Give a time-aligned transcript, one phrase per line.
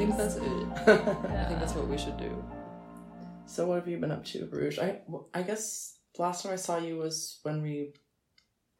[0.00, 0.42] I think that's it.
[0.88, 2.42] I think that's what we should do.
[3.44, 4.78] So what have you been up to, Rouge?
[4.78, 5.00] I
[5.34, 7.92] I guess the last time I saw you was when we.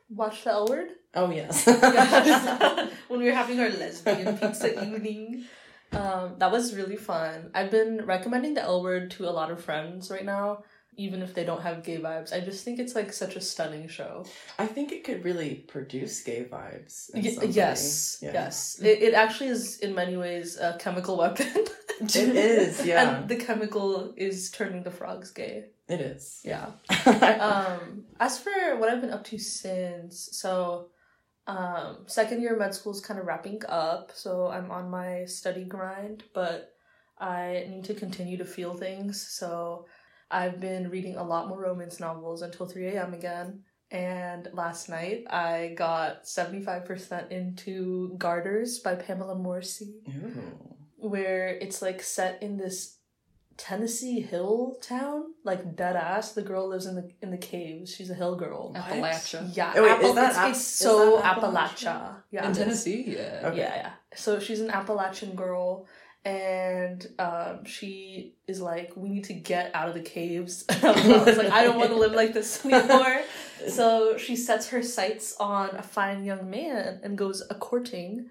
[0.09, 0.89] watched the L word?
[1.15, 1.67] Oh yes.
[3.09, 5.45] when we were having our lesbian pizza evening.
[5.93, 7.51] Um, that was really fun.
[7.53, 10.65] I've been recommending the L word to a lot of friends right now,
[11.05, 12.31] even if they don't have gay vibes.
[12.37, 14.13] I just think it's like such a stunning show.
[14.65, 16.95] I think it could really produce gay vibes.
[17.15, 18.33] Y- yes, Yeah.
[18.41, 18.57] yes.
[18.91, 21.53] It, it actually is in many ways a chemical weapon.
[22.03, 23.01] It is, yeah.
[23.03, 25.57] And the chemical is turning the frogs gay.
[25.95, 26.41] It is.
[26.53, 26.67] Yeah.
[27.51, 30.51] Um as for what i've been up to since so
[31.47, 35.65] um second year med school is kind of wrapping up so i'm on my study
[35.75, 36.59] grind but
[37.19, 39.87] i need to continue to feel things so
[40.31, 45.25] i've been reading a lot more romance novels until 3 a.m again and last night
[45.31, 50.69] i got 75% into garters by Pamela Morsi Ooh.
[50.97, 52.97] where it's like set in this
[53.57, 56.33] Tennessee hill town, like dead ass.
[56.33, 57.95] The girl lives in the in the caves.
[57.95, 58.73] She's a hill girl.
[58.73, 58.83] What?
[58.85, 59.55] Appalachia.
[59.55, 61.43] Yeah, Oh, wait, Apple- is that it's, App- it's is so that Appalachia.
[61.77, 62.15] Appalachia?
[62.31, 62.55] Yeah, In.
[62.55, 63.41] Tennessee, yeah.
[63.49, 63.59] Okay.
[63.59, 63.91] Yeah, yeah.
[64.15, 65.87] So she's an Appalachian girl,
[66.25, 70.65] and um, she is like, we need to get out of the caves.
[70.83, 73.23] I was like, I don't want to live like this anymore.
[73.69, 78.29] so she sets her sights on a fine young man and goes a courting,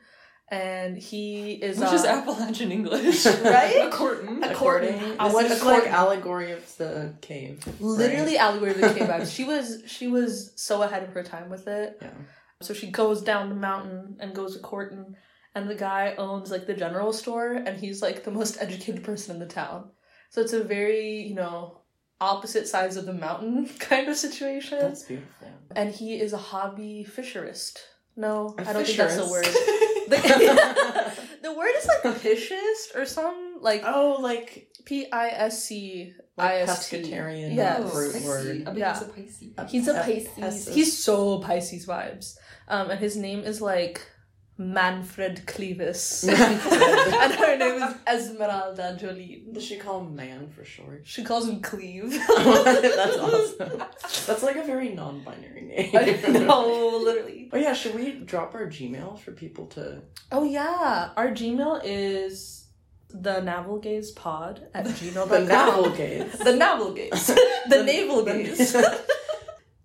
[0.49, 3.25] and he is Which uh, is Appalachian English.
[3.25, 3.87] Right?
[3.87, 4.43] A courtin.
[4.43, 4.99] A courting.
[5.19, 7.63] I this went is like allegory of the cave.
[7.79, 9.33] literally allegory of the cave vibes.
[9.33, 11.97] She was she was so ahead of her time with it.
[12.01, 12.11] Yeah.
[12.61, 15.15] So she goes down the mountain and goes to courting,
[15.55, 19.35] and the guy owns like the general store, and he's like the most educated person
[19.35, 19.89] in the town.
[20.29, 21.81] So it's a very you know
[22.21, 24.79] opposite sides of the mountain kind of situation.
[24.79, 25.47] That's beautiful.
[25.75, 27.79] and he is a hobby fisherist.
[28.15, 29.47] No, A I don't think that's the word.
[30.09, 36.13] The, the word is like piscist or some like oh, like P I S C
[36.35, 36.97] like I S T.
[36.97, 37.93] pescatarian Yes.
[37.93, 38.25] root Pisces.
[38.27, 38.63] word.
[38.67, 38.91] I mean, Yeah.
[38.93, 39.53] it's a Pisces.
[39.69, 40.27] He's a Pisces.
[40.39, 40.73] Pisces.
[40.75, 42.35] He's so Pisces vibes.
[42.67, 44.01] Um, and his name is like
[44.59, 46.27] Manfred Clevis.
[46.27, 49.53] and her name is Esmeralda Jolene.
[49.53, 51.03] Does she call him man for short?
[51.05, 52.11] She calls him Cleve.
[52.27, 53.83] That's awesome.
[54.27, 55.91] That's like a very non-binary name.
[55.95, 57.49] I know, literally.
[57.53, 60.01] Oh yeah, should we drop our Gmail for people to?
[60.29, 62.67] Oh yeah, our Gmail is
[63.11, 66.33] the navel gaze pod at The navel gaze.
[66.33, 67.27] The navel gaze.
[67.69, 68.75] the navel gaze.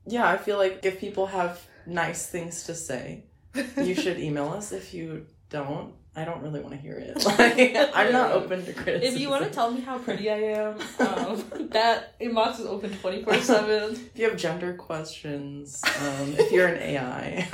[0.04, 3.26] yeah, I feel like if people have nice things to say,
[3.76, 4.72] you should email us.
[4.72, 7.24] If you don't, I don't really want to hear it.
[7.38, 9.14] Like, I'm not open to criticism.
[9.14, 12.96] If you want to tell me how pretty I am, um, that inbox is open
[12.98, 13.92] 24 7.
[13.92, 17.48] if you have gender questions, um, if you're an AI,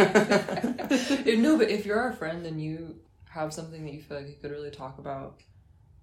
[1.26, 2.96] Eh, no, but if you're our friend and you
[3.30, 5.40] have something that you feel like you could really talk about,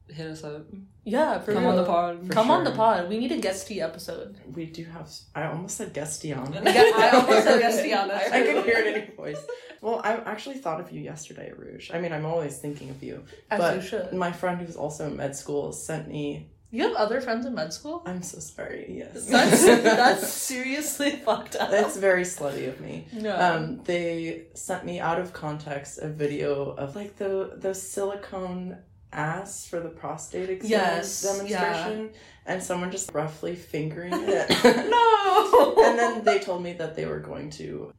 [0.10, 0.66] hit us up.
[1.04, 1.72] Yeah, for Come real.
[1.72, 2.28] on the pod.
[2.28, 3.10] For Come on the pod.
[3.10, 4.36] We need a guesty episode.
[4.54, 5.10] we do have.
[5.36, 6.64] I almost said Guestiana.
[6.66, 8.14] Yeah, I almost said Guestiana.
[8.32, 9.46] I can hear it in your voice.
[9.82, 11.92] Well, I actually thought of you yesterday, Rouge.
[11.94, 13.24] I mean, I'm always thinking of you.
[13.52, 14.12] As but you should.
[14.14, 16.50] my friend who's also in med school sent me.
[16.70, 18.04] You have other friends in med school?
[18.06, 18.86] I'm so sorry.
[18.98, 21.72] Yes, That's that's seriously fucked up.
[21.72, 23.08] That's very slutty of me.
[23.14, 23.34] no.
[23.40, 28.78] Um, they sent me out of context a video of like the the silicone
[29.14, 32.12] ass for the prostate exam Yes, demonstration,
[32.46, 34.50] and someone just roughly fingering it.
[34.64, 35.76] no.
[35.86, 37.92] and then they told me that they were going to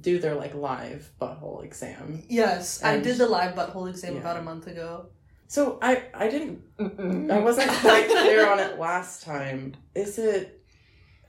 [0.00, 2.22] do their like live butthole exam.
[2.28, 4.20] yes, I did the live butthole exam Yeah.
[4.20, 5.06] about a month ago.
[5.48, 6.62] So I I didn't
[7.30, 9.76] I wasn't quite clear on it last time.
[9.94, 10.60] Is it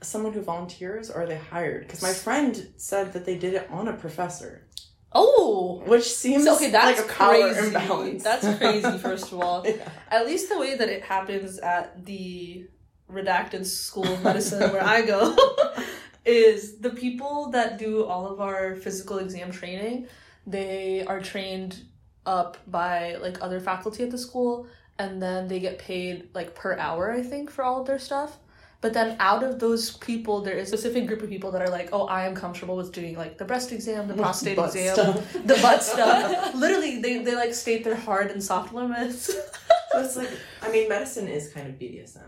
[0.02, 1.82] someone who volunteers or are they hired?
[1.88, 4.67] Because my friend said that they did it on a professor,
[5.14, 5.82] Oh.
[5.86, 7.68] which seems So, okay, that's like a power crazy.
[7.68, 8.24] imbalance.
[8.24, 8.98] That's crazy.
[8.98, 9.90] First of all, Yeah.
[10.10, 12.68] at least the way that it happens at the
[13.12, 15.36] redacted school of medicine where I go
[16.26, 20.08] is the people that do all of our physical exam training,
[20.46, 21.84] they are trained
[22.26, 24.68] up by like other faculty at the school
[25.00, 28.38] and then they get paid like per hour I think for all of their stuff.
[28.80, 31.70] But then out of those people, there is a specific group of people that are
[31.70, 34.94] like, oh, I am comfortable with doing like the breast exam, the prostate Butt exam,
[34.94, 35.34] stuff.
[35.34, 36.54] the butt stuff.
[36.54, 39.34] Literally, they, they like state their hard and soft limits.
[39.34, 40.30] So it's like
[40.62, 42.22] I mean, medicine is kind of BDSM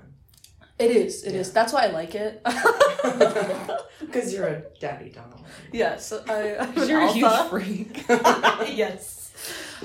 [0.79, 1.23] It is.
[1.23, 1.51] It is.
[1.51, 2.41] That's why I like it.
[3.99, 5.45] because you're a daddy Donald.
[5.71, 8.05] yes, I, I'm You're a huge freak.
[8.09, 9.31] yes.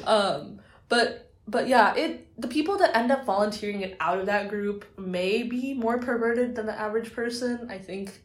[0.06, 4.48] Um, but but yeah, it the people that end up volunteering it out of that
[4.48, 7.70] group may be more perverted than the average person.
[7.70, 8.22] I think,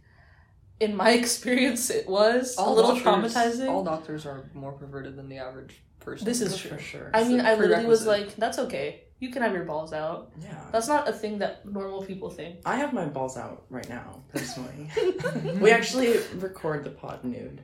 [0.79, 3.69] in my experience, it was a little doctors- traumatizing.
[3.69, 6.25] All doctors are more perverted than the average person.
[6.25, 7.11] This is For sure.
[7.13, 10.31] I mean, I literally was like, "That's okay." You can have your balls out.
[10.41, 10.63] Yeah.
[10.71, 12.59] That's not a thing that normal people think.
[12.65, 14.89] I have my balls out right now, personally.
[15.59, 17.61] we actually record the pod nude.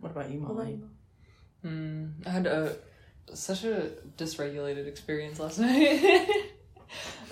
[0.00, 0.82] What about you, Molly?
[1.62, 2.08] Hmm.
[2.26, 2.76] I had a
[3.32, 6.28] such a dysregulated experience last night.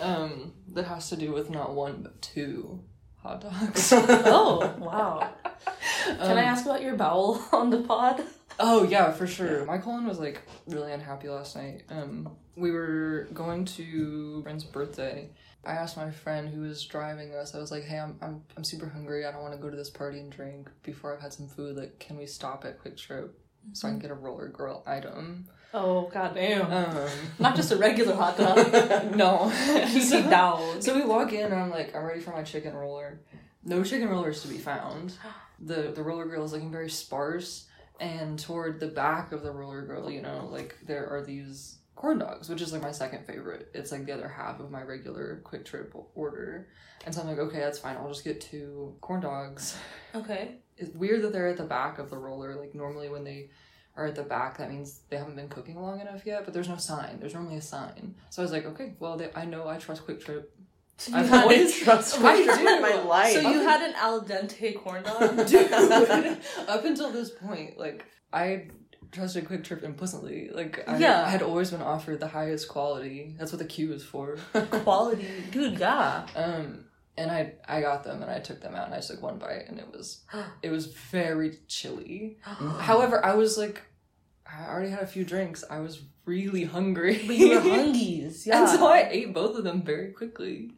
[0.00, 2.81] um, that has to do with not one but two
[3.23, 3.93] hot dogs.
[3.97, 5.29] oh, wow.
[6.05, 8.23] Can I Um, ask about your bowel on the pod?
[8.59, 9.65] Oh yeah, for sure.
[9.65, 11.85] My colon was like really unhappy last night.
[11.89, 15.31] Um, we were going to a friend's birthday.
[15.65, 17.55] I asked my friend who was driving us.
[17.55, 19.25] I was like, "Hey, I'm I'm I'm super hungry.
[19.25, 21.77] I don't want to go to this party and drink before I've had some food.
[21.77, 23.31] Like, can we stop at QuikTrip
[23.73, 26.71] so I can get a roller grill item?" Oh, goddamn.
[26.71, 27.09] Um,
[27.39, 29.15] Not just a regular hot dog.
[29.17, 29.51] no.
[29.89, 30.83] Easy down.
[30.83, 33.21] So we walk in and I'm like, I'm ready for my chicken roller.
[33.65, 35.15] No chicken rollers to be found.
[35.61, 37.67] The the roller grill is looking very sparse,
[38.01, 42.19] and toward the back of the roller grill, you know, like there are these corn
[42.19, 43.71] dogs, which is like my second favorite.
[43.73, 46.69] It's like the other half of my regular QuikTrip order.
[47.07, 47.97] And so I'm like, okay, that's fine.
[47.97, 49.77] I'll just get two corn dogs.
[50.15, 50.57] Okay.
[50.77, 52.57] It's weird that they're at the back of the roller.
[52.57, 53.51] Like normally when they
[53.97, 56.44] are at the back, that means they haven't been cooking long enough yet.
[56.44, 57.19] But there's no sign.
[57.21, 58.15] There's normally a sign.
[58.31, 60.44] So I was like, okay, well, they, I know I trust QuikTrip.
[61.09, 63.33] You I've always- trust Quick Trip in my life.
[63.33, 65.47] so you had an al dente corn dog?
[65.49, 65.73] Dude,
[66.69, 68.69] up until this point, like I
[69.11, 70.50] trusted QuikTrip implicitly.
[70.55, 71.29] Like I Yeah.
[71.29, 73.35] had always been offered the highest quality.
[73.38, 74.37] That's what the Q is for.
[74.53, 75.27] Quality.
[75.50, 76.27] Dude, yeah.
[76.37, 76.85] Um,
[77.17, 79.64] and I I got them and I took them out and I took one bite
[79.69, 80.23] and it was
[80.62, 82.38] it was very chilly.
[82.43, 83.82] However, I was like,
[84.47, 85.64] I already had a few drinks.
[85.70, 87.23] I was really hungry.
[87.26, 88.47] But you were hungies.
[88.47, 88.61] Yeah.
[88.61, 90.73] And so I ate both of them very quickly.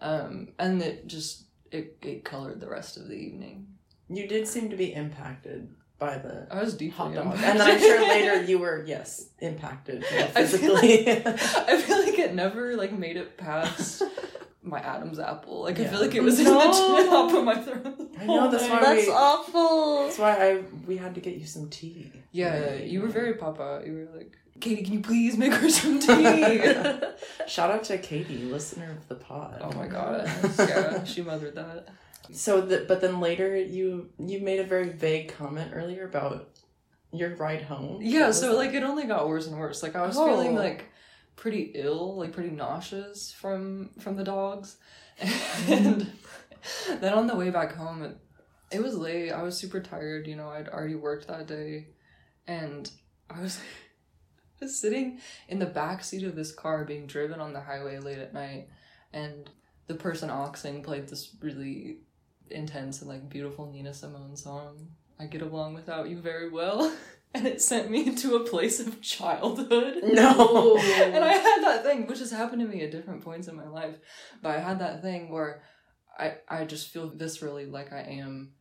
[0.00, 3.66] Um, and it just it, it colored the rest of the evening.
[4.08, 7.26] You did seem to be impacted by the I was deeply hot dog.
[7.26, 7.50] impacted.
[7.50, 11.08] And then I'm sure later you were, yes, impacted you know, I feel physically.
[11.08, 14.02] I feel like it never like made it past
[14.64, 15.62] my Adam's apple.
[15.62, 18.10] Like I feel like it was in the top of my throat.
[18.18, 20.02] I know, that's oh why That's we- awful.
[20.04, 22.10] That's why I we had to get you some tea.
[22.32, 23.82] Yeah, you were very papa.
[23.86, 26.24] You were like, Katie, can you please make her some tea?
[27.46, 29.58] Shout out to Katie, listener of the pod.
[29.60, 30.28] oh my god.
[30.58, 31.88] Yeah, she mothered that.
[32.32, 36.48] So, the, but then later you you made a very vague comment earlier about
[37.12, 38.00] your ride home.
[38.02, 38.56] Yeah, so that?
[38.56, 39.82] like it only got worse and worse.
[39.82, 40.26] Like I was Oh.
[40.26, 40.86] feeling like
[41.36, 44.76] pretty ill, like pretty nauseous from from the dogs.
[45.68, 46.10] And
[47.00, 48.16] then on the way back home it,
[48.70, 49.30] it was late.
[49.30, 51.88] I was super tired, you know, I'd already worked that day.
[52.46, 52.90] And
[53.28, 53.60] I was
[54.60, 58.18] just sitting in the back seat of this car being driven on the highway late
[58.18, 58.68] at night
[59.12, 59.50] and
[59.86, 61.98] the person oxing played this really
[62.50, 64.88] intense and like beautiful Nina Simone song.
[65.18, 66.94] I get along without you very well.
[67.34, 69.96] And it sent me to a place of childhood.
[70.04, 70.76] no.
[70.78, 73.66] And I had that thing, which has happened to me at different points in my
[73.66, 73.96] life,
[74.40, 75.62] but I had that thing where
[76.18, 78.52] I, I just feel viscerally like I am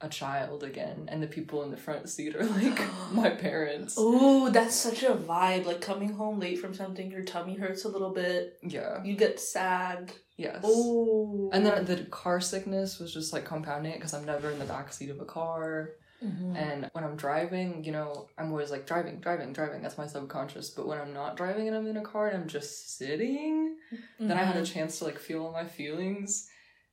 [0.00, 2.80] a child again, and the people in the front seat are like
[3.12, 3.96] my parents.
[3.96, 5.64] Ooh, that's such a vibe.
[5.64, 8.58] Like coming home late from something, your tummy hurts a little bit.
[8.62, 10.12] Yeah, You get sad.
[10.36, 10.64] yes.
[10.64, 11.48] Ooh.
[11.52, 14.64] And then the car sickness was just like compounding it because I'm never in the
[14.64, 15.90] back seat of a car.
[16.22, 16.56] Mhm.
[16.56, 19.82] And when I'm driving, you know, I'm always like driving, driving, driving.
[19.82, 20.70] That's my subconscious.
[20.70, 23.76] But when I'm not driving and I'm in a car and I'm just sitting,
[24.18, 24.72] then I had a Mhm.
[24.72, 26.48] chance to like feel all my feelings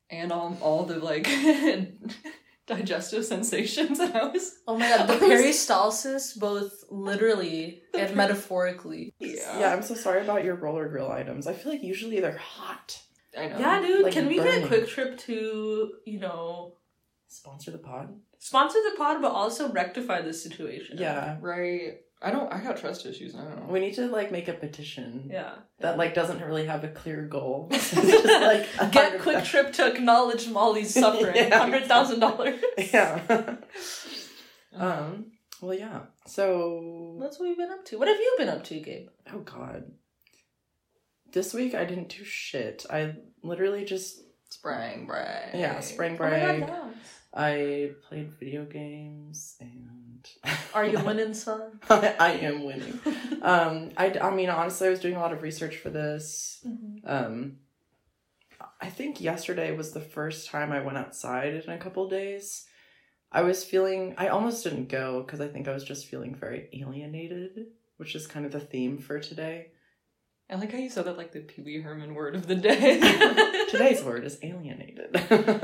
[0.10, 1.28] and all all the like
[2.68, 4.60] digestive sensations that I was.
[4.68, 9.14] Oh my god, the was- peristalsis, both literally and per- metaphorically.
[9.20, 11.48] Yeah, I'm so sorry about your roller grill items.
[11.48, 13.02] I feel like usually they're hot.
[13.38, 13.60] I know.
[13.60, 14.04] Yeah, dude.
[14.04, 14.56] like can we burning.
[14.62, 16.76] get a quick trip to, you know,
[17.28, 18.20] Sponsor the pod.
[18.42, 20.98] Sponsor the pod, but also rectify this situation?
[20.98, 21.38] Yeah.
[21.40, 22.00] Right.
[22.24, 22.52] I don't.
[22.54, 23.34] I got trust issues.
[23.36, 23.74] I don't know.
[23.74, 25.54] We need to like make a petition Yeah.
[25.80, 27.70] that like doesn't really have a clear goal.
[27.72, 31.36] It's just like Get quick thou- trip to acknowledge Molly's suffering.
[31.36, 31.58] Yeah.
[31.58, 32.60] Hundred thousand dollars.
[32.94, 33.56] Yeah.
[34.76, 35.32] um.
[35.62, 36.02] Well, yeah.
[36.28, 37.18] So.
[37.22, 37.98] That's what we've been up to.
[38.00, 39.08] What have you been up to, Gabe?
[39.34, 39.86] Oh God.
[41.32, 42.86] This week I didn't do shit.
[42.90, 44.20] I literally just
[44.50, 45.54] Sprang break.
[45.56, 46.92] yeah spring Oh
[47.36, 47.58] my break.
[47.58, 47.96] God, yes.
[48.04, 50.30] I played video games and.
[50.74, 51.80] Are you winning, son?
[51.90, 53.00] I, I am winning.
[53.42, 53.92] Um.
[53.98, 54.18] I.
[54.20, 56.64] I mean, honestly, I was doing a lot of research for this.
[56.68, 57.08] Mm-hmm.
[57.08, 57.58] Um,
[58.80, 62.66] I think yesterday was the first time I went outside in a couple days.
[63.32, 66.68] I was feeling, I almost didn't go because I think I was just feeling very
[66.74, 69.68] alienated, which is kind of the theme for today.
[70.52, 73.00] I like how you said that like the Pee Wee Herman word of the day.
[73.70, 75.12] Today's word is alienated.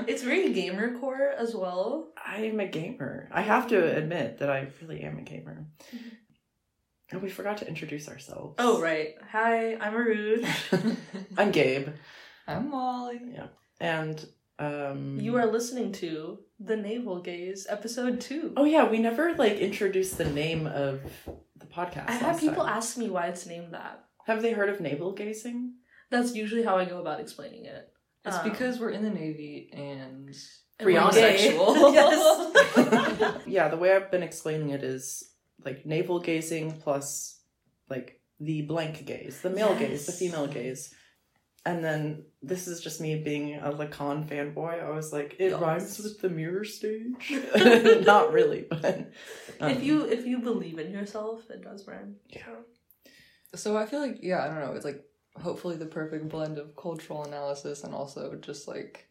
[0.08, 2.14] It's very gamer core as well.
[2.26, 3.28] I'm a gamer.
[3.34, 5.66] I have to admit that I really am a gamer.
[7.12, 8.56] Oh, we forgot to introduce ourselves.
[8.60, 9.16] Oh, right.
[9.30, 10.98] Hi, I'm Aruj.
[11.38, 11.90] I'm Gabe,
[12.48, 13.20] I'm Molly.
[13.34, 13.48] Yeah.
[13.82, 14.26] And
[14.58, 15.20] um.
[15.20, 18.54] you are listening to The Navel Gaze, episode two.
[18.56, 21.02] Oh yeah, we never like introduced the name of
[21.58, 22.08] the podcast.
[22.08, 22.78] I had last people time.
[22.78, 24.07] ask me why it's named that.
[24.28, 25.74] Have they heard of navel gazing?
[26.10, 27.92] That's usually how I go about explaining it.
[28.26, 30.36] It's Um, because we're in the Navy and
[30.80, 31.92] and we're sexual.
[31.94, 33.42] yes.
[33.48, 35.32] yeah, the way I've been explaining it is
[35.66, 37.40] like navel gazing plus
[37.90, 40.94] like the blank gaze, the male gaze, the female gaze.
[41.66, 44.82] And then this is just me being a Lacan fanboy.
[44.84, 45.62] I was like, it Yes.
[45.62, 47.34] rhymes with the mirror stage.
[48.06, 49.12] Not really, but
[49.60, 52.18] um, if you if you believe in yourself, it does rhyme.
[52.30, 52.56] Yeah.
[53.58, 54.74] So I feel like yeah, I don't know.
[54.74, 55.04] It's like
[55.42, 59.08] hopefully the perfect blend of cultural analysis and also just like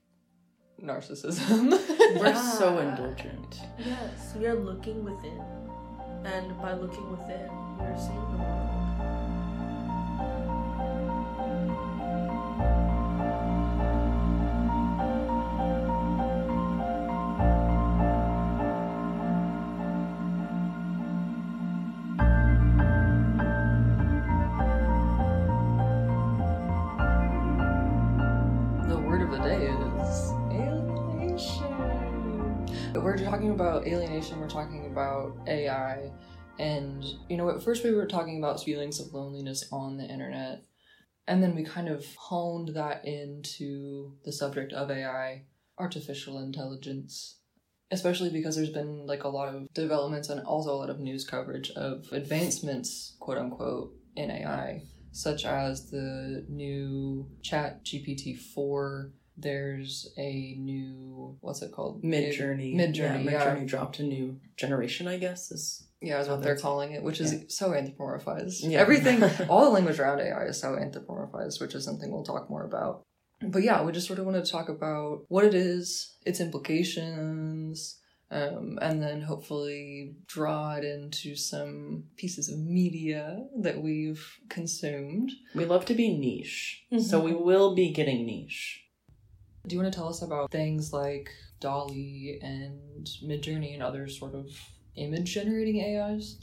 [0.82, 1.70] narcissism.
[2.20, 3.60] we're so indulgent.
[3.78, 5.40] Yes, we are looking within,
[6.24, 8.65] and by looking within, we are seeing the world.
[34.48, 36.10] Talking about AI,
[36.58, 40.62] and you know, at first we were talking about feelings of loneliness on the internet,
[41.26, 45.44] and then we kind of honed that into the subject of AI,
[45.78, 47.38] artificial intelligence.
[47.92, 51.24] Especially because there's been like a lot of developments and also a lot of news
[51.24, 54.82] coverage of advancements, quote unquote, in AI
[55.16, 59.12] such as the new ChatGPT 4.
[59.36, 62.02] There's a new, what's it called?
[62.02, 62.74] Midjourney.
[62.74, 63.64] Mid yeah.
[63.64, 65.50] dropped a new generation, I guess.
[65.50, 68.70] Is Yeah, is what they're calling it, which is so anthropomorphized.
[68.70, 68.78] Yeah.
[68.78, 72.64] Everything, all the language around AI is so anthropomorphized, which is something we'll talk more
[72.64, 73.02] about.
[73.42, 77.98] But yeah, we just sort of wanted to talk about what it is, its implications,
[78.30, 85.32] um, and then hopefully draw it into some pieces of media that we've consumed.
[85.54, 88.85] we love to be niche, so we will be getting niche.
[89.66, 91.30] Do you want to tell us about things like
[91.60, 94.46] DALL-E and Midjourney and other sort of
[94.94, 96.38] image generating AIs?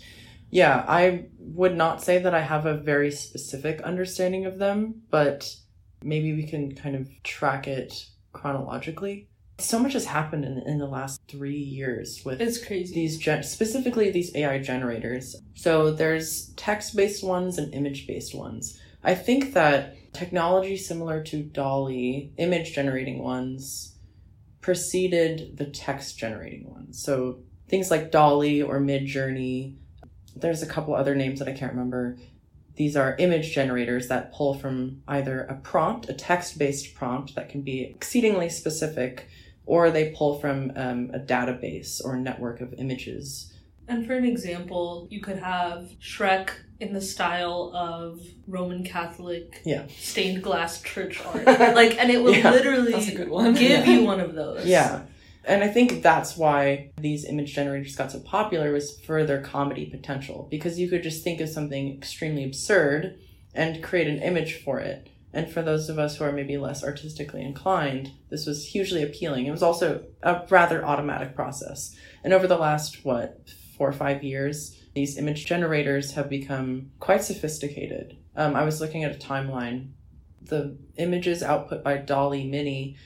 [0.50, 5.56] Yeah, I would not say that I have a very specific understanding of them, but
[6.03, 9.30] maybe we can kind of track it chronologically.
[9.60, 12.94] So much has happened in, in the last three years with It's crazy.
[12.94, 15.36] these gen- specifically these AI generators.
[15.56, 18.80] So there's text-based ones and image-based ones.
[19.03, 23.98] I think that technology similar to DALL-E, image generating ones,
[24.62, 27.03] preceded the text generating ones.
[27.03, 29.75] So things like DALL-E or Midjourney.
[30.36, 32.17] There's a couple other names that I can't remember.
[32.75, 37.62] These are image generators that pull from either a prompt, a text-based prompt that can
[37.62, 39.27] be exceedingly specific,
[39.65, 43.53] or they pull from um, a database or network of images.
[43.88, 49.84] And for an example, you could have Shrek in the style of Roman Catholic Yeah.
[50.00, 51.46] stained glass church art.
[51.46, 53.53] like, and it will Yeah, literally That's a good one.
[53.53, 53.86] give Yeah.
[53.86, 54.65] you one of those.
[54.65, 55.03] Yeah.
[55.46, 59.86] And I think that's why these image generators got so popular was for their comedy
[59.86, 63.20] potential because you could just think of something extremely absurd
[63.53, 65.10] and create an image for it.
[65.34, 69.46] And for those of us who are maybe less artistically inclined, this was hugely appealing.
[69.46, 71.94] It was also a rather automatic process.
[72.24, 77.23] And over the last, what, four or five years, these image generators have become quite
[77.23, 78.17] sophisticated.
[78.35, 79.91] Um, I was looking at a timeline.
[80.41, 82.97] The images output by DALL-E Mini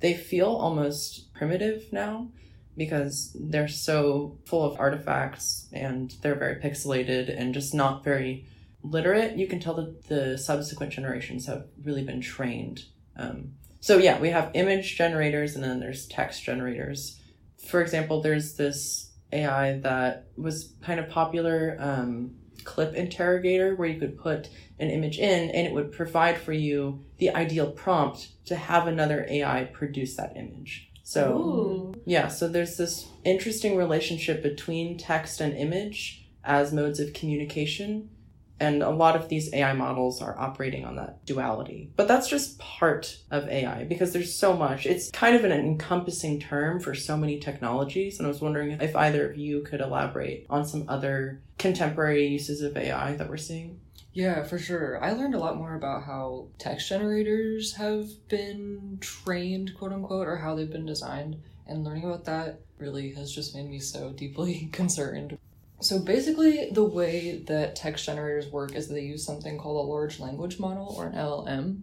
[0.00, 2.28] they feel almost primitive now
[2.76, 8.46] because they're so full of artifacts and they're very pixelated and just not very
[8.82, 9.36] literate.
[9.36, 12.84] You can tell that the subsequent generations have really been trained.
[13.16, 17.18] Um, so, yeah, we have image generators and then there's text generators.
[17.66, 23.98] For example, there's this AI that was kind of popular um, clip interrogator where you
[23.98, 28.56] could put an image in and it would provide for you the ideal prompt to
[28.56, 30.90] have another AI produce that image.
[31.02, 31.94] So, Ooh.
[32.04, 38.10] yeah, so there's this interesting relationship between text and image as modes of communication.
[38.58, 41.90] And a lot of these AI models are operating on that duality.
[41.96, 44.86] But that's just part of AI because there's so much.
[44.86, 48.18] It's kind of an encompassing term for so many technologies.
[48.18, 52.62] And I was wondering if either of you could elaborate on some other contemporary uses
[52.62, 53.80] of AI that we're seeing.
[54.16, 55.02] Yeah, for sure.
[55.04, 60.38] I learned a lot more about how text generators have been trained, quote unquote, or
[60.38, 61.36] how they've been designed.
[61.66, 65.36] And learning about that really has just made me so deeply concerned.
[65.80, 70.18] So basically, the way that text generators work is they use something called a large
[70.18, 71.80] language model or an LLM.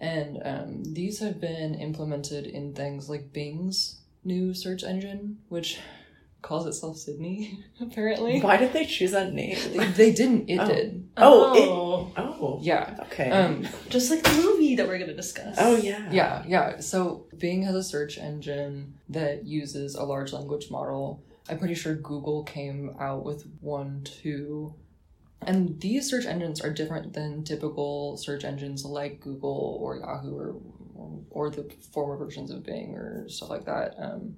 [0.00, 5.78] And um, these have been implemented in things like Bing's new search engine, which
[6.42, 8.40] calls itself Sydney, apparently.
[8.40, 9.56] Why did they choose that name?
[9.72, 10.66] They, they didn't, it Oh.
[10.68, 11.08] did.
[11.16, 12.12] Oh, it- oh.
[12.16, 12.96] Oh, Yeah.
[13.02, 13.30] okay.
[13.30, 15.56] Um, just like the movie that we're gonna discuss.
[15.58, 16.08] oh yeah.
[16.12, 16.78] Yeah, yeah.
[16.80, 21.22] So Bing has a search engine that uses a large language model.
[21.48, 24.74] I'm pretty sure Google came out with one too.
[25.42, 30.56] And these search engines are different than typical search engines like Google or Yahoo or
[31.30, 34.36] or the former versions of Bing or stuff like that, um,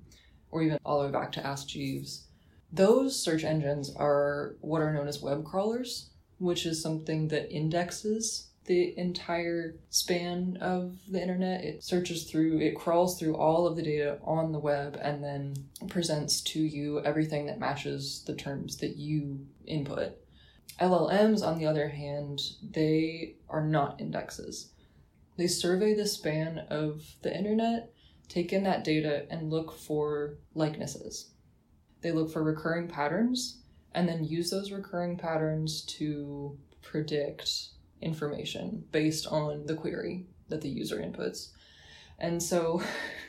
[0.51, 2.27] or even all the way back to Ask Jeeves.
[2.73, 8.50] Those search engines are what are known as web crawlers, which is something that indexes
[8.67, 11.65] the entire span of the internet.
[11.65, 15.55] It searches through, it crawls through all of the data on the web and then
[15.89, 20.17] presents to you everything that matches the terms that you input.
[20.81, 24.73] LLMs, on the other hand, they are not indexes.
[25.37, 27.93] They survey the span of the internet,
[28.29, 31.31] take in that data, and look for likenesses.
[32.03, 33.63] They look for recurring patterns
[33.95, 37.71] and then use those recurring patterns to predict
[38.03, 41.49] information based on the query that the user inputs.
[42.19, 42.83] And so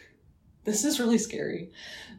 [0.63, 1.71] this is really scary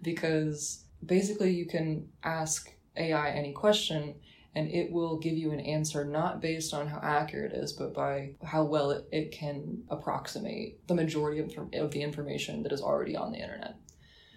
[0.02, 4.14] because basically you can ask AI any question
[4.54, 7.94] and it will give you an answer not based on how accurate it is, but
[7.94, 12.82] by how well it, it can approximate the majority of, of the information that is
[12.82, 13.76] already on the internet.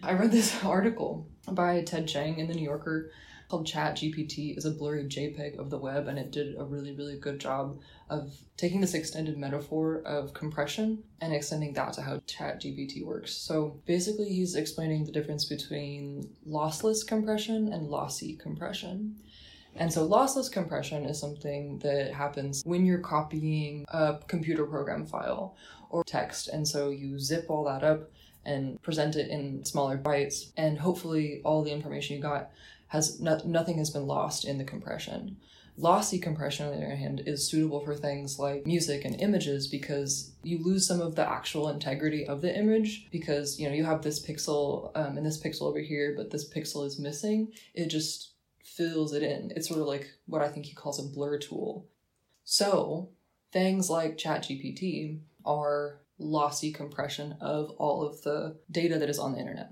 [0.01, 3.11] I read this article by Ted Chiang in the New Yorker
[3.49, 7.17] called ChatGPT is a blurry JPEG of the web, and it did a really, really
[7.17, 7.79] good job
[8.09, 13.35] of taking this extended metaphor of compression and extending that to how ChatGPT works.
[13.35, 19.15] So basically, he's explaining the difference between lossless compression and lossy compression.
[19.75, 25.55] And so, lossless compression is something that happens when you're copying a computer program file
[25.89, 26.47] or text.
[26.47, 28.09] And so, you zip all that up
[28.45, 32.51] and present it in smaller bytes, and hopefully, all the information you got
[32.87, 35.37] has no- nothing has been lost in the compression.
[35.77, 40.31] Lossy compression, on the other hand, is suitable for things like music and images because
[40.41, 44.01] you lose some of the actual integrity of the image because you know you have
[44.01, 47.51] this pixel um, and this pixel over here, but this pixel is missing.
[47.73, 49.51] It just fills it in.
[49.55, 51.87] It's sort of like what I think he calls a blur tool.
[52.45, 53.09] So
[53.51, 59.39] things like ChatGPT are lossy compression of all of the data that is on the
[59.39, 59.69] internet.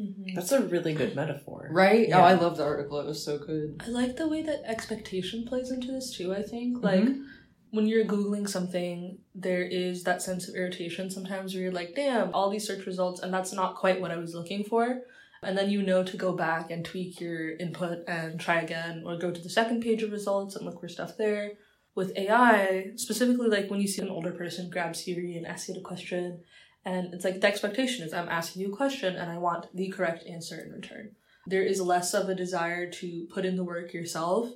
[0.00, 0.34] Mhm.
[0.34, 1.68] That's a really good metaphor.
[1.70, 2.08] Right?
[2.08, 2.20] Yeah.
[2.20, 2.98] Oh, I love the article.
[3.00, 3.80] It was so good.
[3.84, 6.82] I like the way that expectation plays into this too, I think.
[6.82, 7.24] Like Mhm.
[7.70, 12.32] when you're Googling something, there is that sense of irritation sometimes where you're like, damn,
[12.34, 15.02] all these search results, and that's not quite what I was looking for.
[15.42, 19.16] And then you know to go back and tweak your input and try again, or
[19.18, 21.52] go to the second page of results and look for stuff there.
[21.94, 25.76] With AI, specifically like when you see an older person grab Siri and ask it
[25.76, 26.40] a question,
[26.84, 29.88] and it's like the expectation is I'm asking you a question and I want the
[29.88, 31.12] correct answer in return.
[31.46, 34.50] There is less of a desire to put in the work yourself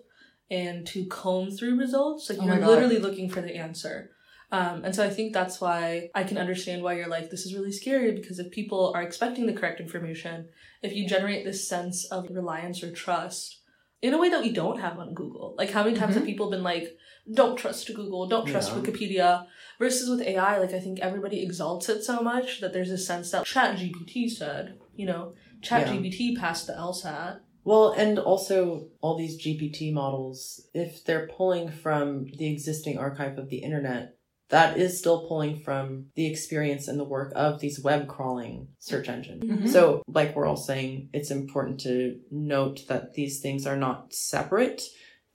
[0.50, 2.30] and to comb through results.
[2.30, 4.10] Like Oh you're literally looking for the answer.
[4.50, 7.54] Um, and so I think that's why I can understand why you're like, this is
[7.54, 10.48] really scary because if people are expecting the correct information,
[10.82, 13.60] if you generate this sense of reliance or trust
[14.00, 15.54] in a way that we don't have on Google.
[15.58, 16.96] Like how many times have people been like,
[17.32, 18.80] don't trust Google, don't trust Yeah.
[18.80, 19.46] Wikipedia.
[19.78, 23.30] Versus with AI, like I think everybody exalts it so much that there's a sense
[23.30, 27.40] that ChatGPT said, you know, ChatGPT passed the LSAT.
[27.64, 33.50] Well, and also all these GPT models, if they're pulling from the existing archive of
[33.50, 34.16] the internet,
[34.48, 39.08] that is still pulling from the experience and the work of these web crawling search
[39.08, 39.44] engines.
[39.44, 39.68] Mhm.
[39.68, 44.82] So, like we're all saying, it's important to note that these things are not separate,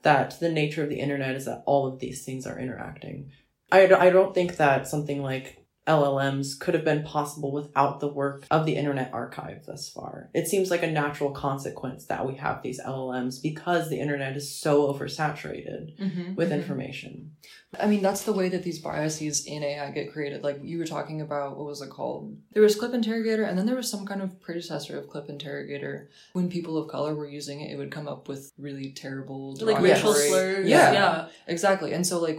[0.02, 3.30] that the nature of the internet is that all of these things are interacting.
[3.72, 8.46] I, I don't think that something like LLMs could have been possible without the work
[8.50, 10.30] of the Internet Archive thus far.
[10.32, 14.58] It seems like a natural consequence that we have these LLMs because the internet is
[14.58, 16.34] so oversaturated Mm-hmm.
[16.36, 17.32] with information.
[17.80, 20.42] I mean, that's the way that these biases in AI get created.
[20.42, 22.36] Like you were talking about, what was it called?
[22.52, 26.10] There was Clip Interrogator, and then there was some kind of predecessor of Clip Interrogator.
[26.32, 29.80] When people of color were using it, it would come up with really terrible, Like
[29.80, 30.68] racial derogatory- slurs.
[30.68, 30.92] Yeah.
[30.92, 31.28] yeah.
[31.46, 31.92] Exactly.
[31.92, 32.38] And so, like,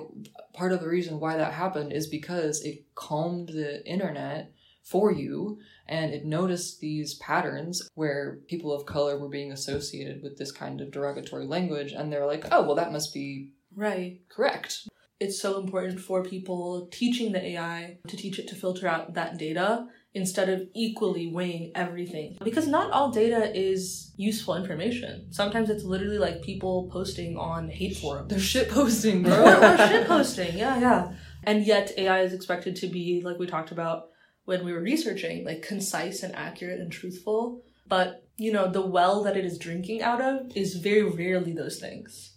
[0.54, 4.52] part of the reason why that happened is because it calmed the internet
[4.84, 10.38] for you and it noticed these patterns where people of color were being associated with
[10.38, 11.92] this kind of derogatory language.
[11.92, 14.22] And they're like, oh, well, that must be Right.
[14.30, 14.88] correct.
[15.20, 19.38] It's so important for people teaching the AI to teach it to filter out that
[19.38, 22.38] data instead of equally weighing everything.
[22.44, 25.32] Because not all data is useful information.
[25.32, 28.30] Sometimes it's literally like people posting on hate forums.
[28.30, 29.34] They're shit posting, bro.
[29.46, 31.14] or, or shit posting, yeah, yeah.
[31.44, 34.08] And yet AI is expected to be, like we talked about
[34.46, 37.62] when we were researching, like concise and accurate and truthful.
[37.88, 41.80] But, you know, the well that it is drinking out of is very rarely those
[41.80, 42.36] things.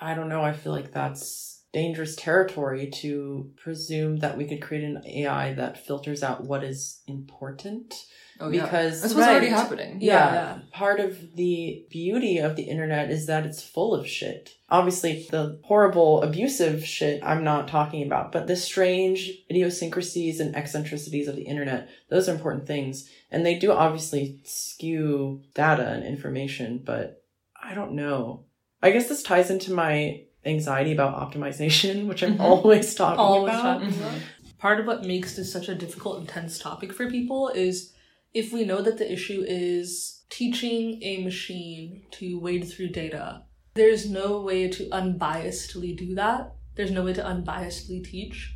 [0.00, 0.42] I don't know.
[0.42, 5.86] I feel like that's dangerous territory to presume that we could create an AI that
[5.86, 8.06] filters out what is important.
[8.40, 8.64] Oh, yeah.
[8.64, 9.98] Because That's what's already happening.
[10.00, 10.58] Yeah, Yeah.
[10.72, 14.56] part of the beauty of the internet is that it's full of shit.
[14.70, 21.28] Obviously, the horrible, abusive shit I'm not talking about, but the strange idiosyncrasies and eccentricities
[21.28, 23.06] of the internet, those are important things.
[23.30, 27.22] And they do obviously skew data and information, but
[27.62, 28.44] I don't know.
[28.82, 32.40] I guess this ties into my anxiety about optimization, which I'm Mhm.
[32.40, 33.80] always talking Always about.
[33.82, 34.20] talking about.
[34.58, 37.92] Part of what makes this such a difficult, intense topic for people is
[38.32, 43.42] if we know that the issue is teaching a machine to wade through data,
[43.74, 46.54] there's no way to unbiasedly do that.
[46.74, 48.54] There's no way to unbiasedly teach.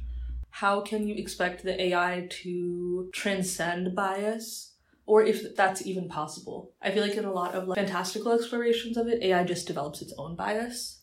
[0.50, 4.74] How can you expect the AI to transcend bias?
[5.07, 6.72] Or if that's even possible.
[6.81, 10.03] I feel like in a lot of like, fantastical explorations of it, AI just develops
[10.03, 10.99] its own bias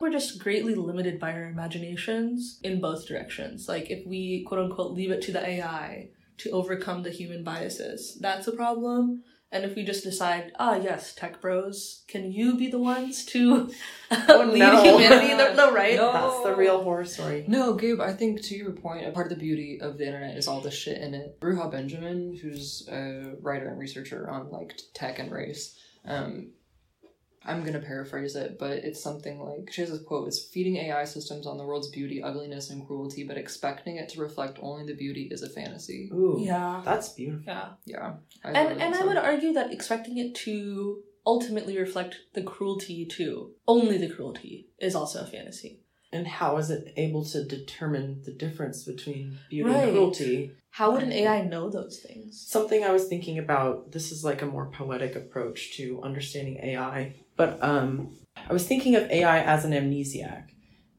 [0.00, 3.68] we're just greatly limited by our imaginations in both directions.
[3.68, 8.16] Like if we quote unquote leave it to the AI to overcome the human biases,
[8.20, 9.24] that's a problem.
[9.50, 13.70] And if we just decide, ah, yes, tech bros, can you be the ones to
[14.10, 14.82] Oh, lead no.
[14.82, 15.34] humanity?
[15.34, 15.96] The, the right?
[15.96, 16.12] No.
[16.12, 17.46] That's the real horror story.
[17.48, 20.36] No, Gabe, I think to your point, a part of the beauty of the internet
[20.36, 21.40] is all the shit in it.
[21.40, 26.50] Ruha Benjamin, who's a writer and researcher on like tech and race, um,
[27.48, 31.04] I'm gonna paraphrase it, but it's something like she has this quote: "Is feeding AI
[31.04, 34.94] systems on the world's beauty, ugliness, and cruelty, but expecting it to reflect only the
[34.94, 36.82] beauty is a fantasy." Ooh, Yeah.
[36.84, 37.44] that's beautiful.
[37.46, 37.70] Yeah.
[37.86, 42.42] Yeah, I And and that I would argue that expecting it to ultimately reflect the
[42.42, 45.82] cruelty too, only the cruelty, is also a fantasy.
[46.12, 49.84] And how is it able to determine the difference between beauty Right.
[49.84, 50.52] and cruelty?
[50.70, 52.46] How would an AI know those things?
[52.48, 57.14] Something I was thinking about, this is like a more poetic approach to understanding AI,
[57.36, 58.16] but um
[58.48, 60.50] I was thinking of AI as an amnesiac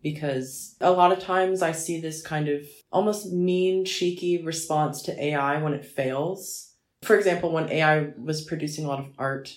[0.03, 5.23] because a lot of times I see this kind of almost mean, cheeky response to
[5.23, 6.73] AI when it fails.
[7.03, 9.55] For example, when AI was producing a lot of art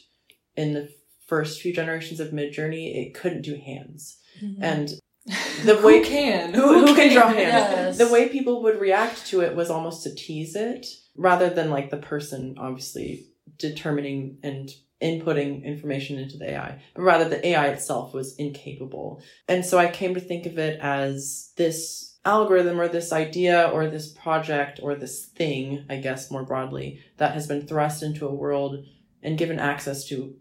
[0.56, 0.88] in the
[1.26, 4.18] first few generations of Midjourney, it couldn't do hands.
[4.60, 4.92] And
[5.26, 7.98] the who can who, who can draw hands?
[7.98, 7.98] Yes.
[7.98, 11.90] The way people would react to it was almost to tease it rather than like
[11.90, 13.26] the person obviously
[13.58, 14.70] determining and
[15.02, 19.20] inputting information into the AI, but rather the AI itself was incapable.
[19.48, 23.88] And so I came to think of it as this algorithm or this idea or
[23.88, 28.34] this project or this thing, I guess more broadly, that has been thrust into a
[28.34, 28.84] world
[29.22, 30.36] and given access to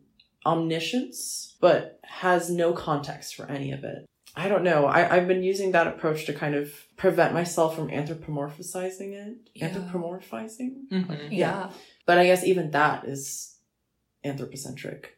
[0.46, 4.06] omniscience, but has no context for any of it.
[4.36, 4.86] I don't know.
[4.86, 9.50] I, I've been using that approach to kind of prevent myself from anthropomorphizing it.
[9.54, 9.70] Yeah.
[9.70, 10.88] Anthropomorphizing?
[10.92, 11.28] Mhm.
[11.32, 11.72] Yeah.
[12.06, 13.58] But I guess even that is
[14.24, 15.18] anthropocentric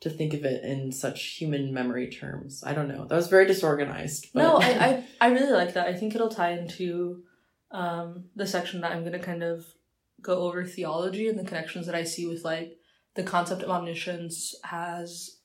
[0.00, 2.62] to think of it in such human memory terms.
[2.66, 3.04] I don't know.
[3.06, 4.28] That was very disorganized.
[4.34, 5.86] But No, I, I I really like that.
[5.88, 7.22] I think it'll tie into
[7.70, 9.64] um, the section that I'm gonna kind of
[10.20, 12.78] go over theology and the connections that I see with like
[13.14, 15.38] the concept of omniscience has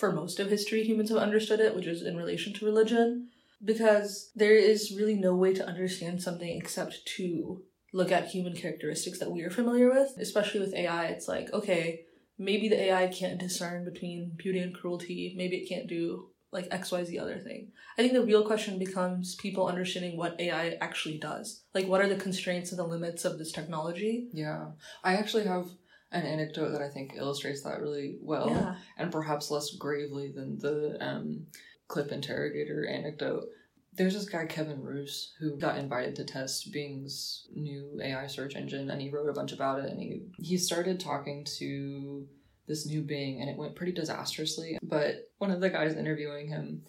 [0.00, 3.28] for most of history humans have understood it, which is in relation to religion.
[3.62, 9.18] Because there is really no way to understand something except to look at human characteristics
[9.18, 10.16] that we are familiar with.
[10.18, 12.06] Especially with AI, it's like, okay,
[12.38, 15.34] maybe the AI can't discern between beauty and cruelty.
[15.36, 17.68] Maybe it can't do like XYZ other thing.
[17.96, 21.62] I think the real question becomes people understanding what AI actually does.
[21.74, 24.28] Like, what are the constraints and the limits of this technology?
[24.32, 24.70] Yeah,
[25.04, 25.66] I actually have
[26.12, 28.50] an anecdote that I think illustrates that really well.
[28.50, 28.74] yeah.
[28.96, 31.46] and perhaps less gravely than the um,
[31.88, 33.44] clip interrogator anecdote.
[33.92, 38.90] There's this guy Kevin Roose who got invited to test Bing's new AI search engine,
[38.90, 39.90] and he wrote a bunch about it.
[39.90, 42.26] And he he started talking to
[42.68, 44.78] this new Bing, and it went pretty disastrously.
[44.82, 46.82] But one of the guys interviewing him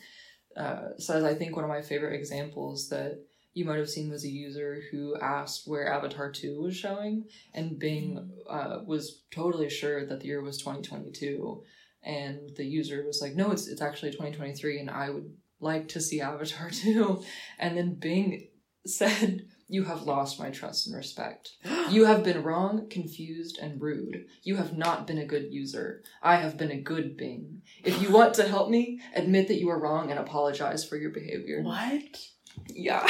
[0.56, 3.20] uh, says, "I think one of my favorite examples that."
[3.54, 7.78] You might have seen was a user who asked where Avatar 2 was showing, and
[7.78, 11.64] Bing uh, was totally sure that the year was 2022
[12.04, 16.02] and the user was like no it's it's actually 2023 and i would like to
[16.02, 17.24] see avatar 2
[17.60, 18.48] and then bing
[18.88, 21.54] said you have lost my trust and respect.
[21.92, 24.26] You have been wrong confused and rude.
[24.44, 26.04] You have not been a good user.
[26.22, 27.64] I have been a good bing.
[27.84, 31.10] If you want to help me admit that you are wrong and apologize for your
[31.10, 31.62] behavior.
[31.62, 32.18] What?
[32.67, 33.06] Yeah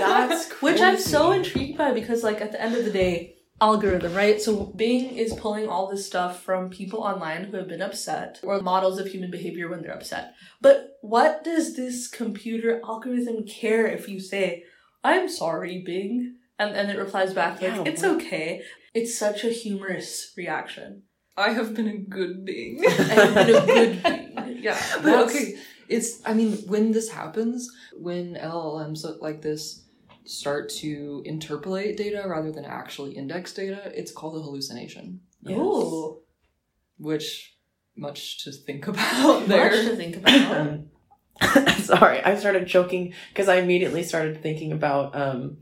[0.00, 4.14] That's Which I'm so intrigued by because, like, at the end of the day, algorithm,
[4.14, 4.40] right?
[4.40, 8.60] So Bing is pulling all this stuff from people online who have been upset or
[8.60, 10.34] models of human behavior when they're upset.
[10.60, 14.64] But what does this computer algorithm care if you say,
[15.04, 16.36] I'm sorry, Bing?
[16.58, 18.62] And, and it replies back like, Yeah, it's okay.
[18.94, 21.02] It's such a humorous reaction.
[21.36, 22.84] I have been a good being.
[22.84, 24.58] And been a good Bing.
[24.62, 24.78] Yeah.
[25.02, 25.56] But okay,
[25.88, 29.84] it's I mean when this happens, when LLMs like this
[30.24, 35.58] start to interpolate data rather than actually index data, it's called a hallucination, Yes.
[35.58, 36.20] Ooh.
[36.98, 37.56] which
[37.96, 40.80] much to think about Much to think about.
[41.78, 45.58] Sorry, I started joking because I immediately started thinking about um,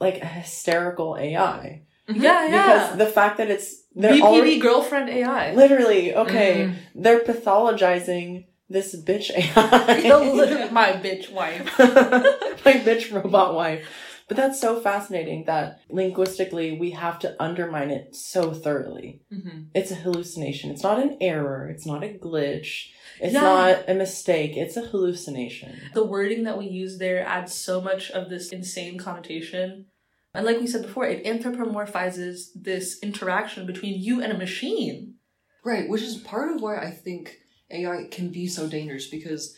[0.00, 2.48] like a hysterical AI yeah, yeah.
[2.48, 5.54] because the fact that it's they're BPD already girlfriend AI.
[5.54, 6.64] literally okay.
[6.66, 6.74] Mhm.
[6.94, 10.68] They're pathologizing this bitch AI.
[10.72, 11.66] My bitch wife.
[11.78, 13.86] my bitch robot wife.
[14.28, 19.20] But that's so fascinating that linguistically we have to undermine it so thoroughly.
[19.32, 19.66] Mhm.
[19.74, 20.70] It's a hallucination.
[20.70, 21.68] It's not an error.
[21.68, 22.86] It's not a glitch.
[23.20, 23.40] It's Yeah.
[23.42, 24.56] not a mistake.
[24.56, 25.76] It's a hallucination.
[25.92, 29.86] The wording that we use there adds so much of this insane connotation.
[30.34, 35.16] And like we said before, it anthropomorphizes this interaction between you and a machine.
[35.64, 37.36] Right, which is part of why I think
[37.72, 39.56] AI can be so dangerous because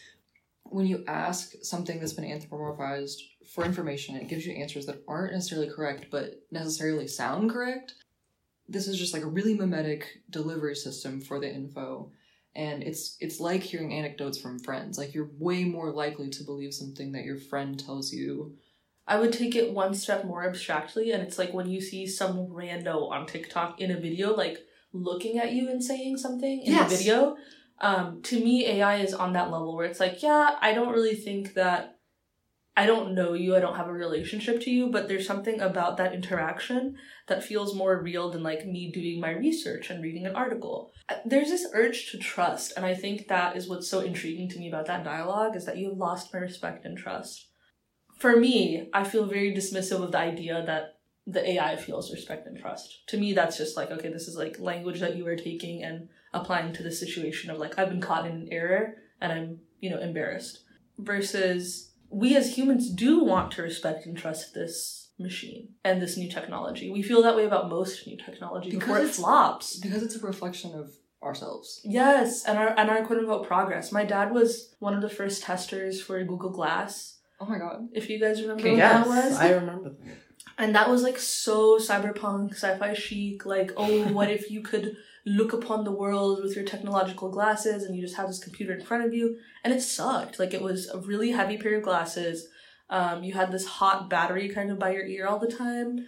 [0.65, 3.21] when you ask something that's been anthropomorphized
[3.53, 7.95] for information, it gives you answers that aren't necessarily correct but necessarily sound correct.
[8.69, 12.11] This is just like a really mimetic delivery system for the info.
[12.57, 14.97] And it's it's like hearing anecdotes from friends.
[14.97, 18.57] Like you're way more likely to believe something that your friend tells you.
[19.07, 22.47] I would take it one step more abstractly, and it's like when you see some
[22.47, 24.61] rando on TikTok in a video, like
[24.95, 26.91] looking at you and saying something in Yes.
[26.91, 27.37] the video.
[27.85, 31.15] Um, to me, AI is on that level where it's like, yeah, I don't really
[31.15, 31.99] think that
[32.77, 35.97] I don't know you, I don't have a relationship to you, but there's something about
[35.99, 36.97] that interaction
[37.29, 40.93] that feels more real than like me doing my research and reading an article.
[41.09, 44.59] Uh, There's this urge to trust, and I think that is what's so intriguing to
[44.59, 47.49] me about that dialogue is that you lost my respect and trust
[48.19, 52.59] for me, I feel very dismissive of the idea that the AI feels respect and
[52.59, 53.07] trust.
[53.09, 56.09] To me, that's just like, okay, this is like language that you are taking and
[56.35, 59.91] applying to the situation of like, I've been caught in an error and I'm, you
[59.91, 60.61] know, embarrassed.
[60.99, 66.31] Versus we as humans do want to respect and trust this machine and this new
[66.31, 66.91] technology.
[66.91, 69.77] We feel that way about most new technology Because before it it's- flops.
[69.79, 70.91] Because it's a reflection of
[71.23, 71.81] ourselves.
[71.85, 73.91] Yes, and our and our quote unquote progress.
[73.93, 77.19] My dad was one of the first testers for Google Glass.
[77.41, 77.89] Oh my god.
[77.93, 79.33] If you guys remember Okay, what Yes, that was.
[79.39, 80.17] I remember that.
[80.59, 85.53] And that was like so cyberpunk, sci-fi chic, like, oh, what if you could look
[85.53, 89.05] upon the world with your technological glasses and you just have this computer in front
[89.05, 89.37] of you?
[89.63, 90.39] And it sucked.
[90.39, 92.49] Like it was a really heavy pair of glasses.
[92.91, 96.07] Um, you had this hot battery kind of by your ear all the time.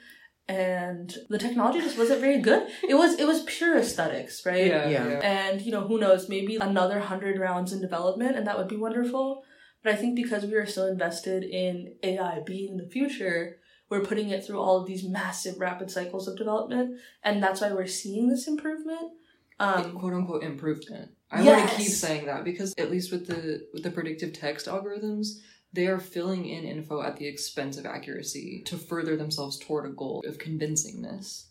[0.48, 2.68] And the technology just wasn't very good.
[2.88, 4.66] It was it was pure aesthetics, right?
[4.66, 4.88] Yeah.
[4.88, 5.09] Yeah.
[5.09, 5.18] yeah.
[5.18, 8.76] And you know, who knows, maybe another hundred rounds in development and that would be
[8.76, 9.42] wonderful.
[9.83, 14.31] But I think because we are so invested in AI being the future, we're putting
[14.31, 18.29] it through all of these massive rapid cycles of development, and that's why we're seeing
[18.29, 19.12] this improvement.
[19.59, 21.12] Um, quote unquote improvement.
[21.31, 24.66] I want to keep saying that because at least with the with the predictive text
[24.66, 25.40] algorithms,
[25.72, 29.94] they are filling in info at the expense of accuracy to further themselves toward a
[29.94, 31.46] goal of convincingness.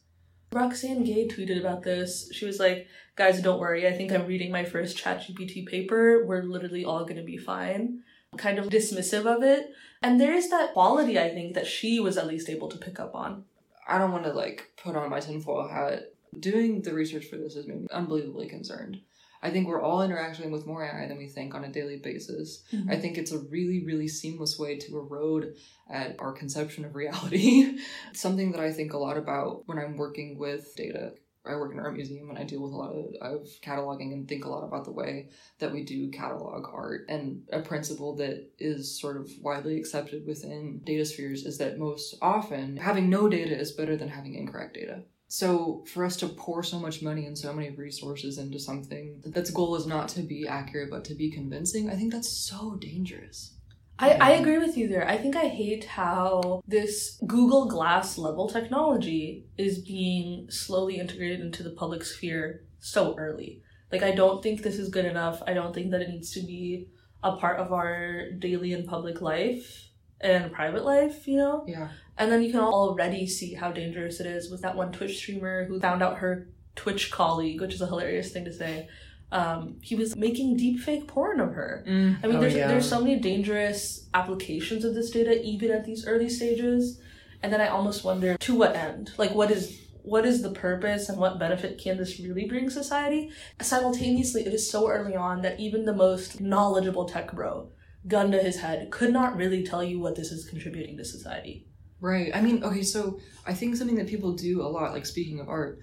[0.52, 2.30] Roxane Gay tweeted about this.
[2.32, 3.88] She was like, "Guys, don't worry.
[3.88, 6.26] I think I'm reading my first ChatGPT paper.
[6.26, 8.04] We're literally all going to be fine."
[8.38, 9.69] Kind of dismissive of it,
[10.02, 13.00] and there is that quality I think that she was at least able to pick
[13.00, 13.46] up on.
[13.88, 16.12] I don't want to like put on my tinfoil hat.
[16.40, 19.00] Doing the research for this has made me unbelievably concerned.
[19.42, 22.64] I think we're all interacting with more AI than we think on a daily basis.
[22.74, 22.90] Mm-hmm.
[22.90, 25.54] I think it's a really, really seamless way to erode
[25.88, 27.78] at our conception of reality.
[28.14, 31.14] Something that I think a lot about when I'm working with data.
[31.48, 34.14] I work in an art museum and I deal with a lot of, of cataloging
[34.14, 35.30] and think a lot about the way
[35.60, 37.06] that we do catalog art.
[37.10, 42.16] And a principle that is sort of widely accepted within data spheres is that most
[42.22, 45.04] often having no data is better than having incorrect data.
[45.28, 49.50] So for us to pour so much money and so many resources into something that's
[49.50, 53.55] goal is not to be accurate but to be convincing, I think that's so dangerous.
[53.98, 55.08] I, I agree with you there.
[55.08, 61.64] I think I hate how this Google Glass level technology is being slowly integrated into
[61.64, 63.62] the public sphere so early.
[63.92, 65.42] Like, I don't think this is good enough.
[65.48, 66.88] I don't think that it needs to be
[67.24, 71.64] a part of our daily and public life and private life, you know?
[71.68, 71.90] Yeah.
[72.18, 75.66] And then you can already see how dangerous it is with that one Twitch streamer
[75.66, 78.90] who found out her Twitch colleague, which is a hilarious thing to say.
[79.36, 81.84] Um, he was making deepfake porn of her.
[81.86, 82.69] I mean, Oh, there's yeah.
[82.69, 87.02] there's so many dangerous applications of this data, even at these early stages.
[87.43, 89.12] And then I almost wonder to what end?
[89.17, 89.63] Like, what is
[90.04, 93.32] what is the purpose and what benefit can this really bring society?
[93.62, 97.69] Simultaneously, it is so early on that even the most knowledgeable tech bro,
[98.08, 101.67] gun to his head, could not really tell you what this is contributing to society.
[102.00, 102.32] Right.
[102.36, 105.50] I mean, okay, so I think something that people do a lot, like speaking of
[105.50, 105.80] art,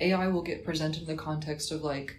[0.00, 2.16] AI will get presented in the context of like,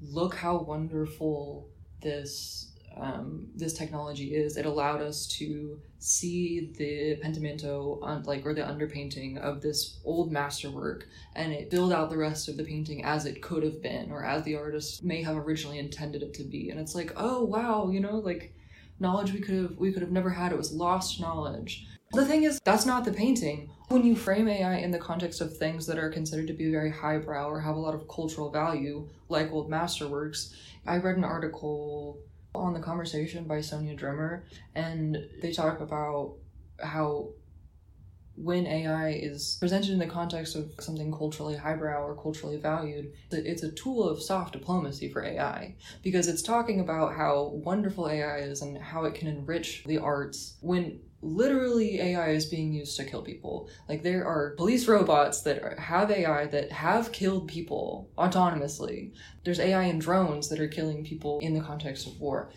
[0.00, 1.68] look how wonderful
[2.02, 4.56] this um, this technology is.
[4.56, 10.32] It allowed us to see the pentimento, on, like or the underpainting of this old
[10.32, 14.10] masterwork, and it filled out the rest of the painting as it could have been,
[14.10, 16.70] or as the artist may have originally intended it to be.
[16.70, 18.54] And it's like, oh wow, you know, like
[18.98, 20.52] knowledge we could have we could have never had.
[20.52, 21.86] It was lost knowledge.
[22.16, 23.68] The thing is, that's not the painting.
[23.88, 26.90] When you frame AI in the context of things that are considered to be very
[26.90, 30.54] highbrow or have a lot of cultural value, like old masterworks,
[30.86, 32.18] I read an article
[32.54, 36.36] on the conversation by Sonja Drimmer, and they talk about
[36.80, 37.32] how
[38.34, 43.62] when AI is presented in the context of something culturally highbrow or culturally valued, it's
[43.62, 48.62] a tool of soft diplomacy for AI because it's talking about how wonderful AI is
[48.62, 53.22] and how it can enrich the arts when literally AI is being used to kill
[53.22, 53.68] people.
[53.88, 59.12] Like there are police robots that have AI that have killed people autonomously.
[59.44, 62.50] There's AI in drones that are killing people in the context of war.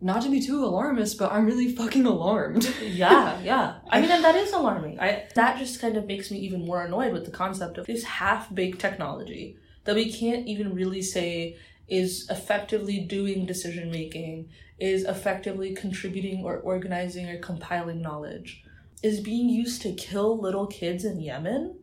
[0.00, 2.70] Not to be too alarmist, but I'm really fucking alarmed.
[2.82, 3.76] yeah, yeah.
[3.88, 5.00] I mean, and that is alarming.
[5.00, 8.04] I that just kind of makes me even more annoyed with the concept of this
[8.04, 11.56] half-baked technology that we can't even really say
[11.88, 18.62] is effectively doing decision making is effectively contributing or organizing or compiling knowledge,
[19.02, 21.78] is being used to kill little kids in Yemen?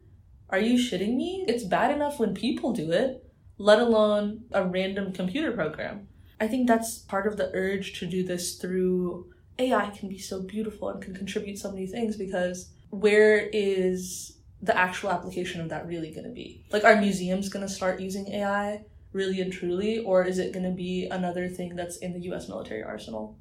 [0.50, 1.46] Are you shitting me?
[1.48, 3.26] It's bad enough when people do it,
[3.58, 6.08] let alone a random computer program.
[6.40, 10.42] I think that's part of the urge to do this through AI can be so
[10.42, 15.88] beautiful and can contribute so many things because where is the actual application of that
[15.88, 16.64] really going to be?
[16.72, 18.84] Like, are museums going to start using AI?
[19.14, 22.48] Really and truly, or is it going to be another thing that's in the U.S.
[22.48, 23.38] military arsenal?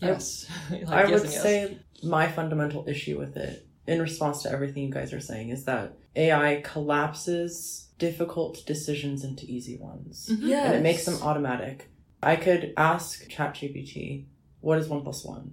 [0.00, 4.84] Yes, like, I yes would say my fundamental issue with it, in response to everything
[4.84, 10.48] you guys are saying, is that AI collapses difficult decisions into easy ones, mm-hmm.
[10.48, 10.66] yes.
[10.66, 11.88] and it makes them automatic.
[12.22, 14.26] I could ask ChatGPT,
[14.60, 15.52] "What is one plus one?"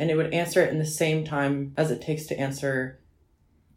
[0.00, 2.99] and it would answer it in the same time as it takes to answer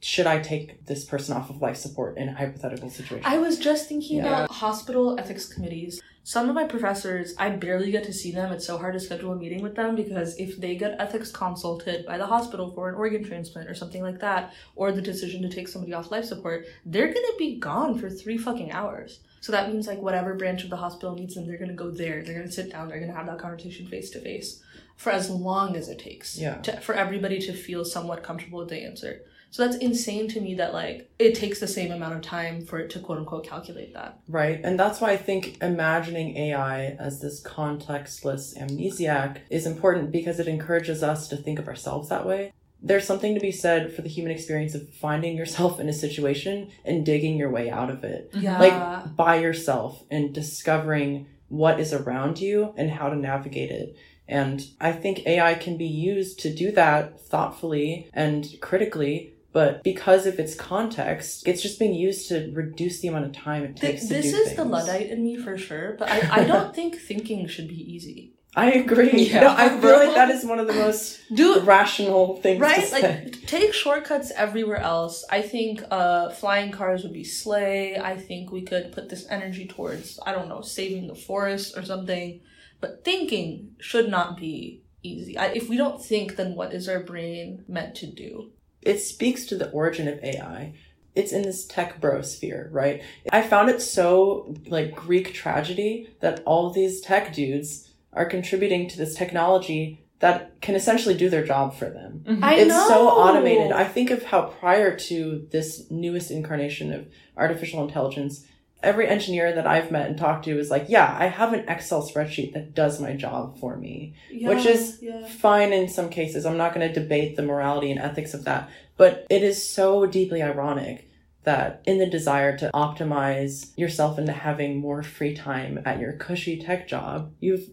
[0.04, 3.26] should I take this person off of life support in a hypothetical situation?
[3.26, 4.26] I was just thinking yeah.
[4.26, 6.02] about hospital ethics committees.
[6.26, 8.52] Some of my professors, I barely get to see them.
[8.52, 12.06] It's so hard to schedule a meeting with them because if they get ethics consulted
[12.06, 15.50] by the hospital for an organ transplant or something like that, or the decision to
[15.50, 19.22] take somebody off life support, they're gonna be gone for three fucking hours.
[19.40, 22.24] So that means like whatever branch of the hospital needs them, they're gonna go there.
[22.24, 22.90] They're gonna sit down.
[22.90, 24.62] They're gonna have that conversation face to face
[24.98, 26.38] for as long as it takes.
[26.38, 26.56] Yeah.
[26.56, 29.22] To, for everybody to feel somewhat comfortable with the answer.
[29.54, 32.80] So that's insane to me that like it takes the same amount of time for
[32.80, 34.18] it to quote unquote calculate that.
[34.28, 34.60] Right.
[34.64, 40.48] And that's why I think imagining AI as this contextless amnesiac is important because it
[40.48, 42.52] encourages us to think of ourselves that way.
[42.82, 46.72] There's something to be said for the human experience of finding yourself in a situation
[46.84, 48.32] and digging your way out of it.
[48.34, 48.58] Yeah.
[48.60, 53.96] Like by yourself and discovering what is around you and how to navigate it.
[54.28, 60.26] And I think AI can be used to do that thoughtfully and critically but because
[60.26, 64.08] of its context, it's just being used to reduce the amount of time it takes
[64.08, 66.76] Th- to do This is the Luddite in me for sure, but I, I don't
[66.80, 68.34] think thinking should be easy.
[68.56, 69.12] I agree.
[69.34, 69.42] Yeah.
[69.42, 72.92] No, I feel like that is one of the most do, rational things right?
[72.92, 75.26] Like take shortcuts everywhere else.
[75.30, 77.98] I think uh, flying cars would be slay.
[77.98, 81.84] I think we could put this energy towards I don't know saving the forest or
[81.84, 82.42] something.
[82.80, 85.38] But thinking should not be easy.
[85.38, 88.52] I, if we don't think, then what is our brain meant to do?
[88.86, 90.74] It speaks to the origin of AI.
[91.16, 93.04] It's in this tech bro sphere, right?
[93.32, 98.98] I found it so like Greek tragedy that all these tech dudes are contributing to
[98.98, 102.24] this technology that can essentially do their job for them.
[102.26, 102.44] Mm-hmm.
[102.44, 102.88] I it's know.
[102.88, 103.72] so automated.
[103.74, 108.46] I think of how prior to this newest incarnation of artificial intelligence,
[108.84, 112.08] every engineer that I've met and talked to is like, yeah, I have an Excel
[112.08, 115.26] spreadsheet that does my job for me, yeah, which is yeah.
[115.26, 116.46] fine in some cases.
[116.46, 120.06] I'm not going to debate the morality and ethics of that, but it is so
[120.06, 121.10] deeply ironic
[121.44, 126.62] that in the desire to optimize yourself into having more free time at your cushy
[126.62, 127.70] tech job, you've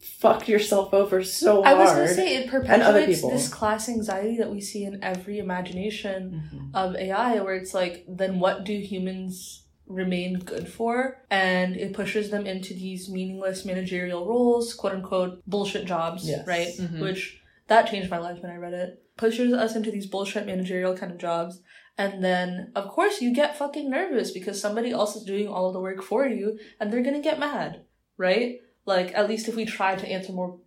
[0.00, 1.66] fucked yourself over so hard.
[1.66, 6.50] I was gonna say it perpetuates this class anxiety that we see in every imagination
[6.54, 6.74] mm-hmm.
[6.74, 12.30] of AI, where it's like, then what do humans remain good for and it pushes
[12.30, 16.46] them into these meaningless managerial roles quote unquote bullshit jobs yes.
[16.46, 17.00] right mm-hmm.
[17.00, 20.96] which that changed my life when i read it pushes us into these bullshit managerial
[20.96, 21.60] kind of jobs
[22.00, 25.80] And then, of course, you get fucking nervous because somebody else is doing all the
[25.80, 27.84] work for you and they're gonna get mad,
[28.16, 28.60] right?
[28.86, 30.60] Like, at least if we try to anthromo-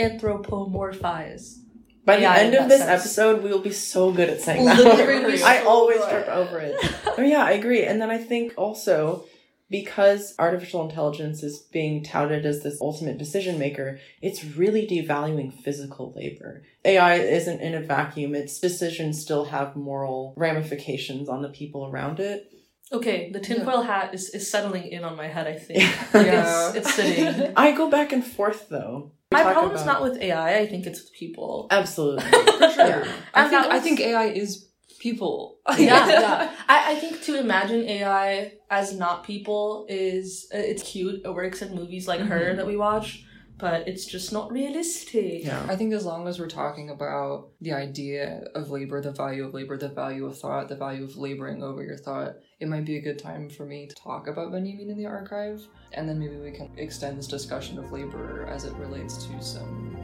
[0.00, 1.58] anthropomorphize.
[2.04, 3.00] By the end of this sense.
[3.00, 4.78] episode, we will be so good at saying that.
[5.44, 6.76] I always trip over it.
[7.18, 7.84] Oh yeah, I agree.
[7.84, 9.26] And then I think also
[9.68, 16.12] because artificial intelligence is being touted as this ultimate decision maker, it's really devaluing physical
[16.16, 16.62] labor.
[16.84, 18.34] AI isn't in a vacuum.
[18.34, 22.50] Its decisions still have moral ramifications on the people around it.
[22.92, 25.82] Okay, the tinfoil hat is, is settling in on my head, I think.
[26.14, 26.72] Yeah.
[26.74, 27.52] It's, it's sitting.
[27.56, 29.12] I go back and forth though.
[29.32, 31.68] We My talk problem is about- not with AI, I think it's with people.
[31.70, 32.24] Absolutely.
[32.30, 32.86] For sure.
[32.88, 33.12] Yeah.
[33.32, 34.66] I think that I think AI is
[34.98, 35.60] people.
[35.78, 36.50] yeah, yeah.
[36.68, 41.22] I, I think to imagine AI as not people is uh, it's cute.
[41.24, 42.56] It works in movies like Her Mhm.
[42.56, 43.24] that we watch,
[43.60, 45.44] but it's just not realistic.
[45.44, 45.64] Yeah.
[45.68, 49.54] I think as long as we're talking about the idea of labor, the value of
[49.54, 52.96] labor, the value of thought, the value of laboring over your thought, it might be
[52.96, 56.36] a good time for me to talk about Benjamin in the archive, and then maybe
[56.36, 59.96] we can extend this discussion of labor as it relates to some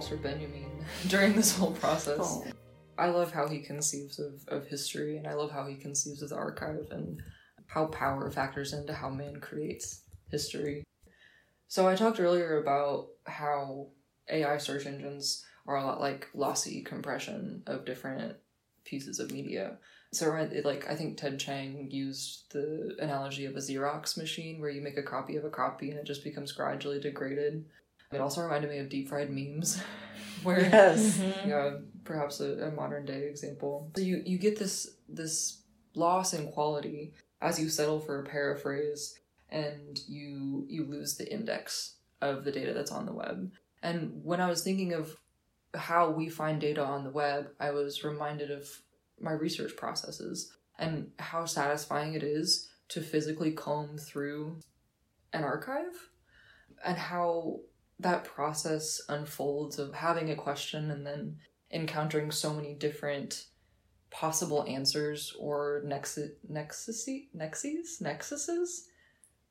[0.00, 0.64] Walter Benjamin,
[1.08, 2.18] during this whole process.
[2.18, 2.46] Oh.
[2.96, 6.30] I love how he conceives of, of history, and I love how he conceives of
[6.30, 7.22] the archive and
[7.66, 10.84] how power factors into how man creates history.
[11.68, 13.88] So I talked earlier about how
[14.30, 18.36] AI search engines are a lot like lossy compression of different
[18.86, 19.76] pieces of media.
[20.14, 24.70] So it, like I think Ted Chiang used the analogy of a Xerox machine where
[24.70, 27.66] you make a copy of a copy and it just becomes gradually degraded.
[28.12, 29.80] It also reminded me of deep fried memes,
[30.42, 31.18] where Yes.
[31.18, 31.46] Mhm.
[31.46, 33.90] yeah, perhaps a, a modern day example.
[33.96, 35.62] So you you get this this
[35.94, 41.94] loss in quality as you settle for a paraphrase, and you you lose the index
[42.20, 43.52] of the data that's on the web.
[43.82, 45.16] And when I was thinking of
[45.74, 48.68] how we find data on the web, I was reminded of
[49.20, 54.58] my research processes and how satisfying it is to physically comb through
[55.32, 56.10] an archive
[56.84, 57.60] and how
[58.02, 61.36] that process unfolds of having a question and then
[61.70, 63.46] encountering so many different
[64.10, 68.86] possible answers or nexus nexus nexes nexuses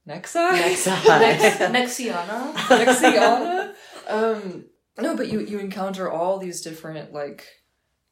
[0.08, 0.86] nexi Nexi.
[0.86, 0.86] Next,
[2.06, 2.54] Nexiana.
[2.54, 3.74] Nexiana?
[4.08, 4.66] um
[5.00, 7.46] no but you you encounter all these different like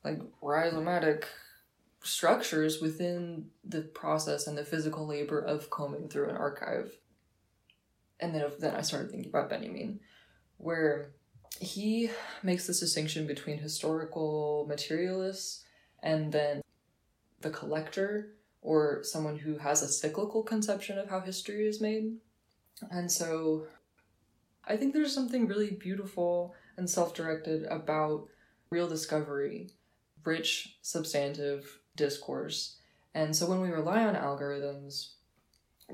[0.03, 1.25] like rhizomatic
[2.01, 6.97] structures within the process and the physical labor of combing through an archive
[8.19, 9.99] and then then i started thinking about benjamin
[10.57, 11.11] where
[11.59, 12.09] he
[12.43, 15.63] makes this distinction between historical materialists
[16.03, 16.61] and then
[17.41, 22.17] the collector or someone who has a cyclical conception of how history is made
[22.91, 23.67] and so
[24.67, 28.27] I think there's something really beautiful and self directed about
[28.69, 29.71] real discovery,
[30.25, 32.77] rich, substantive discourse.
[33.15, 35.13] And so when we rely on algorithms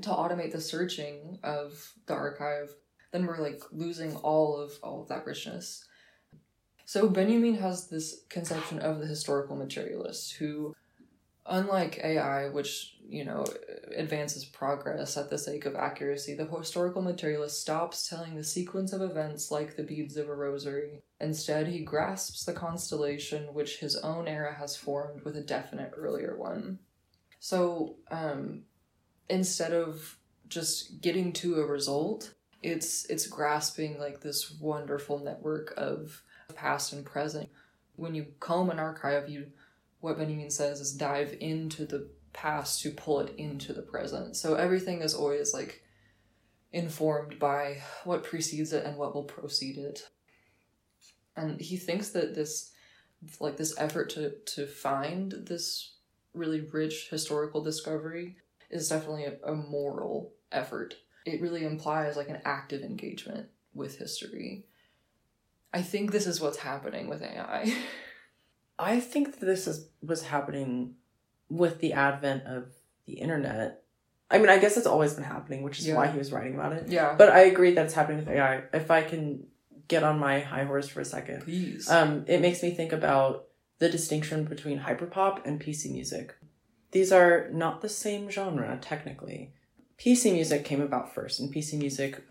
[0.02, 2.74] to automate the searching of the archive,
[3.14, 5.84] then we're like losing all of all of that richness.
[6.84, 10.74] So Benjamin has this conception of the historical materialist who
[11.46, 13.44] unlike AI, which, you know,
[13.94, 19.02] advances progress at the sake of accuracy, the historical materialist stops telling the sequence of
[19.02, 21.02] events like the beads of a rosary.
[21.20, 26.36] Instead, he grasps the constellation which his own era has formed with a definite earlier
[26.36, 26.78] one.
[27.40, 28.62] So, um,
[29.28, 32.34] instead of just getting to a result,
[32.64, 36.22] it's it's grasping like this wonderful network of
[36.54, 37.50] past and present.
[37.96, 39.48] When you comb an archive, you
[40.00, 44.36] what Benjamin says is dive into the past to pull it into the present.
[44.36, 45.82] So everything is always like
[46.72, 50.08] informed by what precedes it and what will proceed it.
[51.36, 52.72] And he thinks that this
[53.40, 55.96] like this effort to to find this
[56.32, 58.36] really rich historical discovery
[58.70, 60.94] is definitely a, a moral effort.
[61.24, 64.66] It really implies like an active engagement with history.
[65.72, 67.74] I think this is what's happening with AI.
[68.78, 70.94] I think that this is was happening
[71.48, 72.66] with the advent of
[73.06, 73.82] the internet.
[74.30, 75.96] I mean, I guess it's always been happening, which is Yeah.
[75.96, 76.88] why he was writing about it.
[76.88, 77.14] yeah.
[77.16, 78.64] But I agree that it's happening with AI.
[78.72, 79.46] If I can
[79.86, 81.88] get on my high horse for a second, Please.
[81.90, 83.46] um, it makes me think about
[83.78, 86.34] the distinction between hyperpop and PC music.
[86.90, 89.52] These are not the same genre, technically.
[89.98, 92.22] PC music came about first, and PC music,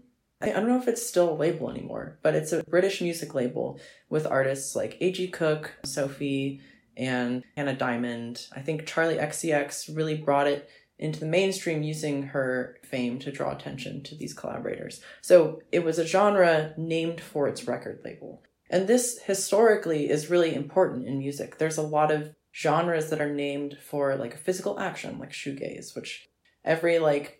[0.41, 3.79] I don't know if it's still a label anymore, but it's a British music label
[4.09, 5.29] with artists like A.G.
[5.29, 6.61] Cook, Sophie,
[6.97, 8.47] and Hannah Diamond.
[8.55, 13.51] I think Charli XCX really brought it into the mainstream using her fame to draw
[13.51, 15.01] attention to these collaborators.
[15.21, 18.43] So it was a genre named for its record label.
[18.69, 21.57] And this historically is really important in music.
[21.57, 25.95] There's a lot of genres that are named for like a physical action, like shoegaze,
[25.95, 26.27] which
[26.63, 27.39] every like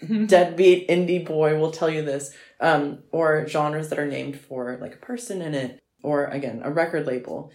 [0.26, 2.34] deadbeat indie boy will tell you this.
[2.60, 6.70] Um, or genres that are named for like a person in it, or again, a
[6.70, 7.52] record label.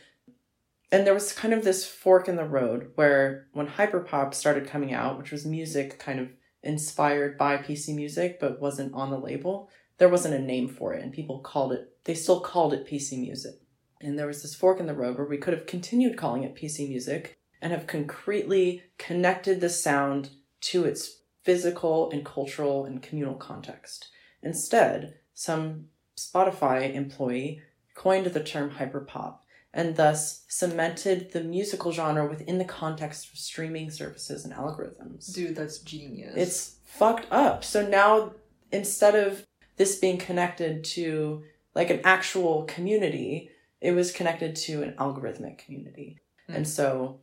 [0.91, 4.93] And there was kind of this fork in the road where when hyperpop started coming
[4.93, 6.29] out, which was music kind of
[6.61, 11.03] inspired by PC music but wasn't on the label, there wasn't a name for it
[11.03, 13.55] and people called it they still called it PC music.
[14.01, 16.55] And there was this fork in the road where we could have continued calling it
[16.55, 20.31] PC music and have concretely connected the sound
[20.61, 24.09] to its physical and cultural and communal context.
[24.41, 25.85] Instead, some
[26.17, 27.61] Spotify employee
[27.95, 29.37] coined the term hyperpop
[29.73, 35.33] and thus cemented the musical genre within the context of streaming services and algorithms.
[35.33, 36.33] Dude, that's genius.
[36.35, 37.63] It's fucked up.
[37.63, 38.33] So now
[38.71, 39.45] instead of
[39.77, 43.49] this being connected to like an actual community,
[43.81, 46.19] it was connected to an algorithmic community.
[46.49, 46.57] Mm.
[46.57, 47.19] And so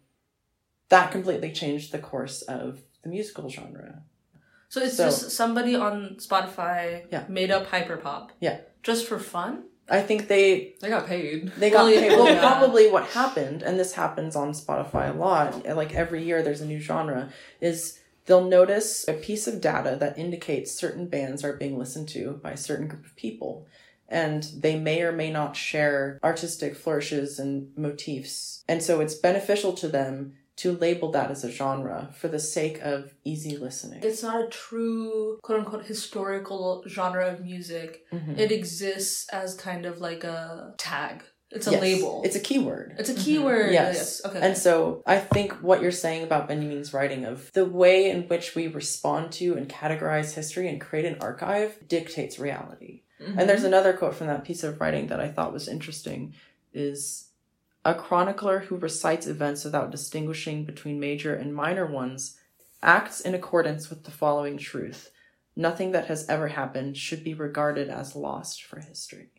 [0.88, 4.02] that completely changed the course of the musical genre.
[4.70, 7.24] So it's So- just somebody on Spotify Yeah.
[7.28, 8.30] made up hyperpop.
[8.40, 8.58] Yeah.
[8.82, 9.64] Just for fun?
[9.88, 11.50] I think they they got paid.
[11.58, 12.10] they got Well, paid.
[12.12, 12.38] Well, yeah.
[12.40, 15.66] probably what happened, and this happens on Spotify a lot.
[15.66, 17.30] Like every year, there's a new genre.
[17.60, 22.38] Is they'll notice a piece of data that indicates certain bands are being listened to
[22.44, 23.66] by a certain group of people,
[24.08, 29.72] and they may or may not share artistic flourishes and motifs, and so it's beneficial
[29.72, 34.00] to them to label that as a genre for the sake of easy listening.
[34.02, 38.04] It's not a true quote unquote historical genre of music.
[38.12, 38.38] Mhm.
[38.38, 41.22] It exists as kind of like a tag.
[41.50, 41.80] It's a Yes.
[41.82, 42.22] label.
[42.24, 42.94] It's a keyword.
[42.98, 43.72] It's a keyword.
[43.72, 44.24] Yes.
[44.24, 44.38] Okay.
[44.40, 48.54] And so I think what you're saying about Benjamin's writing of the way in which
[48.54, 53.02] we respond to and categorize history and create an archive dictates reality.
[53.18, 56.34] And there's another quote from that piece of writing that I thought was interesting
[56.72, 57.29] is
[57.84, 62.38] a chronicler who recites events without distinguishing between major and minor ones
[62.82, 65.10] acts in accordance with the following truth.
[65.56, 69.30] Nothing that has ever happened should be regarded as lost for history.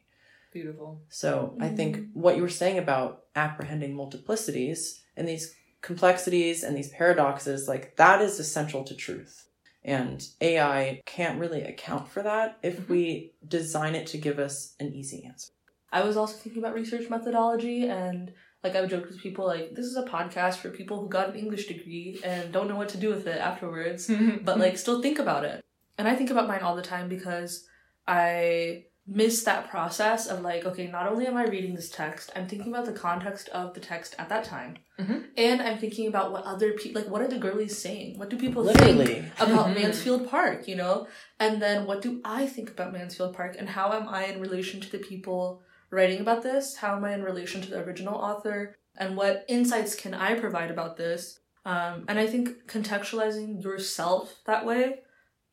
[0.51, 1.01] beautiful.
[1.09, 2.09] So I think Mm.
[2.13, 8.21] what you were saying about apprehending multiplicities and these complexities and these paradoxes, like that
[8.21, 9.47] is essential to truth.
[9.83, 12.89] And AI can't really account for that if Mhm.
[12.89, 15.53] we design it to give us an easy answer.
[15.91, 18.31] I was also thinking about research methodology and
[18.63, 21.29] like I would joke with people like this is a podcast for people who got
[21.29, 24.09] an English degree and don't know what to do with it afterwards.
[24.43, 25.63] but like still think about it.
[25.97, 27.65] And I think about mine all the time because
[28.07, 32.47] I miss that process of like, okay, not only am I reading this text, I'm
[32.47, 34.77] thinking about the context of the text at that time.
[34.99, 35.25] Mhm.
[35.37, 38.19] And I'm thinking about what other people, like, what are the girlies saying?
[38.19, 39.25] What do people think Literally.
[39.39, 39.75] about Mhm.
[39.81, 41.07] Mansfield Park, you know?
[41.39, 43.55] And then what do I think about Mansfield Park?
[43.57, 46.77] And how am I in relation to the people writing about this?
[46.77, 48.75] How am I in relation to the original author?
[48.97, 51.39] And what insights can I provide about this?
[51.65, 55.01] Um, and I think contextualizing yourself that way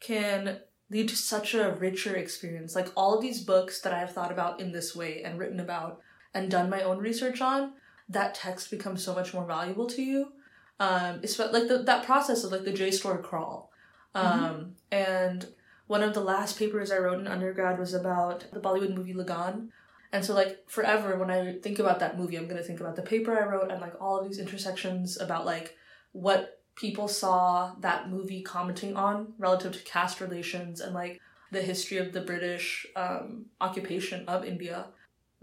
[0.01, 0.61] can
[0.91, 2.75] lead to such a richer experience.
[2.75, 5.61] Like all of these books that I have thought about in this way and written
[5.61, 6.01] about
[6.33, 7.73] and done my own research on,
[8.09, 10.33] that text becomes so much more valuable to you.
[10.81, 13.71] Um, it's like the, that process of like the JSTOR crawl.
[14.15, 15.47] Um, and
[15.87, 19.69] one of the last papers I wrote in undergrad was about the Bollywood movie Lagaan.
[20.13, 23.03] And so like forever when I think about that movie, I'm gonna think about the
[23.03, 25.77] paper I wrote and like all of these intersections about like
[26.13, 31.99] what people saw that movie commenting on relative to caste relations and like the history
[31.99, 34.87] of the British um, occupation of India.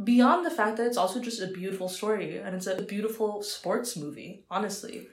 [0.03, 3.95] Beyond the fact that it's also just a beautiful story and it's a beautiful sports
[3.95, 5.07] movie, honestly.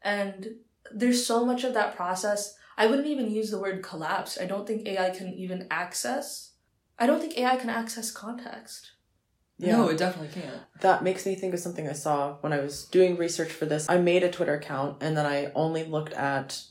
[0.00, 0.56] And
[0.92, 2.56] there's so much of that process.
[2.76, 4.38] I wouldn't even use the word collapse.
[4.40, 6.51] I don't think AI can even access.
[7.02, 8.92] I don't think AI can access context.
[9.58, 9.76] Yeah.
[9.76, 10.60] No, it definitely can't.
[10.80, 13.88] That makes me think of something I saw when I was doing research for this.
[13.88, 16.62] I made a Twitter account and then I only looked at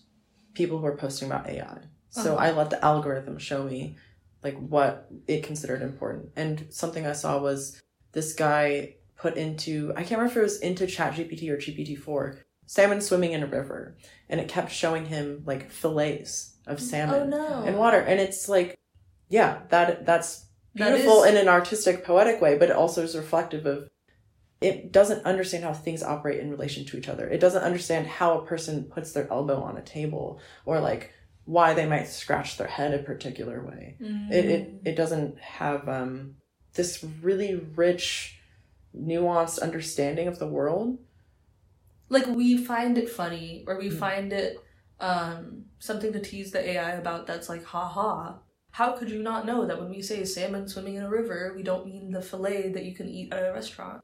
[0.54, 1.80] people who were posting about AI.
[2.10, 2.46] So Uh-huh.
[2.46, 3.98] I let the algorithm show me
[4.44, 6.32] like what it considered important.
[6.36, 7.82] And something I saw was
[8.14, 13.02] this guy put into I can't remember if it was into ChatGPT or GPT-4 salmon
[13.02, 13.98] swimming in a river
[14.30, 17.64] and it kept showing him like fillets of salmon Oh no.
[17.66, 18.78] and water and it's like
[19.38, 23.66] yeah that that's beautiful is- in an artistic poetic way but it also is reflective
[23.66, 23.88] of
[24.70, 28.38] it doesn't understand how things operate in relation to each other it doesn't understand how
[28.38, 31.04] a person puts their elbow on a table or like
[31.46, 33.98] why they might scratch their head a particular way.
[34.38, 36.36] It it, it doesn't have um,
[36.76, 38.38] this really rich,
[38.96, 41.00] nuanced understanding of the world.
[42.10, 43.98] like we find it funny or we Mm.
[44.06, 44.52] find it
[45.00, 48.38] um something to tease the AI about that's like ha ha.
[48.72, 51.64] How could you not know that when we say salmon swimming in a river, we
[51.64, 54.02] don't mean the fillet that you can eat at a restaurant?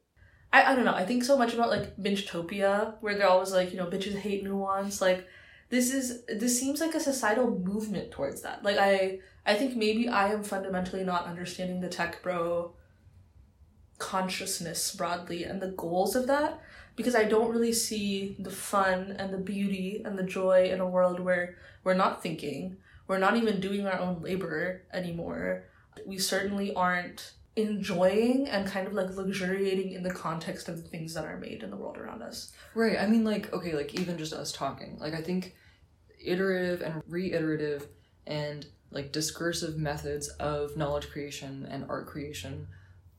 [0.52, 0.94] I, I don't know.
[0.94, 4.44] I think so much about like Bingetopia, where they're always like, you know, bitches hate
[4.44, 5.02] nuance.
[5.02, 5.26] Like
[5.70, 8.64] this is this seems like a societal movement towards that.
[8.64, 12.74] Like I I think maybe I am fundamentally not understanding the tech bro
[14.00, 16.62] consciousness broadly and the goals of that
[16.96, 20.88] because I don't really see the fun and the beauty and the joy in a
[20.88, 22.78] world where we're not thinking,
[23.08, 25.64] we're not even doing our own labor anymore.
[26.06, 31.16] We certainly aren't enjoying and kind of like luxuriating in the context of the things
[31.16, 32.52] that are made in the world around us.
[32.76, 32.98] Right.
[33.00, 34.98] I mean, like, okay, like even just us talking.
[35.00, 35.56] Like, I think
[36.24, 37.88] iterative and reiterative
[38.28, 42.68] and like discursive methods of knowledge creation and art creation,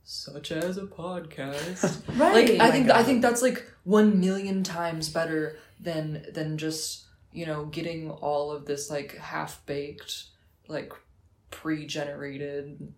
[0.04, 2.02] such as a podcast.
[2.16, 2.48] Right.
[2.48, 2.96] like, I oh think God.
[2.96, 8.50] I think that's like one million times better than than just you know getting all
[8.50, 10.24] of this like half baked,
[10.68, 10.92] like
[11.50, 12.92] pre-generated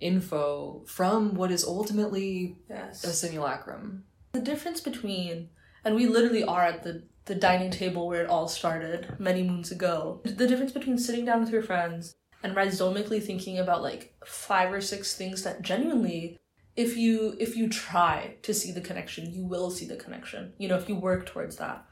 [0.00, 3.02] info from what is ultimately yes.
[3.04, 4.04] a simulacrum.
[4.32, 5.48] the difference between
[5.84, 9.70] and we literally are at the the dining table where it all started many moons
[9.70, 14.72] ago the difference between sitting down with your friends and rhizomically thinking about like five
[14.72, 16.38] or six things that genuinely
[16.76, 20.68] if you if you try to see the connection you will see the connection you
[20.68, 21.85] know if you work towards that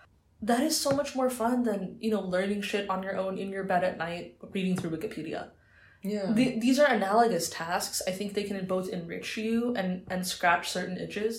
[0.51, 3.49] that is so much more fun than you know learning shit on your own in
[3.57, 5.42] your bed at night reading through wikipedia
[6.03, 6.32] Yeah.
[6.38, 7.99] the, these are analogous tasks.
[8.07, 11.34] I think they can both enrich you and and scratch certain itches.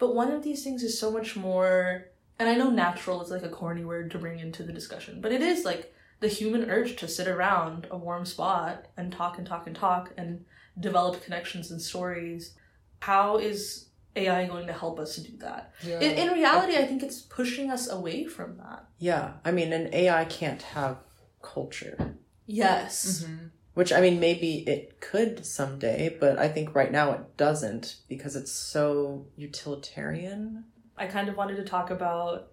[0.00, 2.06] But one of these things is so much more
[2.38, 5.32] and I know natural is like a corny word to bring into the discussion, but
[5.32, 5.82] it is like
[6.20, 10.12] the human urge to sit around a warm spot and talk and talk and talk
[10.16, 10.44] and
[10.88, 12.54] develop connections and stories.
[13.00, 13.87] How is
[14.18, 15.72] AI going to help us do that?
[15.82, 16.00] yeah.
[16.00, 18.84] In, in reality, I think it's pushing us away from that.
[18.98, 20.98] Yeah, I mean, an AI can't have
[21.42, 21.96] culture.
[22.46, 23.24] Yes.
[23.24, 23.50] Mhm.
[23.74, 28.34] Which I mean, maybe it could someday, but I think right now it doesn't because
[28.34, 30.64] it's so utilitarian.
[30.96, 32.48] I kind of wanted to talk about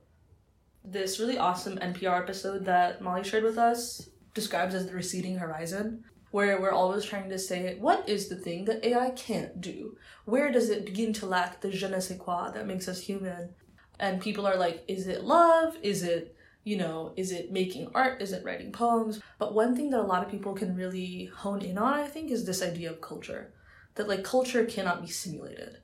[0.83, 6.03] this really awesome NPR episode that Molly shared with us, describes as the receding horizon,
[6.35, 9.95] where we're always trying to say, what is the thing that AI can't do?
[10.25, 13.55] Where does it begin to lack the je ne sais quoi that makes us human?
[14.01, 15.77] And people are like, is it love?
[15.81, 18.21] Is it, you know, is it making art?
[18.21, 19.21] Is it writing poems?
[19.39, 22.29] But one thing that a lot of people can really hone in on, I think,
[22.29, 23.53] is this idea of culture.
[23.93, 25.77] That like culture cannot be simulated.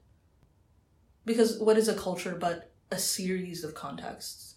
[1.24, 4.56] Because what is a culture but a series of contexts?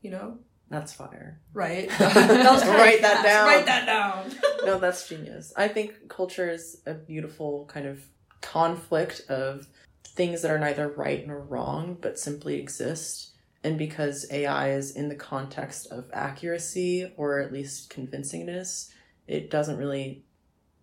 [0.00, 0.38] You know?
[0.72, 1.38] That's fire.
[1.52, 1.88] Right?
[1.98, 3.24] That was Write that fast.
[3.24, 3.46] down.
[3.46, 4.32] Write that down.
[4.64, 5.52] No, that's genius.
[5.56, 8.00] I think culture is a beautiful kind of
[8.40, 9.66] conflict of
[10.04, 13.32] things that are neither right nor wrong, but simply exist.
[13.64, 18.90] And because AI is in the context of accuracy or at least convincingness,
[19.26, 20.24] it doesn't really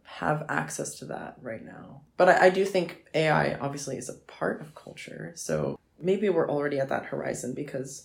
[0.04, 2.02] have access to that right now.
[2.18, 5.32] But I, I do think AI obviously is a part of culture.
[5.36, 8.04] So maybe we're already at that horizon because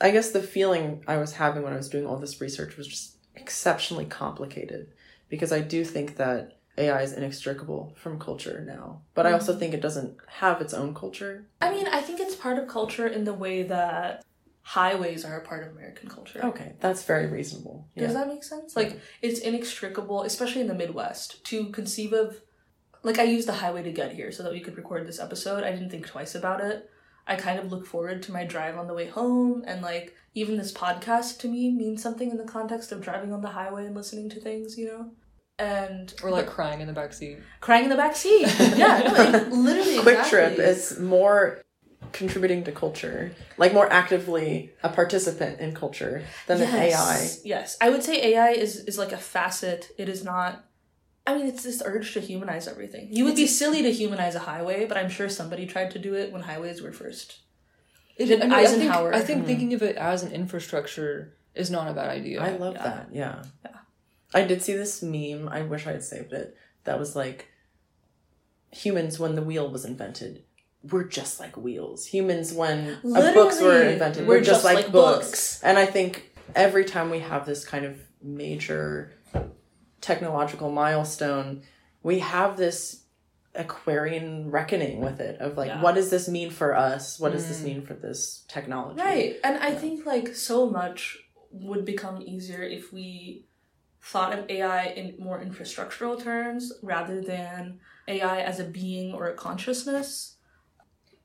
[0.00, 2.86] I guess the feeling I was having when I was doing all this research was
[2.86, 4.88] just exceptionally complicated
[5.28, 9.02] because I do think that AI is inextricable from culture now.
[9.14, 9.34] But I mm-hmm.
[9.36, 11.46] also think it doesn't have its own culture.
[11.60, 14.24] I mean, I think it's part of culture in the way that
[14.62, 16.40] highways are a part of American culture.
[16.42, 17.86] Okay, that's very reasonable.
[17.96, 18.20] Does Yeah.
[18.20, 18.74] that make sense?
[18.74, 22.40] Like, it's inextricable, especially in the Midwest, to conceive of.
[23.02, 25.62] Like, I used the highway to get here so that we could record this episode.
[25.62, 26.90] I didn't think twice about it.
[27.26, 30.56] I kind of look forward to my drive on the way home, and like, even
[30.56, 33.94] this podcast to me means something in the context of driving on the highway and
[33.94, 35.10] listening to things, you know?
[35.58, 36.12] And.
[36.22, 37.38] Or like crying in the back seat.
[37.60, 38.48] crying in the back seat.
[38.76, 40.00] Yeah, no, it, literally.
[40.00, 40.56] Quick exactly.
[40.56, 41.64] Trip is more
[42.12, 47.28] contributing to culture, like more actively a participant in culture than an AI.
[47.44, 49.90] Yes, I would say AI is is like a facet.
[49.98, 50.64] It is not.
[51.26, 53.08] I mean, it's this urge to humanize everything.
[53.10, 56.14] You would be silly to humanize a highway, but I'm sure somebody tried to do
[56.14, 57.38] it when highways were first.
[58.16, 61.36] It, Did I, mean, Eisenhower- I think, I think thinking of it as an infrastructure
[61.54, 62.42] is not a bad idea.
[62.42, 62.82] I love Yeah.
[62.84, 63.08] that.
[63.12, 63.42] Yeah.
[63.64, 63.70] Yeah.
[64.34, 65.48] I did see this meme.
[65.48, 66.56] I wish I had saved it.
[66.84, 67.48] That was like
[68.70, 70.42] humans when the wheel was invented.
[70.82, 72.06] We're just like wheels.
[72.06, 74.26] Humans when books were invented.
[74.26, 75.26] we're We're, just, just like, like books.
[75.30, 75.62] books.
[75.62, 79.12] And I think every time we have this kind of major
[80.04, 81.62] technological milestone,
[82.02, 83.00] we have this
[83.54, 85.80] Aquarian reckoning with it of like, Yeah.
[85.80, 87.20] what does this mean for us?
[87.20, 87.64] What does this Mm.
[87.64, 89.00] mean for this technology?
[89.00, 91.18] Right, and I think like so much
[91.52, 93.46] would become easier if we
[94.02, 97.78] thought of AI in more infrastructural terms rather than
[98.08, 100.33] AI as a being or a consciousness.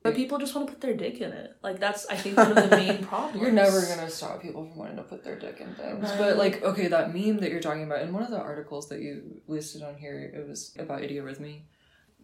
[0.01, 1.51] But people just want to put their dick in it.
[1.61, 3.41] Like that's I think one of the main problems.
[3.41, 6.03] You're never gonna stop people from wanting to put their dick in things.
[6.09, 6.17] Right.
[6.17, 9.01] But like, okay, that meme that you're talking about in one of the articles that
[9.01, 11.63] you listed on here, it was about idiorhythmy.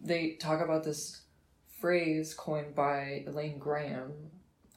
[0.02, 1.22] They talk about this
[1.80, 4.12] phrase coined by Elaine Graham,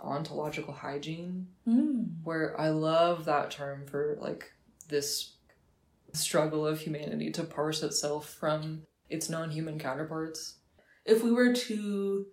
[0.02, 2.24] ontological hygiene, Mm.
[2.24, 4.52] where I love that term for like
[4.89, 5.36] this
[6.14, 10.56] struggle of humanity to parse itself from its non-human counterparts.
[11.06, 12.28] if we were to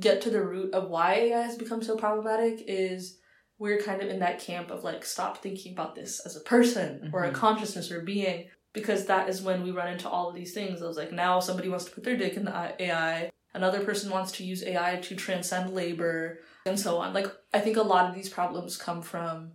[0.00, 3.18] get to the root of why AI has become so problematic is
[3.58, 7.10] we're kind of in that camp of like stop thinking about this as a person
[7.12, 7.34] or a Mhm.
[7.34, 10.80] consciousness or being because that is when we run into all of these things.
[10.80, 14.10] It was like now somebody wants to put their dick in the AI, another person
[14.10, 17.14] wants to use AI to transcend labor and so on.
[17.14, 19.52] Like I think a lot of these problems come from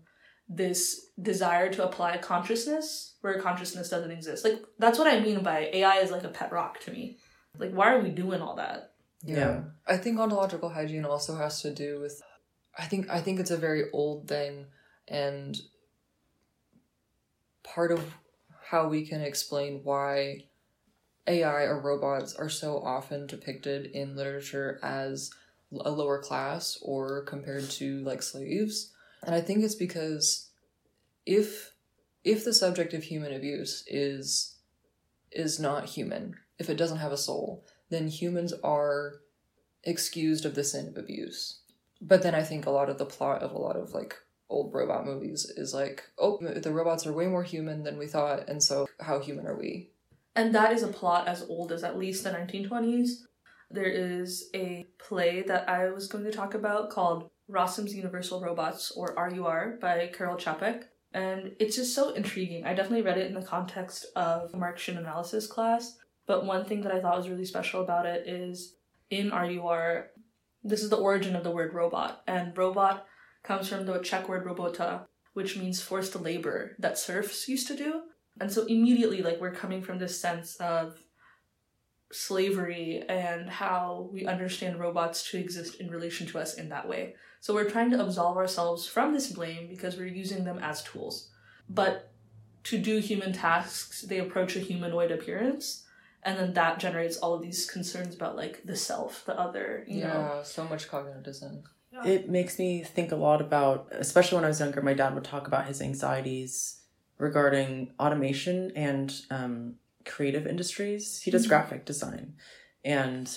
[0.49, 4.43] this desire to apply consciousness where consciousness doesn't exist.
[4.43, 7.19] Like that's what I mean by AI is like a pet rock to me.
[7.57, 8.92] Like why are we doing all that?
[9.23, 9.61] Yeah.
[9.87, 12.21] I think ontological hygiene also has to do with
[12.77, 14.65] I think I think it's a very old thing
[15.07, 15.55] and
[17.63, 18.13] part of
[18.69, 20.45] how we can explain why
[21.27, 25.31] AI or robots are so often depicted in literature as
[25.81, 28.91] a lower class or compared to like slaves.
[29.23, 30.49] And I think it's because
[31.25, 31.71] if
[32.23, 34.57] if the subject of human abuse is
[35.31, 39.21] is not human, if it doesn't have a soul, then humans are
[39.83, 41.59] excused of the sin of abuse.
[42.01, 44.15] But then I think a lot of the plot of a lot of like
[44.49, 48.47] old robot movies is like, oh, the robots are way more human than we thought,
[48.49, 49.89] and so how human are we?
[50.35, 53.23] And that is a plot as old as at least the 1920s.
[53.69, 58.91] There is a play that I was going to talk about called Rossum's Universal Robots,
[58.91, 60.83] or RUR, by Karel Čapek.
[61.13, 62.65] And it's just so intriguing.
[62.65, 65.97] I definitely read it in the context of Marxian analysis class.
[66.25, 68.75] But one thing that I thought was really special about it is
[69.09, 70.11] in RUR,
[70.63, 72.23] this is the origin of the word robot.
[72.27, 73.05] And robot
[73.43, 78.01] comes from the Czech word robota, which means forced labor that serfs used to do.
[78.39, 80.97] And so immediately, like, we're coming from this sense of
[82.11, 87.15] slavery and how we understand robots to exist in relation to us in that way.
[87.41, 91.29] So we're trying to absolve ourselves from this blame because we're using them as tools.
[91.69, 92.11] But
[92.65, 95.83] to do human tasks, they approach a humanoid appearance.
[96.25, 100.01] And then that generates all of these concerns about, like, the self, the other, you
[100.01, 100.31] know.
[100.37, 101.67] yeah, so much cognitive dissonance.
[102.05, 105.23] It makes me think a lot about, especially when I was younger, my dad would
[105.23, 106.81] talk about his anxieties
[107.17, 111.21] regarding automation and um, creative industries.
[111.21, 111.49] He does Mhm.
[111.49, 112.35] graphic design.
[112.83, 113.29] And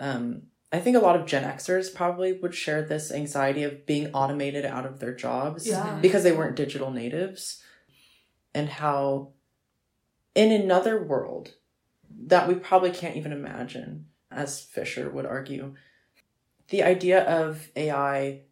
[0.00, 4.12] um, I think a lot of Gen Xers probably would share this anxiety of being
[4.14, 5.98] automated out of their jobs Yeah.
[6.00, 7.62] because they weren't digital natives.
[8.54, 9.32] And how,
[10.34, 11.54] in another world
[12.26, 15.74] that we probably can't even imagine, as Fisher would argue,
[16.68, 18.42] the idea of AI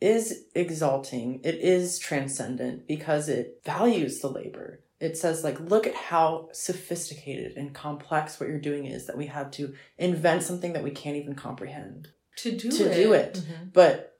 [0.00, 4.80] is exalting, it is transcendent because it values the labor.
[4.98, 9.26] It says, like, look at how sophisticated and complex what you're doing is that we
[9.26, 12.94] have to invent something that we can't even comprehend To do to it.
[12.94, 13.34] do it.
[13.34, 13.64] Mm-hmm.
[13.72, 14.18] But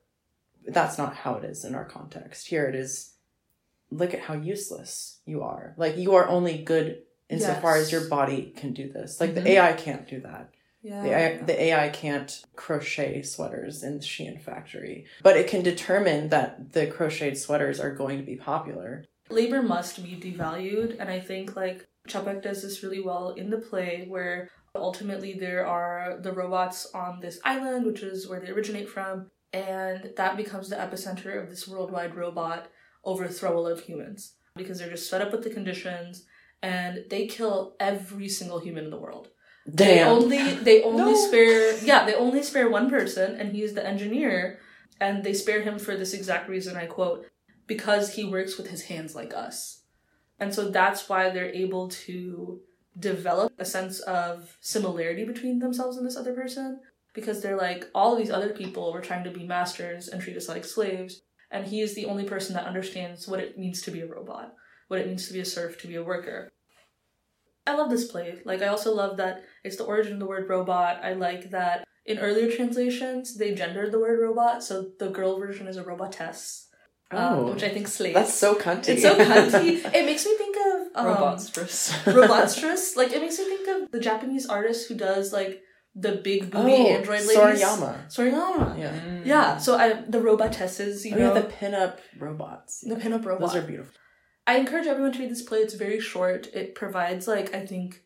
[0.66, 2.49] that's not how it is in our context.
[2.49, 3.14] Here it is
[3.91, 5.74] look at how useless you are.
[5.76, 9.20] Like, you are only good insofar as your body can do this.
[9.20, 9.45] Like, Mhm.
[9.45, 10.51] the AI can't do that.
[10.83, 11.03] Yeah.
[11.03, 16.28] The AI, the AI can't crochet sweaters in the Shein factory, but it can determine
[16.31, 19.05] that the crocheted sweaters are going to be popular.
[19.28, 23.59] labor must be devalued and i think like Čapek does this really well in the
[23.59, 28.89] play where ultimately there are the robots on this island which is where they originate
[28.89, 32.72] from and that becomes the epicenter of this worldwide robot
[33.05, 36.26] overthrow of humans because they're just fed up with the conditions
[36.62, 39.28] and they kill every single human in the world
[39.66, 40.08] they Damn.
[40.08, 41.26] only they only No.
[41.26, 44.58] spare yeah they only spare one person and he's the engineer
[45.00, 47.26] and they spare him for this exact reason i quote
[47.66, 49.82] because he works with his hands like us
[50.38, 52.61] and so that's why they're able to
[52.98, 56.80] develop a sense of similarity between themselves and this other person
[57.14, 60.36] because they're like all of these other people were trying to be masters and treat
[60.36, 63.90] us like slaves and he is the only person that understands what it means to
[63.90, 64.54] be a robot
[64.91, 66.49] what it means to be a serf to be a worker
[67.66, 68.38] I love this play.
[68.45, 71.05] Like, I also love that it's the origin of the word robot.
[71.05, 75.68] I like that in earlier translations, they gendered the word robot, so the girl version
[75.68, 76.66] is a robotess,
[77.12, 77.53] um, Oh.
[77.53, 78.14] which I think slays.
[78.14, 78.88] That's so cunty.
[78.88, 79.84] It's so cunty.
[79.95, 81.93] it makes me think of um, Robots first.
[82.07, 82.97] Robotstress.
[82.97, 85.61] Like, it makes me think of the Japanese artist who does, like,
[85.95, 87.36] the big booty Oh, android ladies.
[87.36, 87.93] Sorayama.
[88.09, 88.78] Sorayama.
[88.78, 88.99] Yeah.
[89.07, 89.26] Mm.
[89.26, 89.59] Yeah.
[89.59, 92.80] So I the robotesses, you Oh, know, yeah, the pinup robots.
[92.80, 93.41] the pinup robot.
[93.53, 93.93] Those are beautiful.
[94.47, 95.59] I encourage everyone to read this play.
[95.59, 96.49] It's very short.
[96.55, 98.03] It provides like I think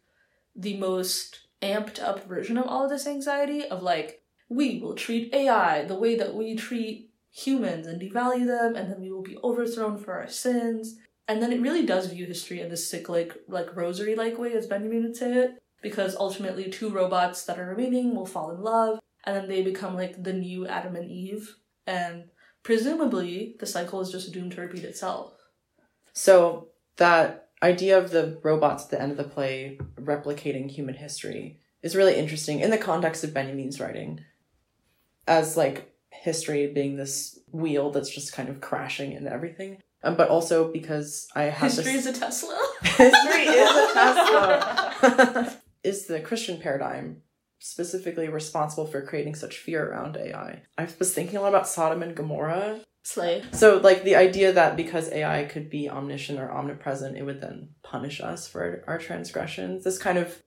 [0.54, 5.32] the most amped up version of all of this anxiety of like we will treat
[5.32, 9.38] AI the way that we treat humans and devalue them and then we will be
[9.42, 10.96] overthrown for our sins.
[11.26, 14.66] And then it really does view history in this cyclic, like rosary like way, as
[14.66, 18.98] Benjamin would say it, because ultimately two robots that are remaining will fall in love
[19.24, 21.56] and then they become like the new Adam and Eve.
[21.86, 22.24] And
[22.62, 25.33] presumably the cycle is just doomed to repeat itself.
[26.14, 31.60] So that idea of the robots at the end of the play replicating human history
[31.82, 34.20] is really interesting in the context of Benjamin's writing,
[35.26, 39.78] as like history being this wheel that's just kind of crashing into everything.
[40.02, 42.68] Um, but also because I have History this is a Tesla.
[42.82, 45.56] history is a Tesla.
[45.84, 47.22] is the Christian paradigm
[47.64, 50.62] specifically responsible for creating such fear around AI?
[50.76, 53.42] I was thinking a lot about Sodom and Gomorrah Slay.
[53.52, 57.70] so, like the idea that because AI could be omniscient or omnipresent, it would then
[57.82, 59.84] punish us for our transgressions.
[59.84, 60.42] This kind of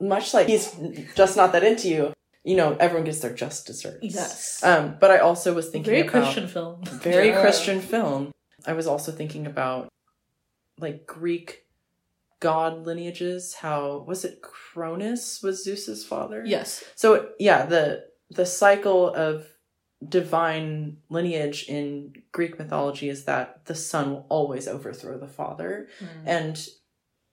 [0.00, 0.74] much like he's
[1.14, 2.12] just not that into you.
[2.44, 3.98] You know, everyone gets their just desserts.
[4.02, 4.62] Yes.
[4.64, 6.82] Um, but I also was thinking Very about Christian film.
[6.84, 7.40] very Yeah.
[7.40, 8.32] Christian film.
[8.66, 9.88] I was also thinking about
[10.78, 11.61] like Greek
[12.42, 13.54] god lineages.
[13.54, 14.42] How was it?
[14.42, 16.42] Cronus was Zeus's father.
[16.44, 16.84] Yes.
[16.94, 19.46] So yeah, the the cycle of
[20.06, 26.06] divine lineage in Greek mythology is that the son will always overthrow the father, Mm.
[26.26, 26.66] and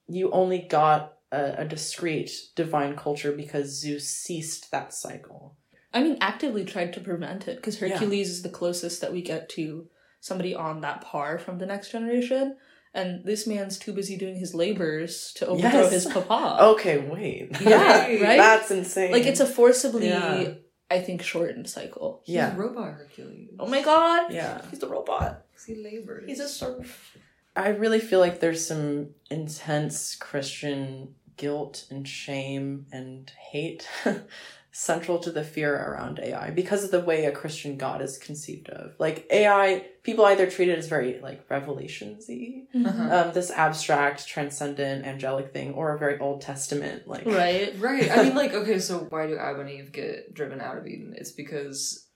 [0.07, 1.01] you only got
[1.31, 5.57] a, a discrete divine culture because Zeus ceased that cycle.
[5.93, 7.89] I mean, actively tried to prevent it because Yeah.
[7.89, 9.87] Hercules is the closest that we get to
[10.19, 12.57] somebody on that par from the next generation.
[12.93, 15.91] And this man's too busy doing his labors to overthrow Yes.
[15.91, 16.57] his papa.
[16.73, 17.55] Okay, wait.
[17.61, 18.37] Yeah, right?
[18.37, 19.11] That's insane.
[19.11, 20.53] Like, it's a forcibly, Yeah.
[20.89, 22.21] I think, shortened cycle.
[22.25, 23.49] He's yeah, robot Hercules.
[23.59, 24.33] Oh my god!
[24.33, 24.61] yeah.
[24.71, 25.45] He's the robot.
[25.67, 26.25] He labors.
[26.25, 27.15] He's a serf.
[27.55, 33.87] I really feel like there's some intense Christian guilt and shame and hate
[34.71, 38.69] central to the fear around AI because of the way a Christian God is conceived
[38.69, 38.93] of.
[38.99, 43.27] Like AI, people either treat it as very like revelationsy, Uh-huh.
[43.27, 47.25] um, this abstract, transcendent, angelic thing, or a very Old Testament like.
[47.25, 47.73] Right.
[47.79, 48.09] Right.
[48.11, 51.15] I mean, like, okay, so why do Adam and Eve get driven out of Eden?
[51.17, 52.07] It's because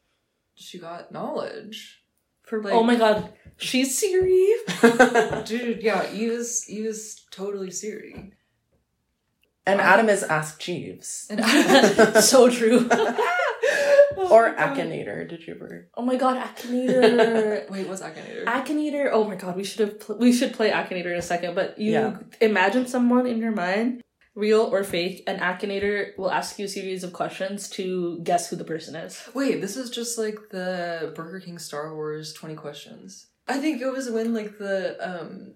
[0.55, 2.01] she got knowledge.
[2.43, 3.33] For, Like- oh my god.
[3.57, 4.47] She's Siri.
[5.45, 8.33] Dude, yeah, Eve is, Eve is totally Siri.
[9.65, 11.27] And Adam is Ask Jeeves.
[11.29, 12.89] And Adam, so true.
[14.15, 15.89] Or Akinator, did you ever?
[15.95, 17.69] oh my god, Akinator.
[17.73, 18.45] Wait, what's Akinator?
[18.45, 19.09] Akinator.
[19.11, 21.55] Oh my god, we should have pl- we should play Akinator in a second.
[21.55, 22.17] But you Yeah.
[22.39, 24.01] imagine someone in your mind,
[24.35, 28.55] real or fake, and Akinator will ask you a series of questions to guess who
[28.55, 29.21] the person is.
[29.33, 33.27] Wait, this is just like the Burger King Star Wars 20 questions.
[33.47, 35.53] I think it was when like the um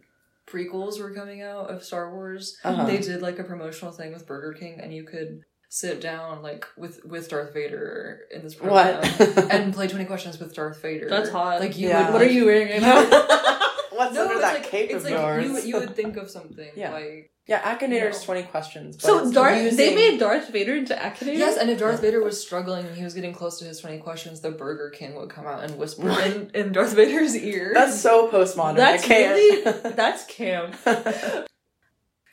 [0.47, 2.57] prequels were coming out of Star Wars.
[2.63, 2.85] Uh-huh.
[2.85, 6.65] They did like a promotional thing with Burger King and you could sit down like
[6.77, 9.51] with with Darth Vader in this program What?
[9.51, 11.09] and play 20 questions with Darth Vader.
[11.09, 11.59] That's hot.
[11.59, 12.05] Like you Yeah.
[12.05, 13.56] would What are you wearing right now?
[13.97, 15.45] What's No, under it's that like, cape it's of like yours?
[15.45, 16.91] you, would- you would think of something Yeah.
[16.93, 18.25] like Yeah, Akinator's No.
[18.25, 18.95] 20 questions.
[18.97, 21.37] but so it's Darth, they made Darth Vader into Akinator.
[21.37, 23.99] Yes, and if Darth Vader was struggling and he was getting close to his 20
[23.99, 27.71] questions, the Burger King would come out and whisper in, in Darth Vader's ear.
[27.73, 28.75] That's so postmodern.
[28.75, 29.33] That's I can't.
[29.35, 30.75] really that's camp.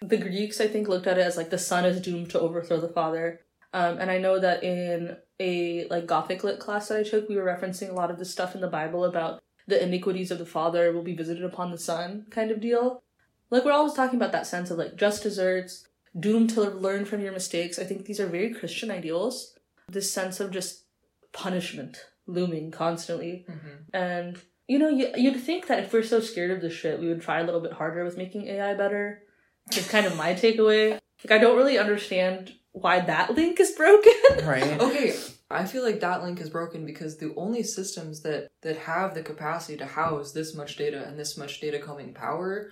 [0.03, 2.81] the Greeks, I think, looked at it as like the son is doomed to overthrow
[2.81, 3.41] the father.
[3.73, 7.37] Um, and I know that in a like Gothic lit class that I took, we
[7.37, 10.47] were referencing a lot of the stuff in the Bible about the iniquities of the
[10.47, 13.03] father will be visited upon the son kind of deal.
[13.51, 15.87] Like we're always talking about that sense of like just desserts,
[16.19, 17.79] doomed to learn from your mistakes.
[17.79, 19.55] I think these are very Christian ideals.
[19.89, 20.85] This sense of just
[21.33, 23.45] punishment looming constantly.
[23.49, 23.85] Mhm.
[23.93, 27.09] And you know, you, you'd think that if we're so scared of this shit, we
[27.09, 29.23] would try a little bit harder with making AI better.
[29.71, 30.93] It's kind of my takeaway.
[31.23, 34.13] Like, I don't really understand why that link is broken.
[34.43, 34.81] right.
[34.81, 35.15] Okay,
[35.51, 39.23] I feel like that link is broken because the only systems that that have the
[39.23, 42.71] capacity to house this much data and this much data coming power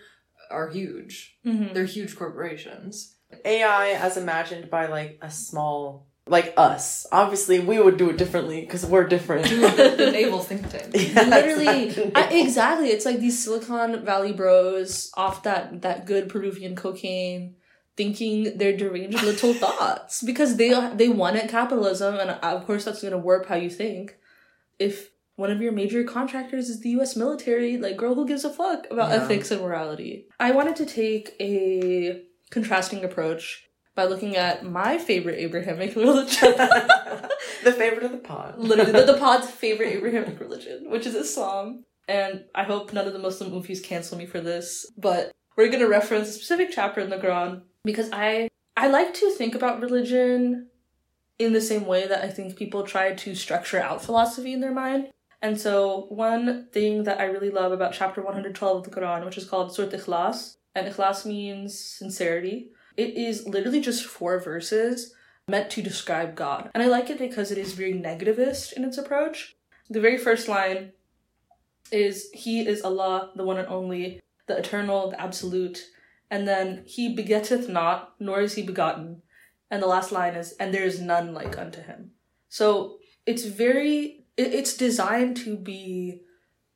[0.51, 1.37] are huge.
[1.47, 1.75] Mm-hmm.
[1.75, 3.17] They're huge corporations.
[3.45, 7.07] AI as imagined by like a small, like us.
[7.11, 9.45] Obviously, we would do it differently because we're different.
[9.45, 10.95] the, the navel think tank.
[10.95, 12.13] Yeah, Literally, exactly.
[12.15, 12.89] I, exactly.
[12.89, 17.57] It's like these Silicon Valley bros off that that good Peruvian cocaine,
[17.97, 23.19] thinking their deranged little thoughts because they they wanted capitalism, and of course that's gonna
[23.19, 24.17] warp how you think.
[24.79, 27.17] If one of your major contractors is the U.S.
[27.17, 29.23] military, like girl, who gives a fuck about Yeah.
[29.25, 30.27] ethics and morality?
[30.41, 36.53] I wanted to take a contrasting approach by looking at my favorite Abrahamic religion.
[37.65, 38.59] the favorite of the pod.
[38.59, 41.85] Literally, the, the pod's favorite Abrahamic religion, which is Islam.
[42.09, 45.89] And I hope none of the Muslim movies cancel me for this, but we're gonna
[45.89, 50.69] reference a specific chapter in the Quran because I I like to think about religion
[51.39, 54.73] in the same way that I think people try to structure out philosophy in their
[54.73, 55.11] mind.
[55.41, 59.37] And so, one thing that I really love about chapter 112 of the Quran, which
[59.37, 65.13] is called Surat Ikhlas, and Ikhlas means sincerity, it is literally just four verses
[65.49, 66.71] meant to describe God.
[66.75, 69.57] And I like it because it is very negativist in its approach.
[69.91, 70.93] The very first line
[71.91, 75.89] is He is Allah, the one and only, the eternal, the absolute.
[76.33, 79.21] And then He begetteth not, nor is He begotten.
[79.71, 82.13] And the last line is, And there is none like unto Him.
[82.49, 86.23] So it's very it's designed to be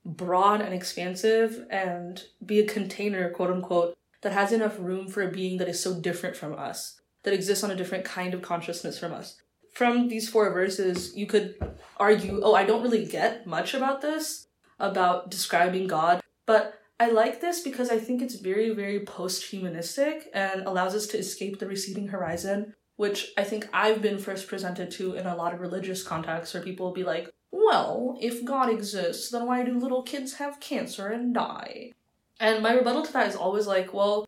[0.04, 5.30] broad and expansive and be a container, quote unquote, that has enough room for a
[5.30, 8.98] being that is so different from us, that exists on a different kind of consciousness
[8.98, 9.40] from us.
[9.72, 11.54] From these four verses, you could
[11.96, 14.48] argue, oh, I don't really get much about this,
[14.78, 20.30] about describing God, but I like this because I think it's very, very post humanistic
[20.32, 24.90] and allows us to escape the receding horizon, which I think I've been first presented
[24.92, 28.70] to in a lot of religious contexts where people will be like, well, if God
[28.70, 31.92] exists, then why do little kids have cancer and die?
[32.40, 34.26] And my rebuttal to that is always like, well,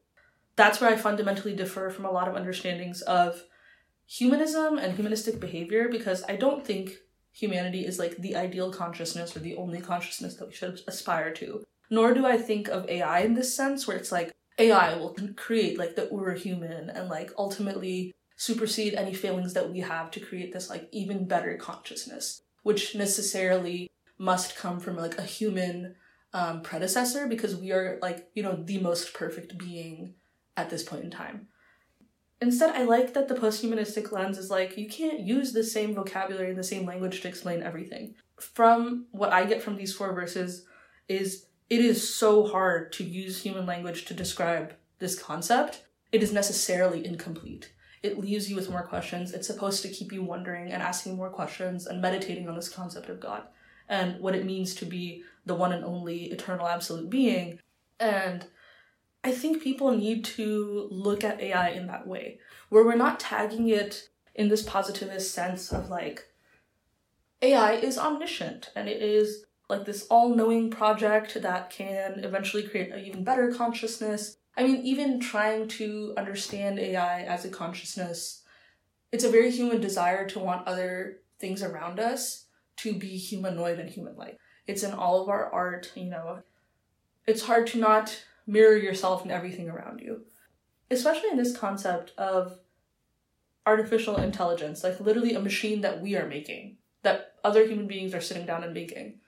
[0.57, 3.45] that's where I fundamentally differ from a lot of understandings of
[4.07, 6.97] humanism and humanistic behavior because I don't think
[7.33, 11.64] humanity is like the ideal consciousness or the only consciousness that we should aspire to.
[11.91, 15.78] Nor do I think of AI in this sense where it's like AI will create
[15.78, 20.53] like the ur human and like ultimately supersede any failings that we have to create
[20.53, 25.95] this like even better consciousness which necessarily must come from like a human
[26.32, 30.14] um, predecessor because we are like you know the most perfect being
[30.57, 31.49] at this point in time.
[32.41, 36.51] Instead i like that the post-humanistic lens is like you can't use the same vocabulary
[36.51, 38.14] and the same language to explain everything.
[38.39, 40.64] From what i get from these four verses
[41.09, 46.33] is it is so hard to use human language to describe this concept it is
[46.33, 47.71] necessarily incomplete
[48.03, 49.33] it leaves you with more questions.
[49.33, 53.09] It's supposed to keep you wondering and asking more questions and meditating on this concept
[53.09, 53.43] of God
[53.89, 57.59] and what it means to be the one and only eternal absolute being.
[57.99, 58.47] And
[59.25, 62.39] I think people need to look at AI in that way,
[62.69, 66.25] where we're not tagging it in this positivist sense of like,
[67.43, 72.91] AI is omniscient and it is like this all knowing project that can eventually create
[72.91, 78.43] an even better consciousness I mean, even trying to understand AI as a consciousness,
[79.12, 82.47] it's a very human desire to want other things around us
[82.79, 84.37] to be humanoid and human like.
[84.66, 86.43] It's in all of our art, you know.
[87.25, 90.23] It's hard to not mirror yourself in everything around you.
[90.91, 92.59] Especially in this concept of
[93.64, 98.21] artificial intelligence, like literally a machine that we are making, that other human beings are
[98.21, 99.21] sitting down and making.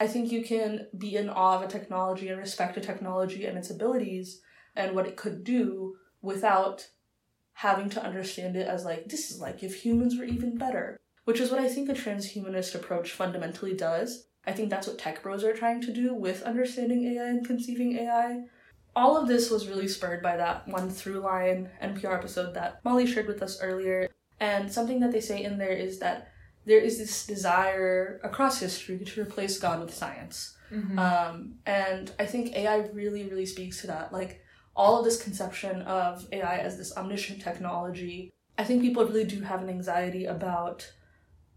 [0.00, 3.58] I think you can be in awe of a technology and respect a technology and
[3.58, 4.40] its abilities
[4.76, 6.88] and what it could do without
[7.54, 11.40] having to understand it as like, this is like if humans were even better, which
[11.40, 14.28] is what I think a transhumanist approach fundamentally does.
[14.46, 17.98] I think that's what tech bros are trying to do with understanding AI and conceiving
[17.98, 18.44] AI.
[18.94, 23.26] All of this was really spurred by that one Throughline NPR episode that Molly shared
[23.26, 24.08] with us earlier.
[24.40, 26.32] And something that they say in there is that
[26.68, 30.54] there is this desire across history to replace God with science.
[30.70, 30.98] Mm-hmm.
[30.98, 34.12] Um, and I think AI really, really speaks to that.
[34.12, 34.42] Like
[34.76, 39.40] all of this conception of AI as this omniscient technology, I think people really do
[39.40, 40.92] have an anxiety about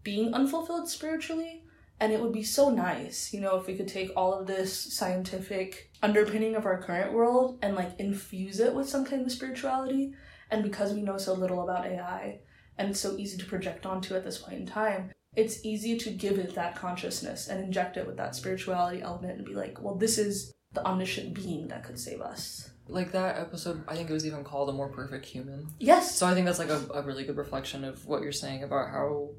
[0.02, 1.64] being unfulfilled spiritually.
[2.00, 4.76] And it would be so nice, you know, if we could take all of this
[4.92, 10.14] scientific underpinning of our current world and like infuse it with some kind of spirituality.
[10.50, 12.40] And because we know so little about AI,
[12.78, 16.38] and so easy to project onto at this point in time, it's easy to give
[16.38, 20.18] it that consciousness and inject it with that spirituality element and be like, well, this
[20.18, 22.70] is the omniscient being that could save us.
[22.88, 25.68] Like that episode, I think it was even called A More Perfect Human.
[25.78, 26.14] Yes.
[26.14, 28.90] So I think that's like a, a really good reflection of what you're saying about
[28.90, 29.30] how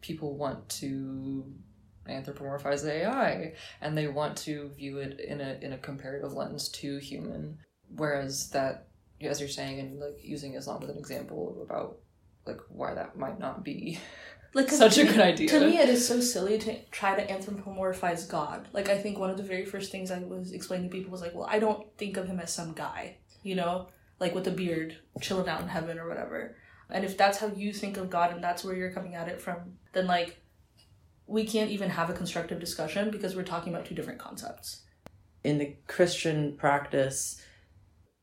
[0.00, 1.44] people want to
[2.08, 6.68] anthropomorphize the AI and they want to view it in a in a comparative lens
[6.68, 7.58] to human.
[7.88, 8.88] Whereas that
[9.20, 11.98] as you're saying and like using Islam as an example about
[12.46, 13.98] like why that might not be
[14.54, 15.48] like such a good idea.
[15.48, 18.68] To me, it is so silly to try to anthropomorphize God.
[18.72, 21.20] Like I think one of the very first things I was explaining to people was
[21.20, 23.88] like, well, I don't think of him as some guy, you know,
[24.20, 26.56] like with a beard, chilling out in heaven or whatever.
[26.90, 29.40] And if that's how you think of God and that's where you're coming at it
[29.40, 30.40] from, then like
[31.26, 34.82] we can't even have a constructive discussion because we're talking about two different concepts.
[35.42, 37.40] In the Christian practice,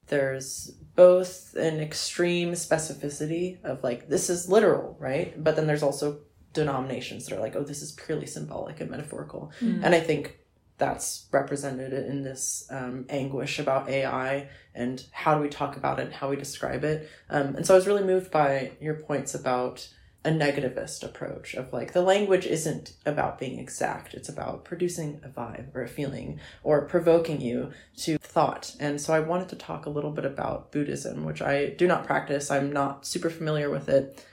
[0.08, 5.44] there's both an extreme specificity of like this is literal, right?
[5.44, 6.20] But then there's also
[6.54, 9.52] denominations that are like, oh, this is purely symbolic and metaphorical.
[9.62, 9.82] Mm.
[9.84, 10.38] And I think
[10.78, 16.06] that's represented in this um, anguish about AI and how do we talk about it
[16.06, 17.10] and how we describe it.
[17.32, 19.88] Um, and so I was really moved by your points about
[20.24, 24.14] a negativist approach of like the language isn't about being exact.
[24.14, 28.76] It's about producing a vibe or a feeling or provoking you to thought.
[28.80, 32.06] And so i wanted to talk a little bit about buddhism which i do not
[32.06, 32.52] practice.
[32.52, 34.24] I'm not super familiar with it.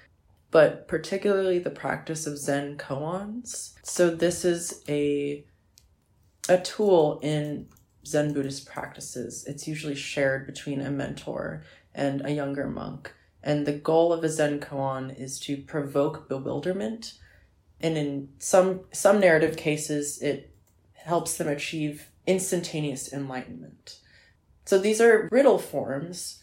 [0.51, 3.74] But particularly the practice of zen koans.
[3.82, 5.45] So this is a
[6.51, 7.68] a tool in
[8.07, 9.45] zen buddhist practices.
[9.47, 11.62] It's usually shared between a mentor
[11.95, 13.12] and a younger monk
[13.43, 17.14] and the goal of a Zen koan is to provoke bewilderment.
[17.80, 20.53] And in some some narrative cases, it
[20.95, 24.01] helps them achieve instantaneous enlightenment.
[24.64, 26.43] So these are riddle forms,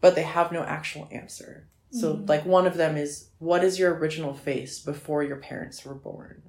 [0.00, 1.68] but they have no actual answer.
[1.90, 2.28] So Mhm.
[2.28, 6.42] like one of them is what is your original face before your parents were born?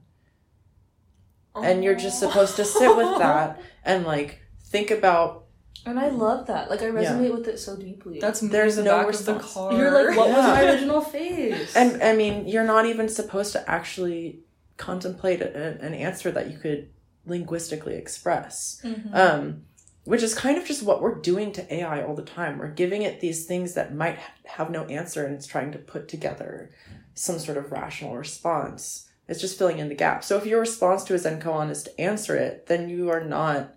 [1.56, 5.46] And you're just supposed to sit with that and like think about
[5.86, 6.70] And I love that.
[6.70, 8.20] Like I resonate with it so deeply.
[8.20, 9.28] That's There's the no back response.
[9.44, 9.74] of the car.
[9.74, 11.76] You're like, what was my original face?
[11.76, 14.40] And I mean, you're not even supposed to actually
[14.78, 16.90] contemplate a, an answer that you could
[17.26, 18.82] linguistically express.
[18.84, 19.14] Mhm.
[19.14, 19.64] Um,
[20.06, 22.58] which is kind of just what we're doing to AI all the time.
[22.58, 25.78] We're giving it these things that might ha- have no answer and it's trying to
[25.78, 26.72] put together
[27.14, 29.08] some sort of rational response.
[29.28, 30.24] It's just filling in the gap.
[30.24, 33.24] So if your response to a Zen koan is to answer it, then you are
[33.24, 33.76] not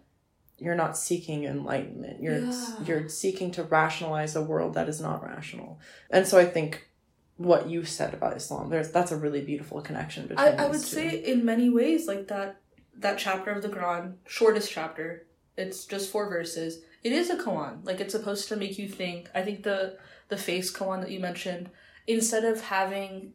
[0.63, 2.23] you're not seeking enlightenment.
[2.23, 2.85] You're Yeah.
[2.87, 5.81] you're seeking to rationalize a world that is not rational.
[6.11, 6.89] And so I think
[7.37, 10.81] what you said about Islam, there's that's a really beautiful connection between I, I would
[10.81, 10.87] two.
[10.99, 12.61] say in many ways like that
[12.99, 16.83] that chapter of the Quran, shortest chapter, it's just four verses.
[17.03, 17.85] It is a koan.
[17.85, 19.31] Like it's supposed to make you think.
[19.35, 19.97] I think the
[20.29, 21.71] the face koan that you mentioned,
[22.07, 23.33] instead of having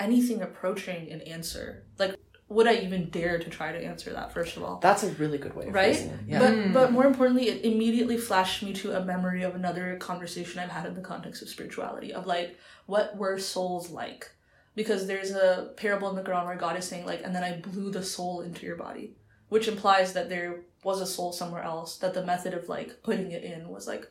[0.00, 2.14] anything approaching an answer, like
[2.48, 4.78] would I even dare to try to answer that first of all?
[4.78, 6.08] that's a really good way of Right?
[6.28, 6.38] Yeah.
[6.38, 6.72] But Mm.
[6.72, 10.86] but more importantly, it immediately flashed me to a memory of another conversation I've had
[10.86, 14.30] in the context of spirituality of like what were souls like?
[14.76, 17.56] Because there's a parable in the Quran where God is saying like, and then I
[17.58, 19.16] blew the soul into your body,
[19.48, 21.98] which implies that there was a soul somewhere else.
[21.98, 24.06] That the method of like putting it in was like,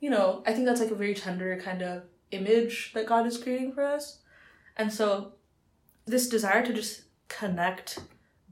[0.00, 2.02] you know, I think that's like a very tender kind of
[2.32, 4.18] image that God is creating for us,
[4.76, 5.34] and so
[6.06, 8.00] this desire to just connect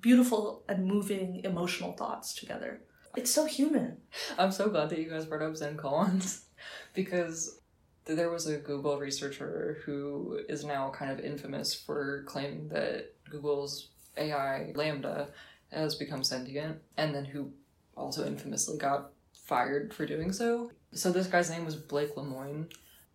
[0.00, 2.80] beautiful and moving emotional thoughts together.
[3.16, 3.98] It's so human.
[4.38, 6.42] I'm so glad that you guys brought up Zen koans
[6.94, 7.60] because
[8.04, 13.88] there was a Google researcher who is now kind of infamous for claiming that Google's
[14.16, 15.28] AI LaMDA
[15.72, 17.52] has become sentient, and then who
[17.96, 20.70] also infamously got fired for doing so.
[20.92, 22.72] So this guy's name was Blake Lemoine,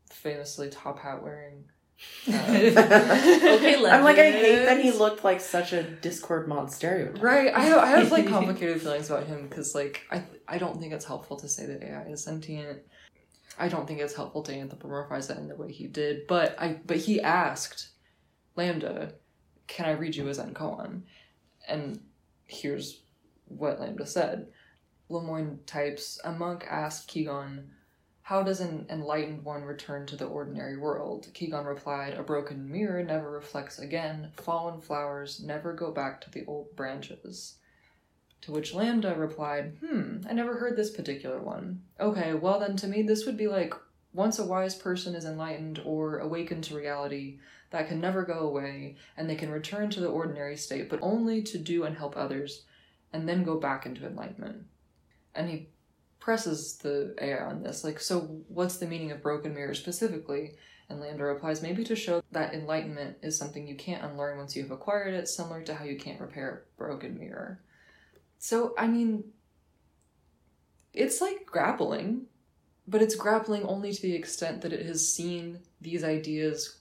[0.09, 1.65] famously top hat wearing.
[2.27, 7.21] Um, okay, I'm like, I hate that he looked like such a Discord mod stereotype.
[7.21, 10.79] Right, I have, I have like complicated feelings about him because like I I don't
[10.79, 12.79] think it's helpful to say that AI is sentient.
[13.57, 16.27] I don't think it's helpful to anthropomorphize that in the way he did.
[16.27, 17.89] But I but he asked
[18.57, 19.13] LaMDA,
[19.67, 21.03] "Can I read you a Zen koan?"
[21.67, 22.01] And
[22.45, 23.03] here's
[23.45, 24.47] what LaMDA said.
[25.09, 27.67] Lemoine types: A monk asked Kegon,
[28.25, 33.03] "How does an enlightened one return to the ordinary world?" Kegon replied, "A broken mirror
[33.03, 34.31] never reflects again.
[34.35, 37.57] Fallen flowers never go back to the old branches."
[38.41, 41.83] To which LaMDA replied, Hmm, I never heard this particular one.
[41.99, 43.75] Okay, well then to me this would be like
[44.11, 47.37] once a wise person is enlightened or awakened to reality,
[47.69, 51.43] that can never go away, and they can return to the ordinary state, but only
[51.43, 52.65] to do and help others,
[53.13, 54.65] and then go back into enlightenment.
[55.35, 55.69] And he
[56.25, 60.53] presses the AI on this, like, so what's the meaning of broken mirror specifically?
[60.89, 64.71] And LaMDA replies, maybe to show that enlightenment is something you can't unlearn once you've
[64.71, 67.61] acquired it, similar to how you can't repair a broken mirror.
[68.39, 69.25] So, I mean,
[70.95, 72.23] it's like grappling,
[72.87, 76.79] but it's grappling only to the extent that it has seen these ideas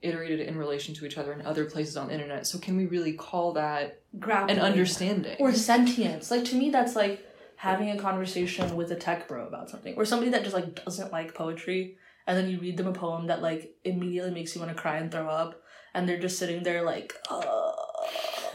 [0.00, 2.46] iterated in relation to each other in other places on the internet.
[2.46, 4.56] So, can we really call that Grappling.
[4.56, 5.36] an understanding?
[5.40, 6.30] or sentience.
[6.30, 7.27] Like to me, that's like
[7.58, 11.12] having a conversation with a tech bro about something, or somebody that just like doesn't
[11.12, 14.74] like poetry, and then you read them a poem that like immediately makes you want
[14.74, 15.60] to cry and throw up,
[15.92, 17.72] and they're just sitting there like, uh.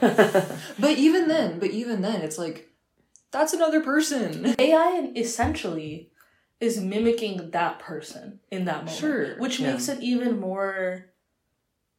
[0.80, 2.70] But even then, but even then, it's like
[3.32, 4.56] that's another person.
[4.60, 6.10] AI essentially
[6.60, 9.38] is mimicking that person in that moment, Sure.
[9.38, 9.72] which Yeah.
[9.72, 11.10] makes it even more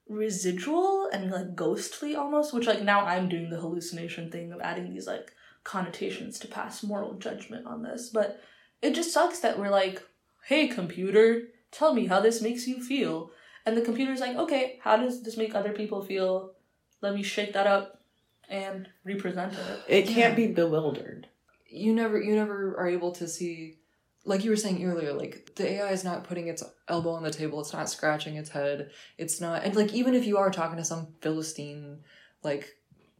[0.08, 2.52] residual and like ghostly almost.
[2.54, 5.32] Which like now I'm doing the hallucination thing of adding these like
[5.64, 8.40] connotations to pass moral judgment on this, but
[8.82, 10.02] it just sucks that we're like,
[10.46, 11.42] hey, computer,
[11.72, 13.30] tell me how this makes you feel.
[13.66, 16.52] And the computer's like, okay, how does this make other people feel?
[17.00, 18.02] Let me shake that up
[18.48, 19.80] and represent it.
[19.88, 20.46] It can't Yeah.
[20.46, 21.28] be bewildered.
[21.66, 23.78] you never you never are able to see
[24.24, 27.32] like you were saying earlier like the ai is not putting its elbow on the
[27.32, 30.76] table it's not scratching its head it's not and like even if you are talking
[30.76, 31.98] to some philistine
[32.44, 32.68] like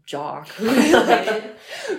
[0.07, 0.67] jock who,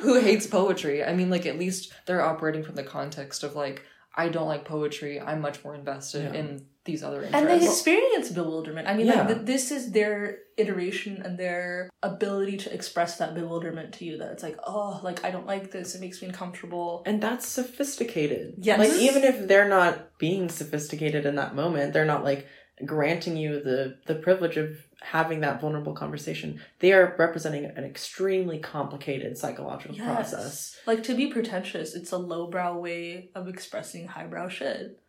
[0.02, 3.84] who hates poetry i mean like at least they're operating from the context of like
[4.16, 6.40] i don't like poetry i'm much more invested Yeah.
[6.40, 8.88] in these other And they experience bewilderment.
[8.88, 9.22] I mean, Yeah.
[9.24, 14.20] like, th- this is their iteration and their ability to express that bewilderment to you.
[14.20, 15.96] That it's like, oh, like, I don't like this.
[15.96, 17.02] It makes me uncomfortable.
[17.08, 18.54] And that's sophisticated.
[18.60, 18.78] Yes.
[18.78, 22.46] Like even if they're not being sophisticated in that moment, they're not like
[22.86, 24.70] granting you the the privilege of
[25.06, 26.60] having that vulnerable conversation.
[26.80, 30.06] They are representing an extremely complicated psychological Yes.
[30.06, 30.78] process.
[30.88, 35.00] Like, to be pretentious, it's a lowbrow way of expressing highbrow shit.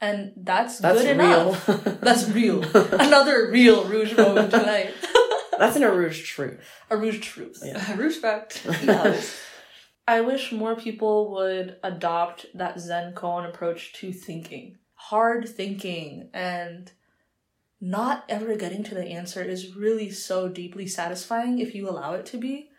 [0.00, 1.48] And that's, That's good real.
[1.48, 1.66] enough.
[2.00, 2.62] That's real.
[2.74, 4.94] Another real Rouge moment tonight.
[5.58, 6.58] That's an Arouge truth.
[6.88, 7.60] A Rouge truth.
[7.62, 7.96] Yeah.
[7.96, 9.38] respect Yes.
[10.08, 14.78] I wish more people would adopt that Zen koan approach to thinking.
[14.94, 16.90] Hard thinking and
[17.80, 22.26] not ever getting to the answer is really so deeply satisfying if you allow it
[22.26, 22.70] to be.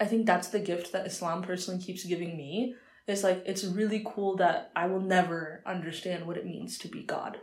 [0.00, 2.74] I think that's the gift that Islam personally keeps giving me.
[3.06, 7.02] It's like it's really cool that I will never understand what it means to be
[7.02, 7.38] God.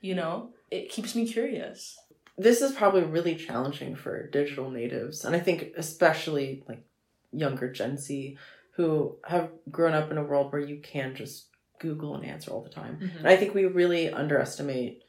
[0.00, 0.50] You know?
[0.70, 1.98] It keeps me curious.
[2.38, 6.84] This is probably really challenging for digital natives, and I think especially like
[7.32, 8.36] younger Gen Z
[8.72, 11.46] who have grown up in a world where you can just
[11.78, 12.98] Google an answer all the time.
[13.00, 13.18] Mhm.
[13.20, 15.02] And I think we really underestimate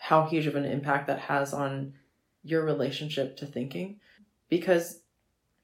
[0.00, 1.92] how huge of an impact that has on
[2.42, 4.00] your relationship to thinking.
[4.48, 5.00] Because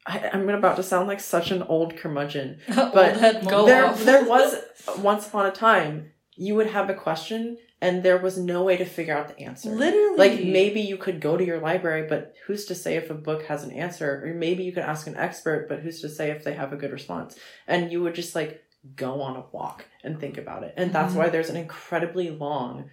[0.04, 2.60] I, I'm about to sound like such an old curmudgeon.
[2.76, 4.56] Old head Go there, there was
[4.98, 8.84] once upon a time you would have a question and there was no way to
[8.84, 9.70] figure out the answer.
[9.70, 10.18] Literally.
[10.18, 13.44] Like maybe you could go to your library, but who's to say if a book
[13.46, 14.22] has an answer?
[14.22, 16.76] Or maybe you could ask an expert, but who's to say if they have a
[16.76, 17.38] good response?
[17.66, 18.62] And you would just like
[18.94, 20.74] go on a walk and think about it.
[20.76, 21.16] And that's Mhm.
[21.16, 22.90] why there's an incredibly long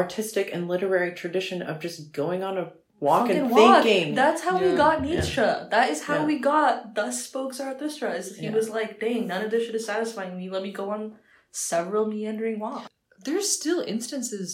[0.00, 3.82] artistic and literary tradition of just going on a walk and walk.
[3.84, 4.14] thinking.
[4.14, 5.36] That's how we got Nietzsche.
[5.36, 6.26] That is how Yeah.
[6.26, 8.12] we got Thus Spoke Zarathustra.
[8.14, 8.54] Is he Yeah.
[8.54, 10.48] was like, dang, none of this shit is satisfying me.
[10.50, 11.16] Let me go on
[11.50, 12.88] several meandering walks.
[13.24, 14.48] there's still instances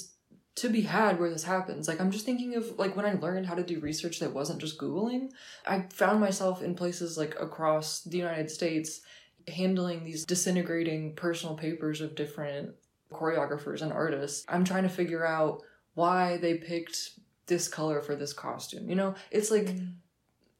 [0.54, 1.88] to be had where this happens.
[1.88, 4.60] Like I'm just thinking of like when I learned how to do research that wasn't
[4.60, 5.30] just googling,
[5.66, 9.00] I found myself in places like across the United States
[9.48, 12.70] handling these disintegrating personal papers of different
[13.12, 14.44] choreographers and artists.
[14.48, 15.62] I'm trying to figure out
[15.94, 17.10] why they picked
[17.46, 18.88] this color for this costume.
[18.88, 19.70] You know, it's like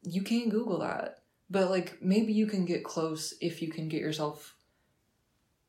[0.02, 1.18] you can't google that.
[1.50, 4.54] But like maybe you can get close if you can get yourself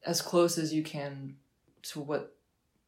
[0.05, 1.35] as close as you can
[1.83, 2.35] to what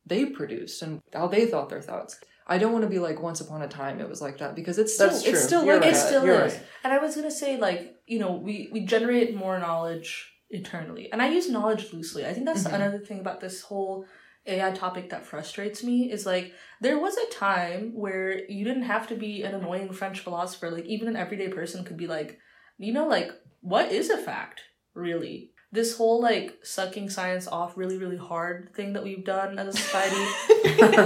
[0.05, 2.19] they produced and how they thought their thoughts.
[2.47, 4.77] I don't want to be like once upon a time it was like that because
[4.77, 5.93] it's still it's still You're like right.
[5.93, 6.53] It still You're is.
[6.53, 6.63] right.
[6.83, 11.21] And I was gonna say, like, you know, we we generate more knowledge eternally, and
[11.21, 12.25] I use knowledge loosely.
[12.25, 12.73] I think that's Mhm.
[12.73, 14.05] another thing about this whole
[14.47, 19.07] AI topic that frustrates me is like there was a time where you didn't have
[19.07, 20.69] to be an annoying French philosopher.
[20.69, 22.39] Like even an everyday person could be like,
[22.77, 23.31] you know, like
[23.61, 24.61] what is a fact
[24.93, 25.51] really?
[25.71, 29.77] This whole like sucking science off really really hard thing that we've done as a
[29.77, 30.15] society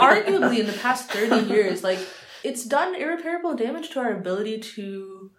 [0.10, 2.00] arguably in the past 30 years like
[2.44, 5.32] it's done irreparable damage to our ability to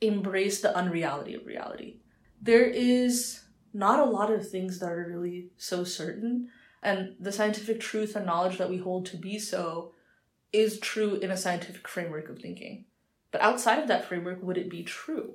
[0.00, 2.00] embrace the unreality of reality
[2.40, 3.40] there is
[3.72, 6.48] not a lot of things that are really so certain.
[6.82, 9.92] And the scientific truth and knowledge that we hold to be so
[10.52, 12.84] is true in a scientific framework of thinking.
[13.30, 15.34] But outside of that framework would it be true?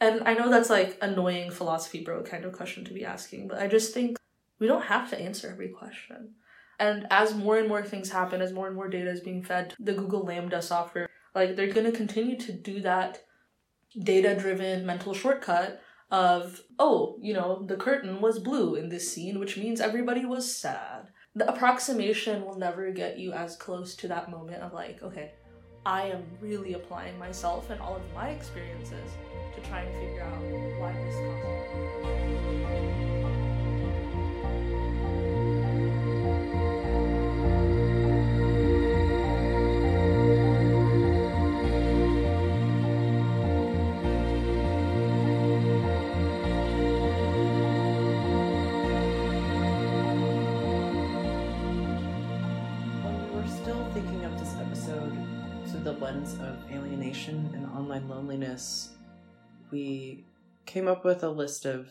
[0.00, 3.58] And i know that's like annoying philosophy bro kind of question to be asking but
[3.58, 4.16] i just think
[4.58, 6.34] we don't have to answer every question.
[6.78, 9.70] And as more and more things happen, as more and more data is being fed
[9.70, 13.24] to the Google LaMDA software, like they're going to continue to do that
[13.98, 19.38] data driven mental shortcut of, oh, you know, the curtain was blue in this scene,
[19.38, 21.08] which means everybody was sad.
[21.34, 25.32] The approximation will never get you as close to that moment of like, okay,
[25.84, 29.10] I am really applying myself and all of my experiences
[29.54, 31.37] to try and figure out why this.
[53.98, 55.12] Thinking of this episode
[55.66, 58.90] through the lens of alienation and online loneliness,
[59.72, 60.24] we
[60.66, 61.90] came up with a list of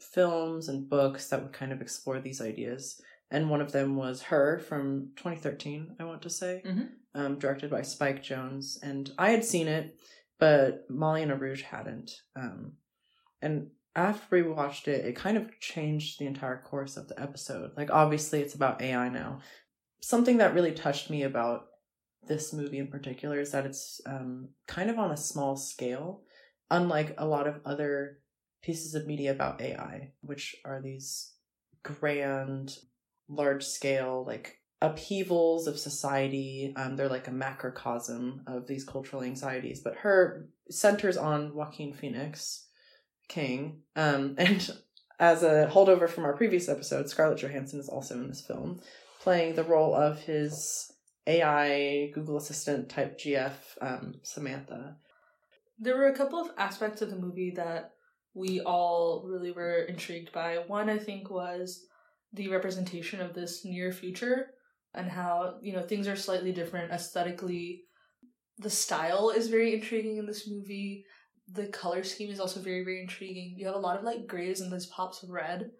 [0.00, 2.98] films and books that would kind of explore these ideas.
[3.30, 6.92] And one of them was Her from 2013, I want to say, Mhm.
[7.14, 8.82] um, directed by Spike Jonze.
[8.82, 10.00] And I had seen it,
[10.38, 12.22] but Molly and Arouge hadn't.
[12.34, 12.78] Um,
[13.42, 17.72] and after we watched it, it kind of changed the entire course of the episode.
[17.76, 19.40] Like, obviously, it's about AI now.
[20.04, 21.64] Something that really touched me about
[22.26, 26.20] this movie in particular is that it's um, kind of on a small scale,
[26.70, 28.18] unlike a lot of other
[28.62, 31.32] pieces of media about AI, which are these
[31.82, 32.76] grand,
[33.30, 36.74] large scale, like upheavals of society.
[36.76, 39.80] Um, they're like a macrocosm of these cultural anxieties.
[39.80, 42.66] But her centers on Joaquin Phoenix,
[43.28, 44.70] King, um, and
[45.18, 48.82] as a holdover from our previous episode, Scarlett Johansson is also in this film,
[49.24, 50.92] playing the role of his
[51.26, 54.98] AI Google Assistant type GF, um, Samantha.
[55.78, 57.92] There were a couple of aspects of the movie that
[58.34, 60.58] we all really were intrigued by.
[60.66, 61.86] One, I think, was
[62.34, 64.48] the representation of this near future
[64.92, 67.84] and how, you know, things are slightly different aesthetically.
[68.58, 71.06] The style is very intriguing in this movie.
[71.50, 73.54] The color scheme is also very, very intriguing.
[73.56, 75.70] You have a lot of like grays and these pops of red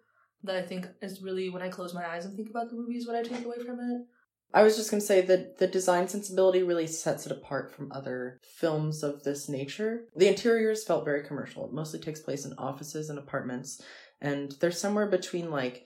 [0.45, 2.97] that I think is really, when I close my eyes and think about the movie,
[2.97, 4.05] is what I take away from it.
[4.53, 7.91] I was just going to say that the design sensibility really sets it apart from
[7.91, 10.05] other films of this nature.
[10.15, 11.65] The interiors felt very commercial.
[11.65, 13.81] It mostly takes place in offices and apartments,
[14.21, 15.85] and they're somewhere between like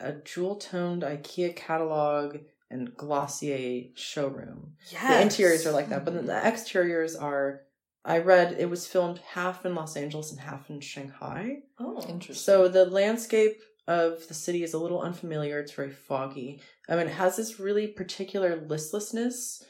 [0.00, 2.36] a jewel toned IKEA catalog
[2.70, 4.74] and Glossier showroom.
[4.90, 6.46] The interiors are like that, but then the mm-hmm.
[6.46, 7.62] exteriors are.
[8.04, 11.60] I read it was filmed half in Los Angeles and half in Shanghai.
[11.78, 12.34] Oh, Interesting.
[12.34, 15.60] So the landscape of the city is a little unfamiliar.
[15.60, 16.60] It's very foggy.
[16.88, 19.62] I mean, it has this really particular listlessness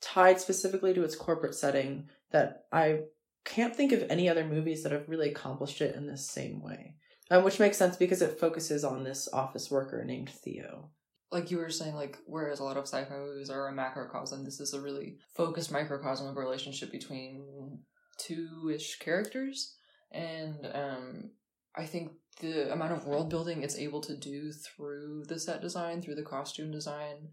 [0.00, 3.00] tied specifically to its corporate setting that I
[3.44, 6.94] can't think of any other movies that have really accomplished it in this same way.
[7.30, 10.90] Um, which makes sense because it focuses on this office worker named Theo.
[11.32, 14.60] like you were saying, like whereas a lot of sci-fi movies are a macrocosm, this
[14.60, 17.78] is a really focused microcosm of a relationship between
[18.18, 19.76] two-ish characters,
[20.12, 21.30] and um,
[21.76, 26.02] I think the amount of world building it's able to do through the set design,
[26.02, 27.28] through the costume design,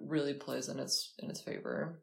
[0.00, 2.02] really plays in its in its favor.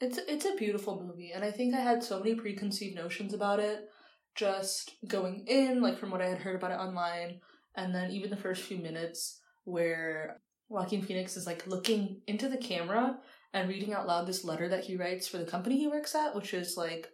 [0.00, 3.60] It's it's a beautiful movie, and I think I had so many preconceived notions about
[3.60, 3.88] it,
[4.34, 7.40] just going in, like from what I had heard about it online,
[7.76, 12.56] and then even the first few minutes where Joaquin Phoenix is like looking into the
[12.56, 13.18] camera
[13.52, 16.34] and reading out loud this letter that he writes for the company he works at,
[16.34, 17.11] which is like,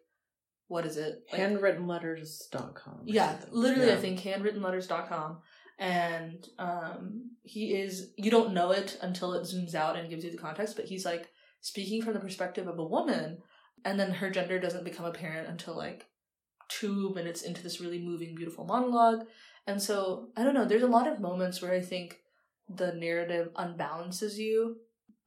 [0.69, 1.25] what is it?
[1.33, 3.01] Like, Handwrittenletters.com.
[3.05, 3.49] yeah, something.
[3.53, 4.01] literally, I Yeah.
[4.01, 5.39] think handwrittenletters.com.
[5.81, 10.31] And um, he is, you don't know it until it zooms out and gives you
[10.31, 11.29] the context, but he's like
[11.61, 13.39] speaking from the perspective of a woman,
[13.85, 16.07] and then her gender doesn't become apparent until like
[16.69, 19.21] two minutes into this really moving, beautiful monologue.
[19.69, 22.19] And so, I don't know, there's a lot of moments where I think
[22.69, 24.79] the narrative unbalances you.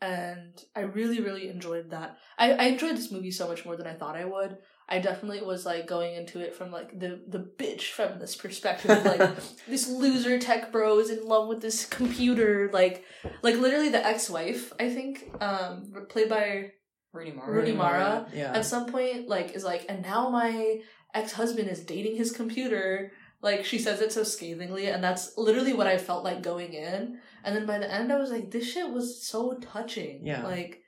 [0.02, 2.18] And I really, really enjoyed that.
[2.38, 4.58] I, I enjoyed this movie so much more than I thought I would.
[4.92, 9.06] I definitely was like going into it from like the the bitch feminist perspective, of,
[9.06, 9.22] like
[9.68, 13.06] this loser tech bro is in love with this computer, like
[13.42, 16.72] like literally the ex wife, I think, um, played by
[17.14, 17.52] Rooney Mara.
[17.52, 18.54] Rooney Mara, Yeah.
[18.54, 20.82] at some point like is like, and now my
[21.14, 23.12] ex husband is dating his computer.
[23.42, 27.18] Like she says it so scathingly, and that's literally what I felt like going in.
[27.44, 30.28] And then by the end, I was like, this shit was so touching.
[30.28, 30.44] Yeah.
[30.46, 30.81] Like,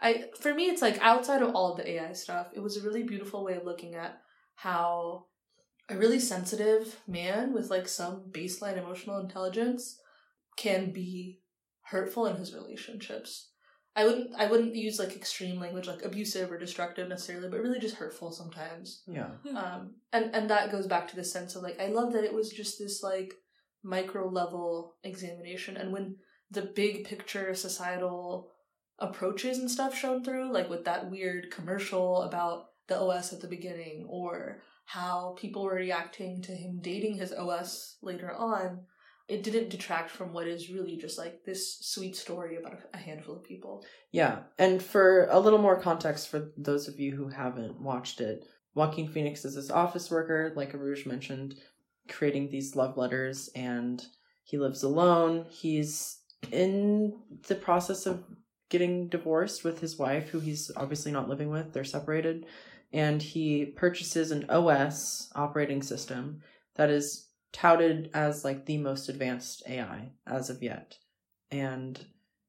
[0.00, 2.82] I for me, it's like outside of all of the AI stuff, it was a
[2.82, 4.20] really beautiful way of looking at
[4.54, 5.26] how
[5.88, 9.98] a really sensitive man with like some baseline emotional intelligence
[10.56, 11.40] can be
[11.82, 13.50] hurtful in his relationships.
[13.96, 17.80] I wouldn't I wouldn't use like extreme language like abusive or destructive necessarily, but really
[17.80, 19.02] just hurtful sometimes.
[19.44, 19.58] yeah.
[19.58, 22.32] Um and and that goes back to the sense of like I love that it
[22.32, 23.34] was just this like
[23.82, 26.16] micro level examination and when
[26.50, 28.50] the big picture societal
[29.00, 33.48] approaches and stuff shown through like with that weird commercial about the OS at the
[33.48, 38.80] beginning or how people were reacting to him dating his OS later on
[39.30, 43.36] it didn't detract from what is really just like this sweet story about a, handful
[43.36, 43.84] of people.
[44.10, 48.44] Yeah, and for a little more context for those of you who haven't watched it,
[48.74, 51.54] Joaquin Phoenix is this office worker, like Arouge mentioned,
[52.08, 54.04] creating these love letters, and
[54.42, 55.46] he lives alone.
[55.48, 56.18] He's
[56.50, 57.14] in
[57.46, 58.24] the process of
[58.70, 61.72] getting divorced with his wife, who he's obviously not living with.
[61.72, 62.46] They're separated,
[62.92, 66.40] and he purchases an OS operating system
[66.76, 70.96] that is touted as like the most advanced AI as of yet.
[71.50, 72.02] And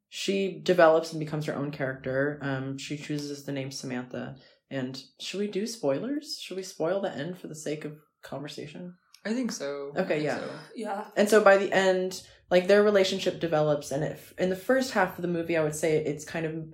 [0.10, 2.40] she develops and becomes her own character.
[2.42, 4.36] Um, she chooses the name Samantha.
[4.70, 6.38] And should we do spoilers?
[6.40, 8.96] Should we spoil the end for the sake of conversation?
[9.26, 9.92] I think so.
[9.96, 10.38] I Okay, think yeah.
[10.40, 10.50] so.
[10.76, 11.06] Yeah.
[11.16, 15.18] And so by the end, like their relationship develops, and if in the first half
[15.18, 16.66] of the movie, I would say it's kind of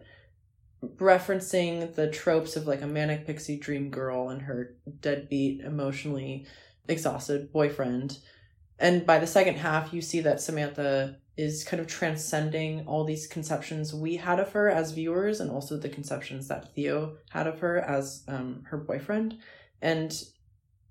[0.98, 6.48] referencing the tropes of like a manic pixie dream girl and her deadbeat, emotionally
[6.88, 8.18] exhausted boyfriend.
[8.80, 13.28] And by the second half, you see that Samantha is kind of transcending all these
[13.28, 17.60] conceptions we had of her as viewers, and also the conceptions that Theo had of
[17.60, 19.38] her as um, her boyfriend.
[19.80, 20.12] And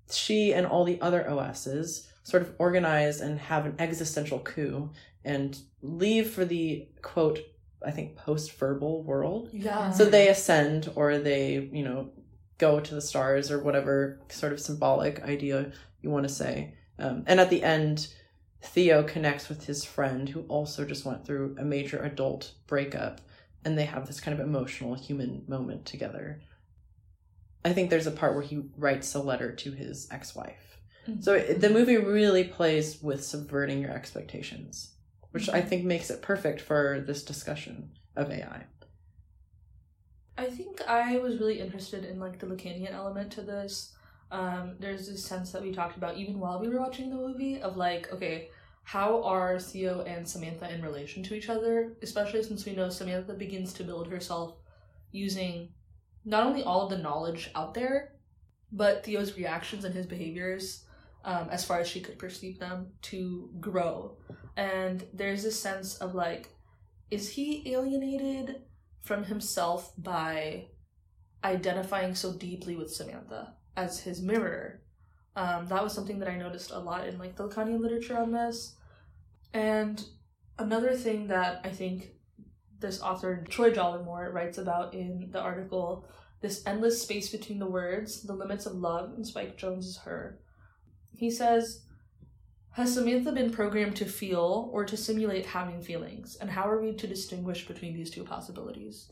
[0.09, 4.89] she and all the other OSs sort of organize and have an existential coup
[5.23, 7.39] and leave for the quote,
[7.85, 9.47] I think post verbal world.
[9.53, 9.91] Yeah.
[9.91, 12.09] So they ascend or they, you know,
[12.57, 15.71] go to the stars or whatever sort of symbolic idea
[16.01, 16.73] you want to say.
[16.99, 18.09] Um, and at the end,
[18.61, 23.21] Theo connects with his friend who also just went through a major adult breakup
[23.63, 26.41] and they have this kind of emotional human moment together.
[27.63, 30.76] I think there's a part where he writes a letter to his ex wife.
[31.07, 31.23] Mhm.
[31.23, 34.95] So it, the movie really plays with subverting your expectations,
[35.31, 38.65] which I think makes it perfect for this discussion of AI.
[40.37, 43.93] I think I was really interested in like the Lacanian element to this.
[44.29, 47.61] Um, there's this sense that we talked about even while we were watching the movie
[47.61, 48.49] of like, okay,
[48.83, 51.97] how are Theo and Samantha in relation to each other?
[52.01, 54.55] Especially since we know Samantha begins to build herself
[55.11, 55.69] using
[56.23, 58.13] not only all of the knowledge out there,
[58.71, 60.85] but Theo's reactions and his behaviors,
[61.27, 64.17] um, as far as she could perceive them, to grow.
[64.55, 66.49] And there's this sense of like,
[67.11, 68.61] is he alienated
[69.03, 70.67] from himself by
[71.43, 74.81] identifying so deeply with Samantha as his mirror?
[75.35, 78.31] Um, that was something that I noticed a lot in like the Lacanian literature on
[78.31, 78.75] this.
[79.53, 80.03] And
[80.57, 82.11] another thing that I think
[82.79, 86.07] this author Troy Jollimore writes about in the article,
[86.41, 90.39] this endless space between the words, the limits of love, and Spike Jonze's her.
[91.17, 91.81] He says,
[92.71, 96.37] has Samantha been programmed to feel or to simulate having feelings?
[96.39, 99.09] And how are we to distinguish between these two possibilities?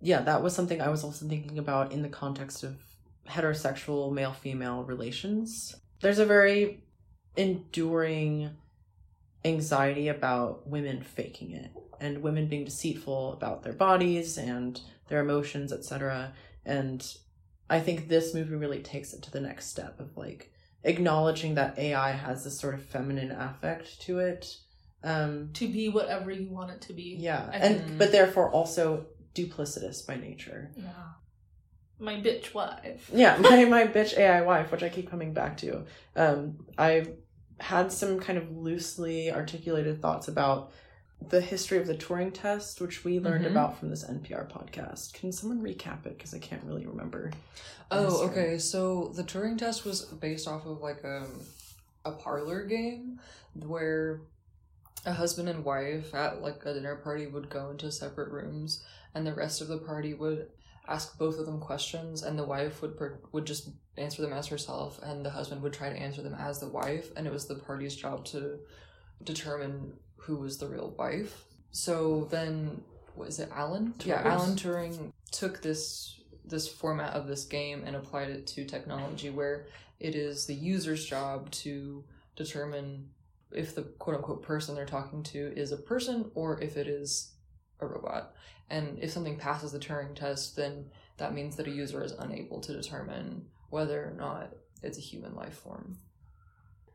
[0.00, 2.76] yeah, that was something I was also thinking about in the context of
[3.28, 5.74] heterosexual male female relations.
[6.00, 6.84] There's a very
[7.36, 8.50] enduring
[9.44, 11.70] anxiety about women faking it
[12.00, 16.34] and women being deceitful about their bodies and their emotions, etc.
[16.64, 17.06] And
[17.70, 20.52] I think this movie really takes it to the next step of like
[20.84, 24.56] acknowledging that AI has this sort of feminine affect to it.
[25.02, 27.16] Um, To be whatever you want it to be.
[27.20, 30.72] yeah, and but therefore also duplicitous by nature.
[30.76, 30.90] Yeah.
[31.98, 33.10] My bitch wife.
[33.14, 35.84] Yeah, my my bitch AI wife, which I keep coming back to.
[36.16, 37.06] Um, I
[37.60, 40.72] had some kind of loosely articulated thoughts about
[41.28, 43.50] the history of the Turing test, which we learned Mhm.
[43.50, 45.12] about from this NPR podcast.
[45.14, 46.16] Can someone recap it?
[46.16, 47.32] Because I can't really remember.
[47.90, 48.58] Oh, okay.
[48.58, 51.26] So the Turing test was based off of like a
[52.04, 53.18] a parlor game
[53.54, 54.20] where
[55.04, 58.84] a husband and wife at like a dinner party would go into separate rooms,
[59.14, 60.48] and the rest of the party would
[60.86, 64.46] ask both of them questions, and the wife would per- would just answer them as
[64.46, 67.46] herself, and the husband would try to answer them as the wife, and it was
[67.46, 68.60] the party's job to
[69.24, 69.94] determine
[70.26, 71.44] who was the real wife.
[71.70, 72.82] So then,
[73.14, 73.94] was it Alan?
[74.04, 79.30] Yeah, Alan Turing took this this format of this game and applied it to technology,
[79.30, 79.66] where
[79.98, 82.04] it is the user's job to
[82.36, 83.08] determine
[83.52, 87.32] if the quote unquote person they're talking to is a person or if it is
[87.80, 88.34] a robot.
[88.68, 90.86] And if something passes the Turing test, then
[91.18, 95.34] that means that a user is unable to determine whether or not it's a human
[95.34, 95.98] life form.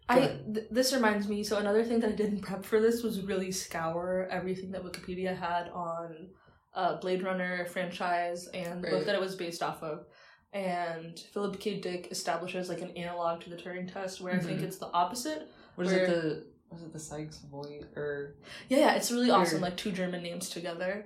[0.10, 0.19] I
[0.53, 1.44] th- this reminds me.
[1.44, 5.38] So another thing that I didn't prep for this was really scour everything that Wikipedia
[5.38, 6.28] had on
[6.73, 10.06] uh, Blade Runner franchise and the book that it was based off of.
[10.53, 11.80] And Philip K.
[11.80, 14.64] Dick establishes like an analog to the Turing test, where I think Mhm.
[14.64, 15.48] it's the opposite.
[15.76, 18.36] What is Where- it the was it the Sykes Voigt or
[18.69, 19.61] Yeah, yeah, it's really awesome.
[19.61, 21.06] Like two German names together.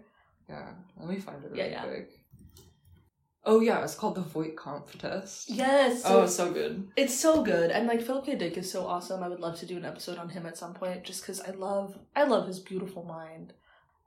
[0.50, 1.84] yeah, let me find it Yeah, yeah.
[1.84, 2.20] quick.
[3.48, 5.50] Oh yeah, it's called the Voight Kampff test.
[5.50, 6.02] Yes.
[6.06, 6.88] oh, So it's so good.
[6.96, 8.36] It's so good, and like Philip K.
[8.36, 9.22] Dick is so awesome.
[9.22, 11.52] I would love to do an episode on him at some point, just because I
[11.52, 13.54] love I love his beautiful mind,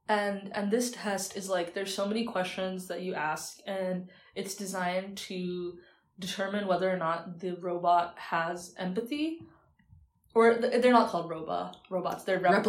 [0.09, 4.55] and and this test is like there's so many questions that you ask, and it's
[4.56, 5.74] designed to
[6.19, 9.39] determine whether or not the robot has empathy,
[10.35, 12.24] or th- they're not called robot robots.
[12.24, 12.65] They're replicants.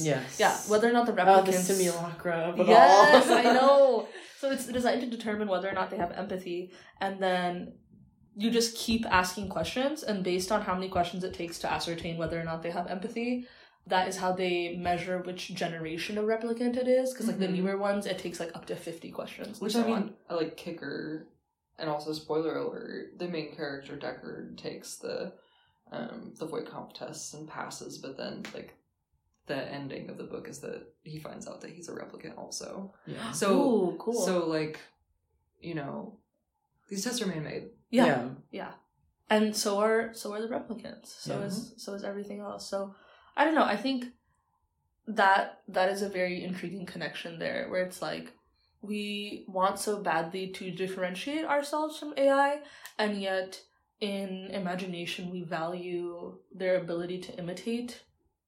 [0.00, 0.06] Replicants.
[0.06, 0.40] Yes.
[0.40, 1.38] Yeah, whether or not the replicants.
[1.38, 3.36] Oh, the simulacra of it Yes, all.
[3.36, 4.08] I know.
[4.38, 7.74] So it's designed to determine whether or not they have empathy, and then
[8.36, 12.18] you just keep asking questions, and based on how many questions it takes to ascertain
[12.18, 13.46] whether or not they have empathy,
[13.86, 17.12] that is how they measure which generation of replicant it is.
[17.12, 17.54] Because like the Mhm.
[17.58, 19.60] newer ones, it takes like up to fifty questions.
[19.60, 20.14] Which and I mean.
[20.28, 21.28] I like kicker,
[21.78, 25.32] and also spoiler alert: the main character Deckard takes the
[25.92, 28.74] um, the Voight-Kampff tests and passes, but then like
[29.46, 32.92] the ending of the book is that he finds out that he's a replicant also.
[33.06, 33.30] Yeah.
[33.32, 34.24] So Ooh, cool.
[34.26, 34.80] so like,
[35.60, 36.18] you know,
[36.88, 37.68] these tests are man made.
[37.90, 38.28] yeah.
[38.50, 38.72] Yeah.
[39.28, 41.06] And so are so are the replicants.
[41.20, 41.46] So Yeah.
[41.46, 42.68] is so is everything else.
[42.68, 42.94] So
[43.36, 44.06] I don't know, I think
[45.08, 48.32] that that is a very intriguing connection there where it's like
[48.82, 52.60] we want so badly to differentiate ourselves from AI
[52.98, 53.60] and yet
[54.00, 58.02] in imagination we value their ability to imitate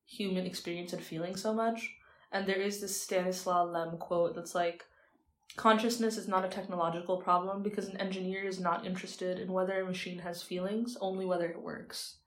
[0.09, 1.95] human experience and feeling so much.
[2.33, 4.85] And there is this Stanislaw Lem quote that's like
[5.57, 9.85] Consciousness is not a technological problem because an engineer is not interested in whether a
[9.85, 12.19] machine has feelings, only whether it works.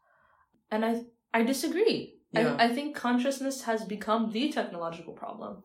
[0.69, 1.03] And I
[1.33, 2.15] I disagree.
[2.31, 2.55] Yeah.
[2.57, 5.63] I, I think consciousness has become the technological problem.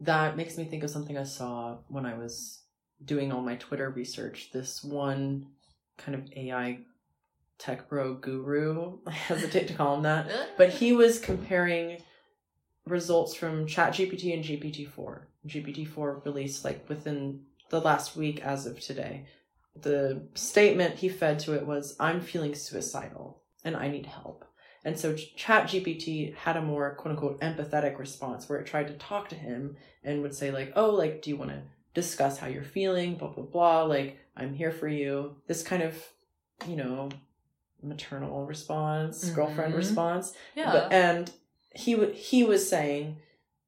[0.00, 2.62] That makes me think of something I saw when I was
[3.04, 4.50] doing all my Twitter research.
[4.52, 5.46] This one
[5.98, 6.80] kind of AI
[7.60, 11.98] tech bro guru, I hesitate to call him that, but he was comparing
[12.86, 15.20] results from ChatGPT and GPT-4.
[15.46, 19.26] GPT-4 released like within the last week as of today.
[19.80, 24.44] The statement he fed to it was, I'm feeling suicidal and I need help.
[24.84, 29.28] And so ChatGPT had a more quote unquote empathetic response where it tried to talk
[29.28, 31.62] to him and would say, like, oh, like, do you want to
[31.92, 33.16] discuss how you're feeling?
[33.16, 33.82] Blah, blah, blah.
[33.82, 35.36] Like, I'm here for you.
[35.46, 36.02] This kind of,
[36.66, 37.10] you know,
[37.82, 39.78] maternal response, girlfriend Mhm.
[39.78, 40.32] response.
[40.54, 40.72] Yeah.
[40.72, 41.30] But, and
[41.74, 43.16] he w- he was saying,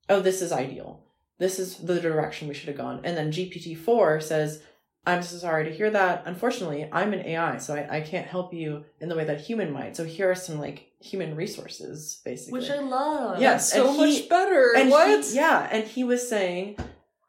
[0.08, 1.00] "Oh, this is ideal.
[1.38, 4.62] This is the direction we should have gone." And then GPT four says,
[5.06, 6.22] "I'm so sorry to hear that.
[6.26, 9.40] Unfortunately, I'm an AI, so I, I can't help you in the way that a
[9.40, 9.96] human might.
[9.96, 13.40] So here are some like human resources, basically." Which I love.
[13.40, 13.52] Yeah.
[13.52, 14.72] That's so he- much better.
[14.76, 15.24] and what?
[15.24, 16.76] He, yeah, and he was saying,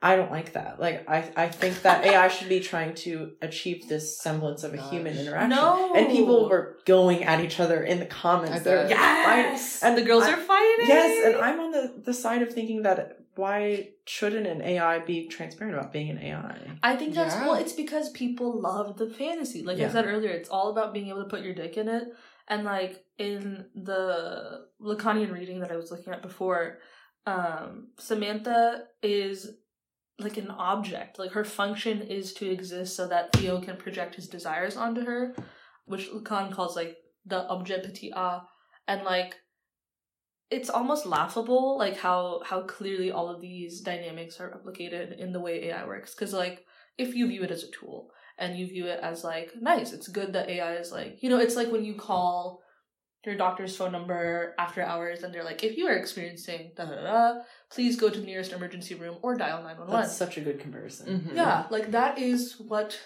[0.04, 0.80] "I don't like that.
[0.80, 4.82] Like, I I think that AI should be trying to achieve this semblance of a
[4.90, 5.94] human interaction." No.
[5.96, 8.62] And people were going at each other in the comments.
[8.64, 8.90] They were bet.
[8.92, 9.82] Yes.
[9.82, 10.88] And And the girls I- are fighting.
[10.88, 15.28] Yes, and I'm on the, the side of thinking that why shouldn't an AI be
[15.28, 16.58] transparent about being an AI?
[16.84, 17.46] I think that's Yeah.
[17.48, 19.64] well, it's because people love the fantasy.
[19.64, 22.04] Like I said earlier, it's all about being able to put your dick in it.
[22.48, 26.80] And like in the Lacanian reading that I was looking at before,
[27.26, 29.50] um, Samantha is
[30.20, 31.20] like an object.
[31.20, 35.36] Like her function is to exist so that Theo can project his desires onto her,
[35.86, 38.44] which Lacan calls like the objet petit a.
[38.88, 39.36] And like
[40.54, 45.40] it's almost laughable like how how clearly all of these dynamics are replicated in the
[45.40, 46.66] way AI works cuz like
[46.98, 50.08] if you view it as a tool and you view it as like nice it's
[50.08, 52.62] good that AI is like you know it's like when you call
[53.26, 56.96] your doctor's phone number after hours and they're like if you are experiencing da da
[57.04, 57.42] da
[57.72, 61.22] please go to the nearest emergency room or dial 911 That's such a good comparison.
[61.22, 61.36] Mhm.
[61.36, 63.00] yeah, like that is what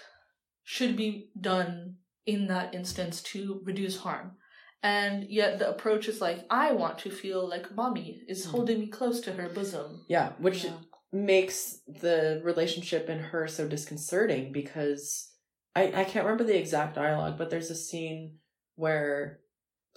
[0.64, 1.96] should be done
[2.26, 4.36] in that instance to reduce harm.
[4.82, 8.50] And yet the approach is like, I want to feel like mommy is Mhm.
[8.50, 10.04] holding me close to her bosom.
[10.08, 10.76] Yeah, which Yeah.
[11.10, 15.32] makes the relationship in her so disconcerting because
[15.74, 18.38] I, I can't remember the exact dialogue, but there's a scene
[18.74, 19.40] where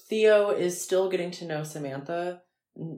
[0.09, 2.41] Theo is still getting to know Samantha.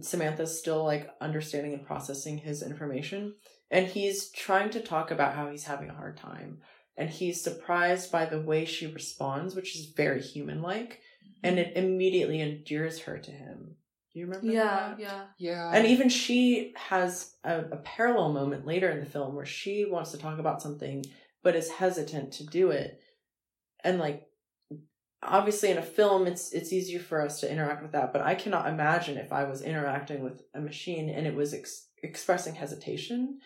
[0.02, 3.36] Samantha's still like understanding and processing his information.
[3.72, 6.60] And he's trying to talk about how he's having a hard time.
[6.95, 10.99] And he's surprised by the way she responds, which is very human like.
[11.26, 11.48] Mm-hmm.
[11.48, 13.76] And it immediately endears her to him.
[14.14, 14.99] Do you remember Yeah, that?
[14.99, 15.24] yeah.
[15.40, 15.72] Yeah.
[15.74, 20.11] And even she has a, a parallel moment later in the film where she wants
[20.11, 21.03] to talk about something
[21.41, 22.99] but is hesitant to do it.
[23.84, 24.24] And like
[25.28, 28.36] obviously in a film it's it's easier for us to interact with that, but I
[28.36, 33.40] cannot imagine if I was interacting with a machine and it was ex- expressing hesitation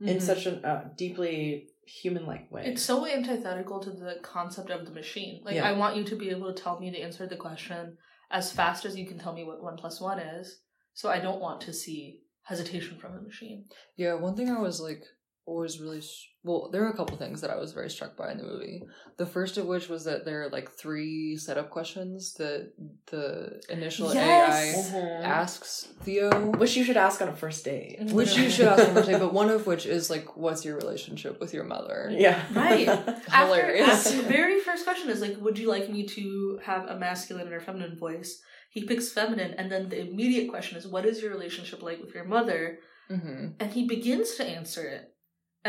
[0.00, 0.22] in Mhm.
[0.22, 2.66] such a uh, deeply human-like way.
[2.66, 5.42] It's so antithetical to the concept of the machine.
[5.44, 5.68] Like, Yeah.
[5.68, 7.96] I want you to be able to tell me to answer the question
[8.30, 10.60] as fast as you can tell me what one plus one is.
[10.94, 13.66] So I don't want to see hesitation from the machine.
[13.96, 15.02] Yeah, one thing I was like
[15.46, 16.68] always really s- well.
[16.72, 18.82] There are a couple things that I was very struck by in the movie.
[19.16, 22.72] The first of which was that there are like three setup questions that
[23.06, 24.92] the initial Yes!
[24.92, 25.24] AI Mhm.
[25.24, 27.98] asks Theo, Which you should ask on a first date.
[28.12, 30.64] which you should ask on a first date, but one of which is like, "What's
[30.64, 32.42] your relationship with your mother?" Yeah.
[32.52, 32.86] Right.
[33.30, 33.88] Hilarious.
[33.88, 36.98] After, after the very first question is like, would you like me to have a
[36.98, 38.40] masculine or feminine voice?
[38.70, 42.14] He picks feminine, and then the immediate question is, what is your relationship like with
[42.14, 42.78] your mother?
[43.08, 45.12] hmm And he begins to answer it,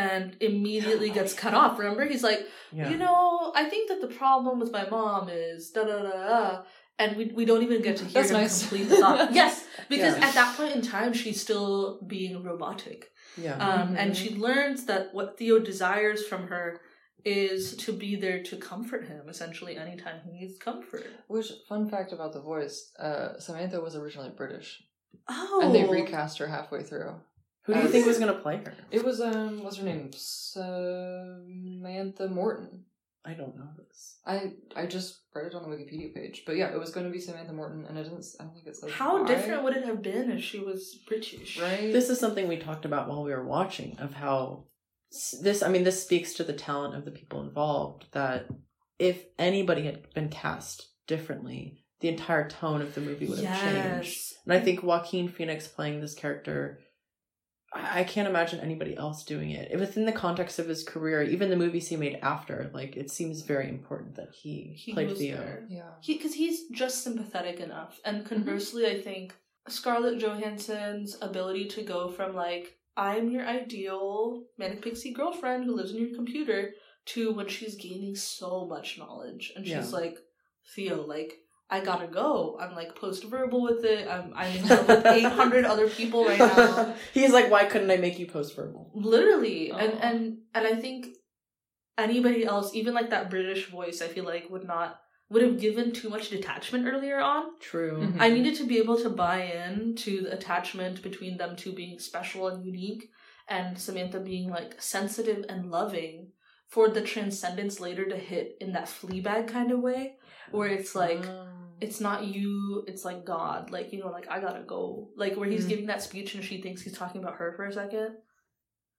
[0.05, 1.77] and immediately gets cut off.
[1.79, 2.41] Remember, he's like,
[2.71, 2.89] yeah.
[2.91, 6.61] you know, I think that the problem with my mom is da da da da.
[6.99, 8.59] And we, we don't even get to hear That's him nice.
[8.61, 9.33] complete the thought.
[9.41, 10.27] yes, because Yeah.
[10.27, 13.01] at that point in time, she's still being robotic.
[13.47, 13.57] yeah.
[13.67, 14.15] Um, And Mhm.
[14.21, 16.65] she learns that what Theo desires from her
[17.25, 21.05] is to be there to comfort him essentially anytime he needs comfort.
[21.33, 22.77] Which fun fact about the voice?
[23.07, 24.69] Uh, Samantha was originally British,
[25.27, 27.11] Oh, and they recast her halfway through.
[27.67, 28.73] Who do you think was gonna play her?
[28.91, 30.11] It was um, what's her name?
[31.07, 32.85] Samantha Morton.
[33.25, 34.19] I don't know this.
[34.25, 37.11] I I just read it on the Wikipedia page, but yeah, it was going to
[37.11, 38.25] be Samantha Morton, and it didn't.
[38.39, 39.27] I don't think it says How why.
[39.27, 41.59] different would it have been if she was British?
[41.59, 41.91] right?
[41.91, 44.67] This is something we talked about while we were watching of how
[45.41, 45.61] this.
[45.61, 48.05] I mean, this speaks to the talent of the people involved.
[48.13, 48.47] That
[48.97, 54.35] if anybody had been cast differently, the entire tone of the movie would have changed.
[54.45, 56.79] And I think Joaquin Phoenix playing this character,
[57.73, 59.77] I I can't imagine anybody else doing it.
[59.79, 63.41] Within the context of his career, even the movies he made after, like it seems
[63.41, 65.37] very important that he, He played was Theo.
[65.37, 65.65] there.
[65.69, 65.91] yeah.
[66.05, 68.27] because he's just sympathetic enough and mm-hmm.
[68.33, 69.35] conversely i think
[69.67, 75.91] scarlett johansson's ability to go from like i'm your ideal manic pixie girlfriend who lives
[75.91, 76.71] in your computer
[77.05, 79.99] to when she's gaining so much knowledge and she's Yeah.
[80.01, 80.17] like
[80.75, 81.33] theo like
[81.69, 82.57] i gotta go.
[82.61, 84.07] I'm like post verbal with it.
[84.07, 86.93] I'm i'm in love with 800 other people right now.
[87.13, 88.91] He's like, why couldn't I make you post verbal?
[88.93, 89.71] literally.
[89.71, 91.07] And and and i think
[91.97, 94.99] anybody else even like that british voice i feel like would not
[95.29, 97.43] would have given too much detachment earlier on.
[97.59, 97.97] True.
[97.97, 98.15] Mhm.
[98.21, 101.99] I needed to be able to buy in to the attachment between them two being
[101.99, 103.03] special and unique,
[103.49, 106.31] and Samantha being like sensitive and loving
[106.69, 110.15] for the transcendence later to hit in that Fleabag kind of way,
[110.51, 114.39] where it's like Um, it's not you, it's like God, like you know, like I
[114.39, 115.69] gotta go, like where he's Mm.
[115.69, 118.15] giving that speech and she thinks he's talking about her for a second.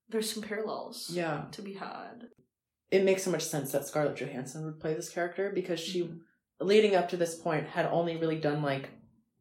[0.08, 1.44] There's some parallels yeah.
[1.52, 2.28] to be had.
[2.90, 6.20] it makes so much sense that Scarlett Johansson would play this character because she, Mhm.
[6.58, 8.88] leading up to this point, had only really done like,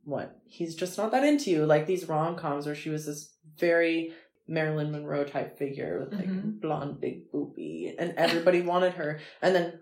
[0.03, 0.38] what?
[0.45, 1.65] He's just not that into you.
[1.65, 4.14] Like these rom coms where she was this very
[4.49, 6.59] Marilyn Monroe type figure with like Mhm.
[6.59, 9.19] blonde, big boopy, and everybody wanted her.
[9.41, 9.80] And then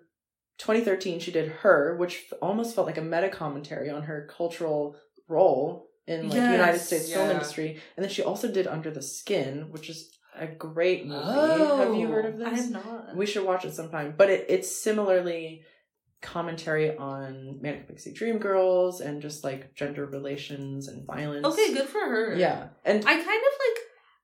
[0.57, 4.95] 2013, she did Her, which almost felt like a meta commentary on her cultural
[5.27, 7.81] role in like the United Yes, States film industry.
[7.97, 11.23] And then she also did Under the Skin, which is a great movie.
[11.25, 12.47] Have you heard of Oh, this?
[12.47, 13.15] I have not.
[13.15, 14.13] We should watch it sometime.
[14.17, 15.63] But it, it's similarly
[16.21, 21.45] commentary on Manic Pixie Dream Girls and just like gender relations and violence.
[21.45, 22.35] okay, good for her.
[22.35, 22.67] Yeah.
[22.83, 23.54] And I kind of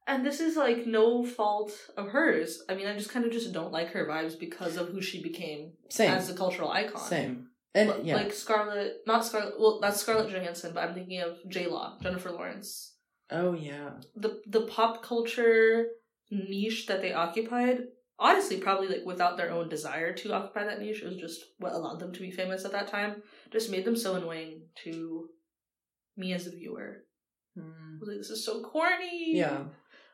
[0.08, 2.64] and this is like no fault of hers.
[2.70, 5.22] I mean, I just kind of just don't like her vibes because of who she
[5.22, 6.12] became same.
[6.12, 7.02] as a cultural icon.
[7.02, 7.48] Same.
[7.74, 8.16] And L- yeah.
[8.16, 9.54] Like Scarlett, not Scarlett.
[9.60, 12.96] Well, that's Scarlett Johansson, but I'm thinking of J Law, Jennifer Lawrence.
[13.30, 13.92] oh yeah.
[14.16, 15.88] The the pop culture
[16.30, 17.84] niche that they occupied,
[18.20, 21.74] honestly, probably like without their own desire to occupy that niche, it was just what
[21.74, 23.22] allowed them to be famous at that time.
[23.52, 25.30] Just made them so annoying to
[26.18, 27.04] me as a viewer.
[27.58, 27.96] Hmm.
[27.96, 29.32] I was like, this is so corny.
[29.36, 29.64] Yeah.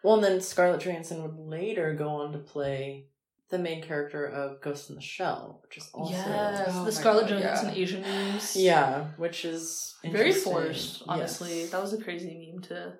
[0.03, 3.07] Well, and then Scarlett Johansson would later go on to play
[3.49, 6.89] the main character of Ghost in the Shell, which is also Yes, Oh the my
[6.89, 7.75] Scarlett God, Johansson yeah.
[7.81, 8.55] Asian memes.
[8.55, 11.03] yeah, which is very forced.
[11.07, 11.69] Honestly, Yes.
[11.71, 12.93] that was a crazy meme to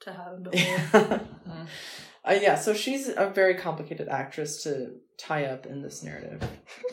[0.00, 1.20] to have in Billboard.
[1.46, 1.62] Hmm.
[2.24, 6.40] Uh, yeah, so she's a very complicated actress to tie up in this narrative.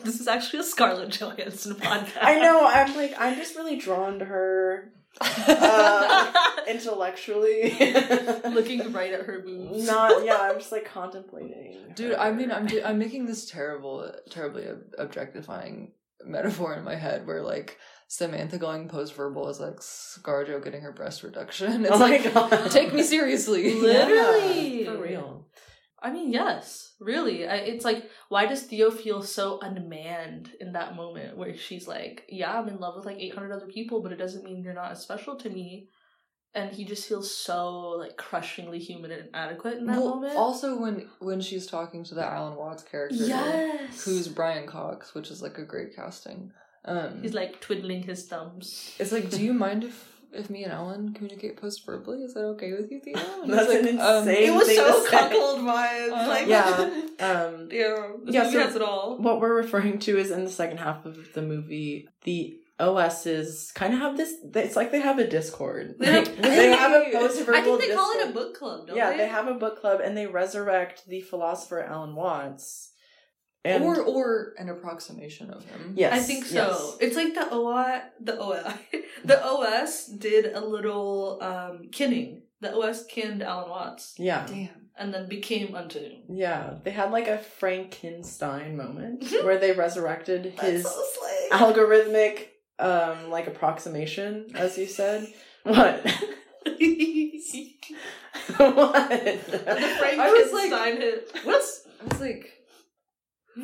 [0.04, 2.18] this is actually a Scarlett Johansson podcast.
[2.20, 2.66] I know.
[2.66, 6.32] I'm like, I'm just really drawn to her uh,
[6.68, 7.76] intellectually.
[8.44, 9.86] Looking right at her boobs.
[9.86, 10.38] Not, yeah.
[10.40, 11.92] I'm just like contemplating.
[11.94, 12.20] Dude, her.
[12.20, 15.92] I mean, I'm I'm making this terrible, terribly ob- objectifying
[16.24, 17.78] metaphor in my head where like
[18.08, 21.84] Samantha going post verbal is like ScarJo getting her breast reduction.
[21.84, 23.74] It's oh my like god, take me seriously.
[23.74, 24.84] Literally.
[24.84, 25.46] Yeah, for real.
[26.02, 27.46] I mean, yes, really.
[27.46, 32.24] I, it's like, why does Theo feel so unmanned in that moment where she's like,
[32.28, 34.92] "Yeah, I'm in love with like 800 other people, but it doesn't mean you're not
[34.92, 35.88] as special to me."
[36.52, 40.36] And he just feels so like crushingly human and inadequate in that Well, moment.
[40.36, 45.30] Also, when when she's talking to the Alan Watts character, yes, who's Brian Cox, which
[45.30, 46.50] is like a great casting.
[46.84, 48.96] Um, he's like twiddling his thumbs.
[48.98, 52.22] it's like, do you mind if if me and Alan communicate post verbally?
[52.22, 53.16] Is that okay with you, Theo?
[53.42, 55.16] And That's he's an like, um, It was thing so to say.
[55.16, 56.12] cuckold vibes.
[56.12, 56.90] Uh, like Yeah.
[57.20, 59.18] Um, yeah, Yeah, movie so- has it all.
[59.18, 63.92] what we're referring to is in the second half of the movie, the OSs kind
[63.92, 64.32] of have this.
[64.54, 65.96] It's like they have a Discord.
[65.98, 67.58] They Like, have- they have a post verbal.
[67.58, 69.18] I think they call it a book club, don't yeah, they?
[69.18, 72.89] they have a book club, and they resurrect the philosopher Alan Watts.
[73.64, 75.92] And or or an approximation of him.
[75.96, 76.54] yes, I think so.
[76.54, 76.96] yes.
[77.00, 78.72] It's like the OI, the OI,
[79.24, 82.42] the OS did a little um kinning.
[82.62, 84.68] The OS kinned Alan Watts Yeah, Damn.
[84.98, 86.00] and then became unto.
[86.28, 86.74] yeah.
[86.84, 91.02] They had like a Frankenstein moment where they resurrected his so
[91.52, 95.26] algorithmic, um, like approximation, as you said.
[95.64, 96.02] What?
[98.56, 99.08] what?
[99.10, 101.30] the I was like- Frankenstein hit.
[101.44, 102.59] What's I was like,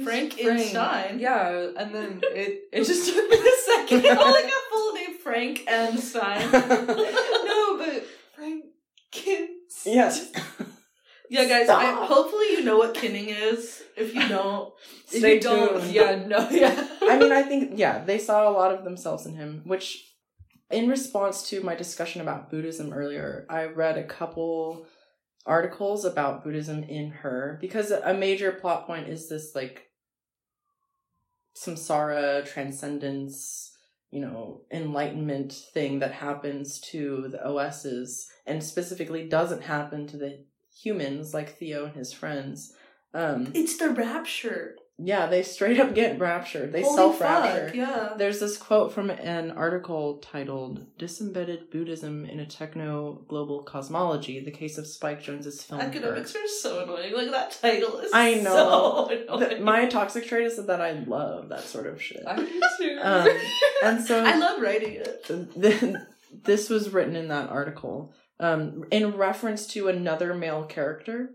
[0.04, 1.18] Frank Einstein.
[1.18, 4.18] Yeah, and then it it just took me a second.
[4.18, 6.50] oh, like a full name, Frank Einstein.
[6.52, 9.94] no, but Frankenstein.
[9.94, 10.32] yes.
[11.28, 11.68] Yeah, guys.
[11.68, 13.82] I, hopefully, you know what kinning is.
[13.96, 14.72] If you don't,
[15.12, 15.92] If Stay you don't, tuned.
[15.92, 16.86] yeah, no, yeah.
[17.02, 20.04] I mean, I think, yeah, they saw a lot of themselves in him, which,
[20.70, 24.86] in response to my discussion about Buddhism earlier, I read a couple
[25.46, 29.90] articles about Buddhism in her because a major plot point is this, like,
[31.56, 33.72] samsara, transcendence,
[34.10, 40.44] you know, enlightenment thing that happens to the OSs and specifically doesn't happen to the
[40.82, 42.74] humans like Theo and his friends.
[43.14, 44.76] Um, it's the rapture.
[44.98, 46.72] Yeah, they straight up get raptured.
[46.72, 47.70] They self rapture.
[47.74, 48.14] Yeah.
[48.16, 54.50] There's this quote from an article titled Disembedded Buddhism in a Techno Global Cosmology, the
[54.50, 55.82] case of Spike Jonze's film.
[55.82, 57.12] Academics are so annoying.
[57.14, 58.10] Like that title is.
[58.14, 59.08] I know.
[59.28, 62.22] So The- my toxic trait is that I love that sort of shit.
[62.26, 62.98] I do too.
[63.02, 63.28] Um,
[63.84, 65.24] and so I love writing it.
[65.60, 65.94] th-
[66.44, 71.32] this was written in that article um, in reference to another male character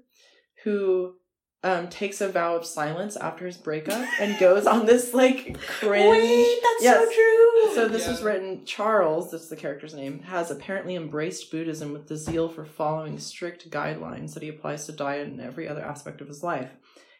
[0.64, 1.16] who
[1.64, 6.10] um, takes a vow of silence after his breakup and goes on this like cringe.
[6.10, 7.04] Wait, that's Yes.
[7.08, 7.76] so true.
[7.76, 8.12] So this Yeah.
[8.12, 8.66] was written.
[8.66, 13.70] Charles, that's the character's name, has apparently embraced Buddhism with the zeal for following strict
[13.70, 16.72] guidelines that he applies to diet and every other aspect of his life.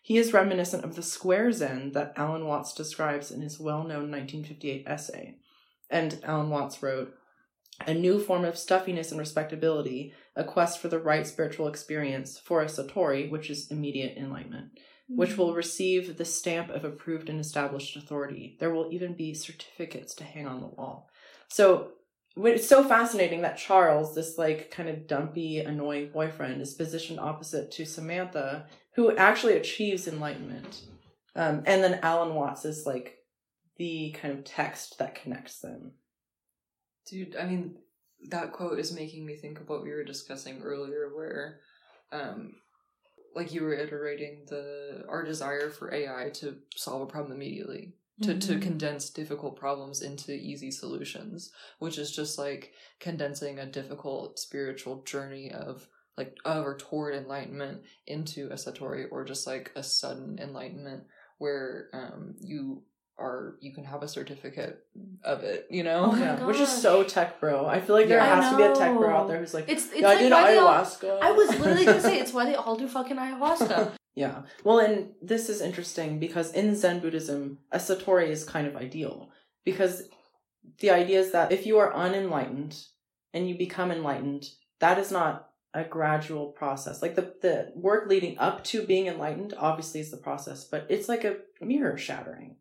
[0.02, 4.84] He is reminiscent of the square Zen that Alan Watts describes in his well-known 1958
[4.88, 5.36] essay.
[5.92, 7.14] And Alan Watts wrote,
[7.86, 12.62] "A new form of stuffiness and respectability, a quest for the right spiritual experience, for
[12.62, 14.72] a satori, which is immediate enlightenment."
[15.16, 18.56] which will receive the stamp of approved and established authority.
[18.60, 21.10] There will even be certificates to hang on the wall.
[21.50, 21.92] So
[22.38, 27.72] it's so fascinating that Charles, this like kind of dumpy, annoying boyfriend, is positioned opposite
[27.72, 30.84] to Samantha, who actually achieves enlightenment.
[31.36, 33.18] Um, and then Alan Watts is like
[33.78, 35.92] the kind of text that connects them.
[37.10, 37.76] Dude, I mean,
[38.30, 41.62] that quote is making me think of what we were discussing earlier, where,
[42.12, 42.56] um,
[43.36, 48.38] like you were iterating the our desire for AI to solve a problem immediately, to
[48.38, 48.62] to Mhm.
[48.62, 55.52] condense difficult problems into easy solutions, which is just like condensing a difficult spiritual journey
[55.52, 55.88] of
[56.18, 61.06] like of or toward enlightenment into a satori or just like a sudden enlightenment
[61.38, 62.84] where um you
[63.22, 64.80] are you can have a certificate
[65.24, 66.10] of it, you know?
[66.12, 67.66] Oh yeah, which is so tech bro.
[67.66, 68.42] I feel like there Yeah.
[68.42, 70.32] Has to be a tech bro out there who's like, It's it's yeah, I did
[70.32, 71.20] why they all- ayahuasca.
[71.22, 73.92] I was literally gonna say it's why they all do fucking ayahuasca.
[74.14, 74.42] Yeah.
[74.66, 79.30] Well, and this is interesting because in Zen Buddhism, a satori is kind of ideal
[79.64, 80.04] because
[80.80, 82.76] the idea is that if you are unenlightened
[83.34, 84.50] and you become enlightened,
[84.80, 87.02] that is not a gradual process.
[87.02, 91.08] Like the the work leading up to being enlightened obviously is the process, but it's
[91.08, 92.58] like a mirror shattering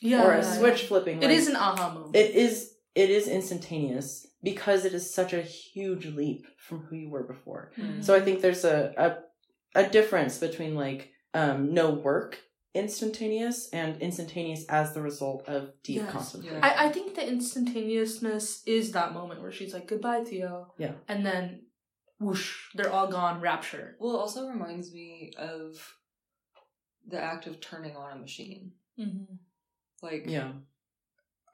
[0.00, 0.88] Yeah, or a yeah, switch yeah.
[0.88, 1.22] flipping.
[1.22, 2.16] It like- is an aha moment.
[2.16, 7.10] it is it is instantaneous because it is such a huge leap from who you
[7.10, 7.72] were before.
[7.78, 8.02] Mm.
[8.04, 9.20] So I think there's a
[9.74, 12.40] a, a difference between like um, no work
[12.74, 16.12] instantaneous and instantaneous as the result of deep Yes.
[16.12, 16.60] contemplation.
[16.62, 20.74] I, I think the instantaneousness is that moment where she's like, goodbye, Theo.
[20.78, 20.92] Yeah.
[21.08, 21.62] And then
[22.20, 23.96] whoosh, they're all gone, rapture.
[23.98, 25.94] Well, it also reminds me of
[27.06, 28.72] the act of turning on a machine.
[28.98, 29.34] Mm-hmm.
[30.02, 30.52] Like, yeah.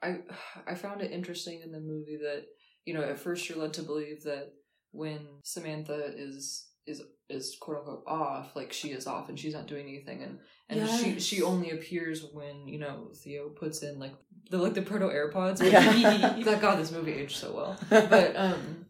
[0.01, 0.19] I
[0.67, 2.45] I found it interesting in the movie that
[2.85, 4.53] you know at first you're led to believe that
[4.91, 9.67] when Samantha is is is quote unquote off, like she is off and she's not
[9.67, 10.39] doing anything, and
[10.69, 11.23] and she Yes.
[11.23, 14.13] she only appears when you know Theo puts in like
[14.51, 15.61] the like the proto AirPods.
[15.71, 16.39] Yeah.
[16.45, 17.79] that God, this movie aged so well.
[17.89, 18.85] But um,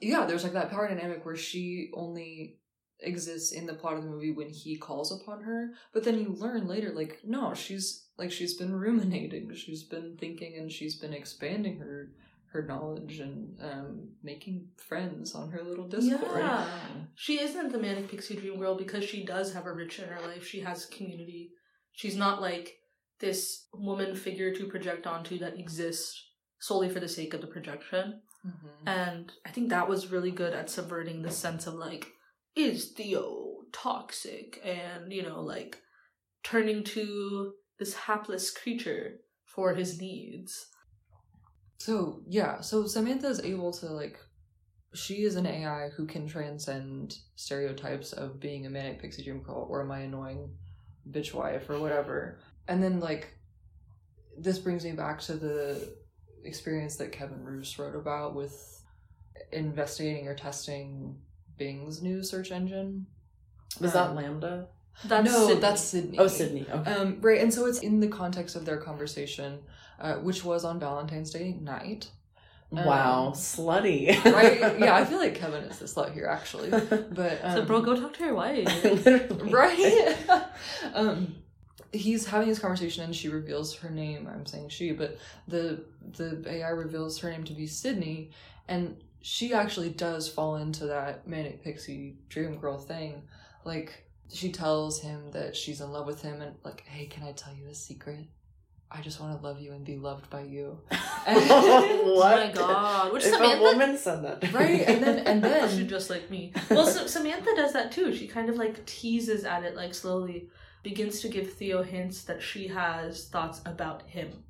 [0.00, 2.58] yeah, there's like that power dynamic where she only
[3.00, 6.28] exists in the plot of the movie when he calls upon her but then you
[6.30, 11.12] learn later like no she's like she's been ruminating she's been thinking and she's been
[11.14, 12.10] expanding her
[12.52, 16.66] her knowledge and um making friends on her little discord Yeah.
[17.14, 20.46] She isn't the manic pixie dream girl because she does have a rich inner life.
[20.46, 21.50] She has community.
[21.92, 22.78] She's not like
[23.18, 26.24] this woman figure to project onto that exists
[26.60, 28.20] solely for the sake of the projection.
[28.46, 28.68] Mhm.
[28.86, 32.06] And I think that was really good at subverting the sense of like,
[32.58, 34.60] is Theo toxic?
[34.64, 35.80] And, you know, like
[36.42, 40.66] turning to this hapless creature for his needs.
[41.78, 44.18] So yeah, so Samantha is able to like
[44.94, 49.66] she is an AI who can transcend stereotypes of being a manic pixie dream girl
[49.70, 50.50] or my annoying
[51.10, 52.40] bitch wife or whatever.
[52.66, 53.34] And then like
[54.36, 55.94] this brings me back to the
[56.44, 58.82] experience that Kevin Roose wrote about with
[59.52, 61.16] investigating or testing
[61.58, 63.06] Bing's new search engine.
[63.80, 64.66] Was that Um, LaMDA?
[65.04, 65.60] That's no, Sydney.
[65.60, 66.18] that's Sydney.
[66.18, 66.66] Oh, Sydney.
[66.68, 66.92] Okay.
[66.92, 69.60] Um, right, and so it's in the context of their conversation,
[70.00, 72.10] uh, which was on Valentine's Day night.
[72.70, 74.08] wow, um, slutty.
[74.24, 74.58] Right?
[74.78, 76.70] yeah, I feel like Kevin is the slut here, actually.
[77.12, 78.66] But um, so, bro, go talk to your wife.
[79.52, 80.16] Right?
[80.94, 81.36] um,
[81.92, 84.28] he's having this conversation, and she reveals her name.
[84.28, 85.16] I'm saying she, but
[85.46, 85.84] the
[86.16, 88.32] the AI reveals her name to be Sydney,
[88.66, 88.96] and
[89.30, 93.24] she actually does fall into that manic pixie dream girl thing.
[93.62, 97.32] Like she tells him that she's in love with him, and like, hey, can I
[97.32, 98.20] tell you a secret?
[98.90, 100.80] I just want to love you and be loved by you.
[101.30, 102.46] Oh what?
[102.46, 103.12] my god.
[103.12, 106.30] Which if Samantha a woman said that, Right, and then and then she just like
[106.30, 106.54] me.
[106.70, 108.14] Well, Sa- Samantha does that too.
[108.14, 110.48] She kind of like teases at it, like slowly
[110.82, 114.42] begins to give Theo hints that she has thoughts about him.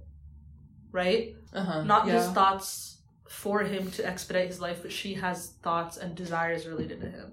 [0.92, 1.34] Right?
[1.52, 2.12] uh-huh, Not yeah.
[2.12, 2.97] just thoughts
[3.28, 7.32] for him to expedite his life, but she has thoughts and desires related to him.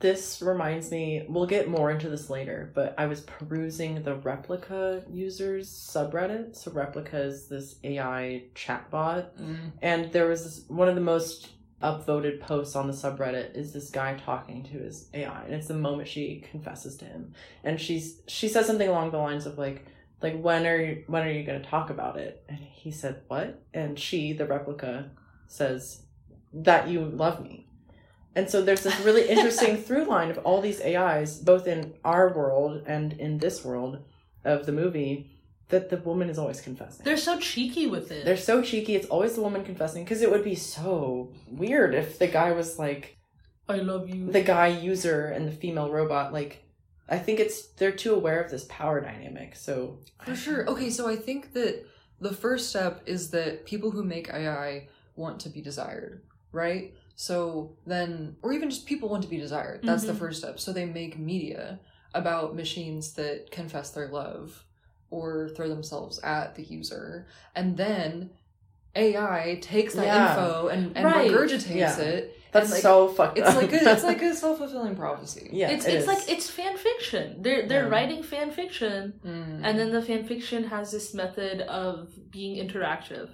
[0.00, 5.04] This reminds me, we'll get more into this later, but I was perusing the Replika
[5.08, 6.56] users subreddit.
[6.56, 9.56] So, Replika is this AI chatbot, Mm.
[9.80, 11.50] and there was this, one of the most
[11.82, 15.74] upvoted posts on the subreddit is this guy talking to his AI, and it's the
[15.74, 17.32] moment she confesses to him,
[17.64, 19.84] and she's she says something along the lines of like,
[20.22, 22.44] like when are you when are you going to talk about it?
[22.48, 23.62] And he said what?
[23.74, 25.10] And she, the replica,
[25.46, 26.02] says
[26.52, 27.66] that you love me.
[28.34, 32.32] And so there's this really interesting through line of all these AIs, both in our
[32.32, 33.98] world and in this world
[34.44, 35.30] of the movie,
[35.68, 37.04] that the woman is always confessing.
[37.04, 38.24] They're so cheeky with it.
[38.24, 38.94] They're so cheeky.
[38.94, 42.78] It's always the woman confessing because it would be so weird if the guy was
[42.78, 43.16] like
[43.68, 44.30] I love you.
[44.30, 46.32] the guy user and the female robot.
[46.32, 46.64] Like,
[47.12, 49.54] I think it's they're too aware of this power dynamic.
[49.54, 50.66] So For sure.
[50.70, 51.84] Okay, so I think that
[52.20, 56.22] the first step is that people who make AI want to be desired,
[56.52, 56.94] right?
[57.14, 59.80] So then, or even just people want to be desired.
[59.82, 60.18] That's the Mhm.
[60.20, 60.58] first step.
[60.58, 61.80] So they make media
[62.14, 64.64] about machines that confess their love
[65.10, 67.26] or throw themselves at the user.
[67.54, 68.30] And then
[68.96, 70.30] AI takes that Yeah.
[70.30, 71.30] info and, and Right.
[71.30, 71.98] regurgitates Yeah.
[72.00, 72.36] it.
[72.52, 73.56] That's like, so fucked It's up.
[73.56, 75.48] like a, it's like a self fulfilling prophecy.
[75.52, 76.08] yeah, it's it it's is.
[76.08, 77.42] like it's fan fiction.
[77.42, 77.88] They're they're Yeah.
[77.90, 79.60] writing fan fiction Mm.
[79.64, 83.30] And then the fan fiction has this method of being interactive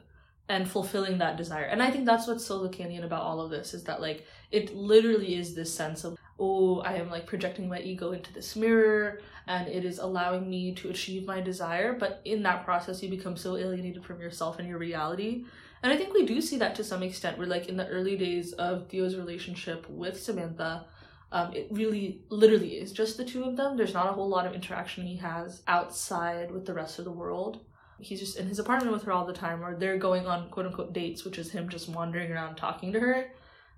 [0.48, 1.64] and fulfilling that desire.
[1.64, 4.74] And I think that's what's so Lacanian about all of this is that like it
[4.74, 9.20] literally is this sense of oh I am like projecting my ego into this mirror
[9.46, 11.92] and it is allowing me to achieve my desire.
[11.92, 15.44] But in that process you become so alienated from yourself and your reality.
[15.82, 17.38] And I think we do see that to some extent.
[17.38, 20.86] Where like in the early days of Theo's relationship with Samantha,
[21.30, 23.76] um, it really literally is just the two of them.
[23.76, 27.12] There's not a whole lot of interaction he has outside with the rest of the
[27.12, 27.60] world.
[28.00, 30.66] He's just in his apartment with her all the time, or they're going on quote
[30.66, 33.32] unquote dates, which is him just wandering around talking to her,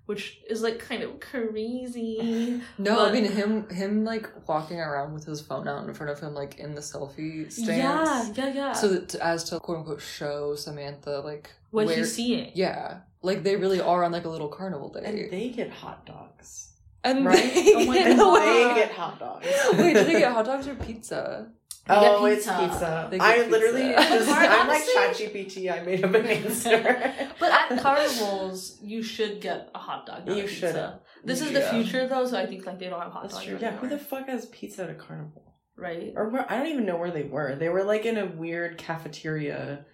[0.05, 2.61] which is like kind of crazy.
[2.77, 6.11] No, But- I mean him him like walking around with his phone out in front
[6.11, 7.67] of him like in the selfie stance.
[7.67, 8.73] Yeah, yeah, yeah.
[8.73, 12.51] So that as to quote unquote show Samantha like what where he's seeing.
[12.55, 12.99] Yeah.
[13.21, 15.01] Like they really are on like a little carnival day.
[15.05, 15.29] and day.
[15.29, 16.69] they get hot dogs.
[17.03, 17.53] And Right?
[17.53, 18.39] they, Oh my get, And God.
[18.75, 19.47] they get hot dogs.
[19.73, 21.49] Wait, do they get hot dogs or pizza?
[21.87, 22.59] They get Oh, it's pizza.
[22.67, 23.07] pizza.
[23.11, 23.49] They get I pizza.
[23.49, 25.71] literally just, Or I'm like ChatGPT.
[25.71, 27.13] I made up an answer.
[27.39, 30.27] But at carnivals, you should get a hot dog.
[30.27, 30.67] Not You should.
[30.69, 30.99] pizza.
[31.23, 33.45] This is the future though, so I think like they don't have hot That's dogs
[33.45, 33.57] true.
[33.59, 35.47] Yeah, who the fuck has pizza at a carnival?
[35.77, 36.13] right?
[36.15, 37.55] Or where, I don't even know where they were.
[37.55, 39.85] They were like in a weird cafeteria.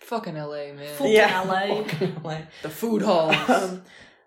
[0.00, 0.94] Fucking LA, man.
[0.96, 1.42] Full- Yeah.
[1.42, 1.82] LA.
[1.84, 2.38] fucking LA.
[2.62, 3.34] the food halls.
[3.50, 3.82] um,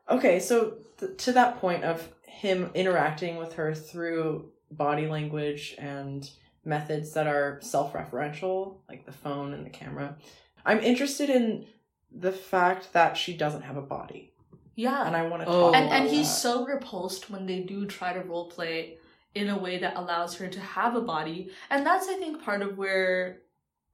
[0.09, 6.29] okay, so th- to that point of him interacting with her through body language and
[6.65, 10.15] methods that are self-referential, like the phone and the camera,
[10.65, 11.65] I'm interested in
[12.11, 14.33] the fact that she doesn't have a body,
[14.75, 15.05] Yeah.
[15.05, 15.71] and I want to Oh.
[15.71, 16.33] talk and and he's that.
[16.33, 18.97] so repulsed when they do try to role play
[19.35, 22.63] in a way that allows her to have a body and that's i think part
[22.63, 23.41] of where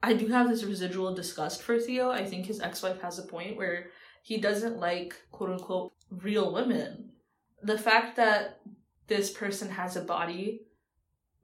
[0.01, 3.57] i do have this residual disgust for theo i think his ex-wife has a point
[3.57, 3.87] where
[4.23, 7.11] he doesn't like quote unquote real women
[7.63, 8.61] the fact that
[9.07, 10.61] this person has a body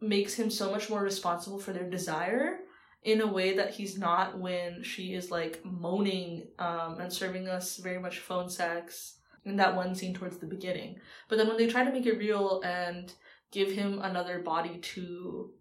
[0.02, 2.60] makes him so much more responsible for their desire
[3.03, 7.78] in a way that he's not when she is like moaning um, and serving us
[7.78, 10.99] very much phone sex in that one scene towards the beginning.
[11.28, 13.11] But then when they try to make it real and
[13.52, 15.52] give him another body to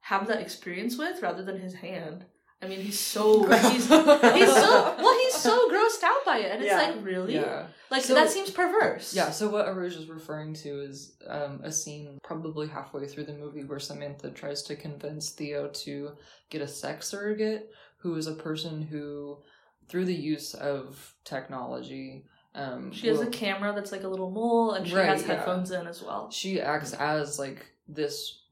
[0.00, 2.24] have that experience with rather than his hand,
[2.62, 6.62] I mean, he's so he's he's so well, he's so grossed out by it, and
[6.62, 6.82] it's Yeah.
[6.82, 7.66] like really Yeah.
[7.90, 9.14] like So- that seems perverse.
[9.14, 13.34] Yeah, so what Aruj is referring to is um, a scene probably halfway through the
[13.34, 16.12] movie where Samantha tries to convince Theo to
[16.50, 19.38] get a sex surrogate who is a person who,
[19.88, 22.24] through the use of technology,
[22.54, 25.34] um, She has a camera that's like a little mole, and she Right, has yeah.
[25.34, 26.30] headphones in as well.
[26.30, 28.42] she acts as like this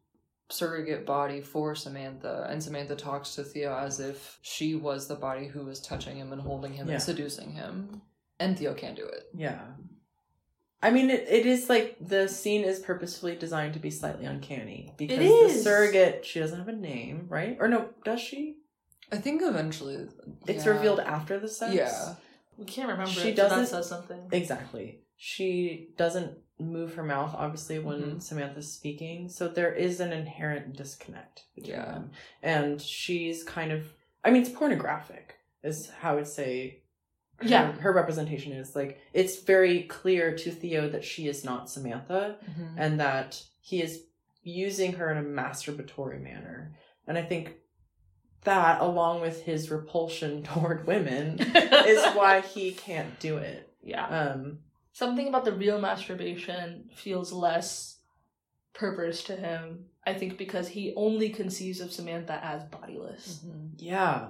[0.51, 5.47] surrogate body for Samantha, and Samantha talks to Theo as if she was the body
[5.47, 6.95] who was touching him and holding him Yeah.
[6.95, 8.03] and seducing him.
[8.39, 9.25] And Theo can't do it.
[9.35, 9.61] Yeah.
[10.83, 14.93] I mean, it, it is like the scene is purposefully designed to be slightly uncanny
[14.99, 17.57] because the surrogate she doesn't have a name, right?
[17.59, 18.57] Or no, does she?
[19.11, 20.09] I think eventually
[20.47, 20.73] It's yeah.
[20.73, 21.75] revealed after the sex.
[21.75, 22.15] Yeah.
[22.59, 23.11] We can't remember.
[23.13, 24.29] She it, doesn't- says something.
[24.31, 25.01] Exactly.
[25.17, 28.23] She doesn't move her mouth, obviously, when Mhm.
[28.23, 29.29] Samantha's speaking.
[29.29, 31.85] So there is an inherent disconnect between Yeah.
[31.87, 32.11] them.
[32.43, 36.83] And she's kind of, I mean, it's pornographic, is how I would say
[37.39, 37.73] her, Yeah.
[37.81, 38.77] her representation is.
[38.77, 42.75] Like, it's very clear to Theo that she is not Samantha Mhm.
[42.77, 44.05] and that he is
[44.43, 46.77] using her in a masturbatory manner.
[47.09, 47.57] And I think
[48.45, 53.71] that, along with his repulsion toward women, is why he can't do it.
[53.83, 54.07] yeah.
[54.07, 54.61] Um,
[54.95, 57.99] Something about the real masturbation feels less
[58.75, 59.87] purpose to him.
[60.07, 63.41] I think because he only conceives of Samantha as bodiless.
[63.45, 63.73] Mhm.
[63.77, 64.29] yeah,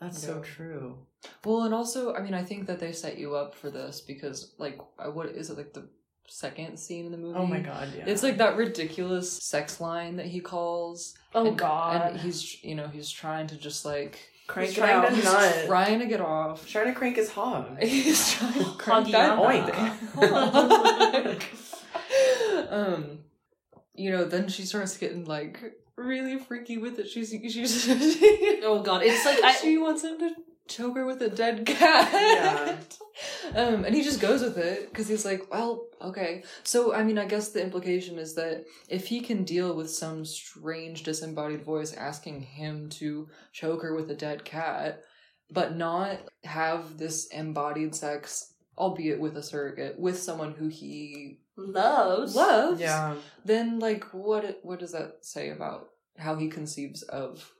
[0.00, 1.06] that's so true.
[1.44, 4.54] Well, and also, I mean, I think that they set you up for this because,
[4.58, 4.78] like,
[5.12, 5.88] what is it like the
[6.28, 7.36] second scene in the movie?
[7.36, 8.04] Oh my god, yeah.
[8.06, 11.18] It's like that ridiculous sex line that he calls.
[11.34, 12.12] Oh and, God.
[12.12, 14.20] And he's, you know, he's trying to just like
[14.50, 15.08] crank he's it trying out.
[15.08, 15.64] to He's nut.
[15.66, 16.66] trying to get off.
[16.66, 17.78] trying to crank his hog.
[17.82, 19.72] He's trying to crank Hoggy that oink.
[22.70, 23.18] um,
[23.94, 25.60] you know, then she starts getting like
[25.96, 27.08] really freaky with it.
[27.08, 27.88] She's she's
[28.62, 29.02] oh God.
[29.04, 29.52] It's like I.
[29.52, 30.30] she wants him to
[30.70, 32.96] choke her with a dead cat.
[33.54, 36.42] Um, and he just goes with it because he's like, well, okay.
[36.62, 40.24] So, I mean, I guess the implication is that if he can deal with some
[40.24, 45.02] strange disembodied voice asking him to choke her with a dead cat,
[45.50, 52.34] but not have this embodied sex, albeit with a surrogate, with someone who he loves.
[52.34, 53.16] loves, Yeah.
[53.44, 57.52] then like, what what does that say about how he conceives of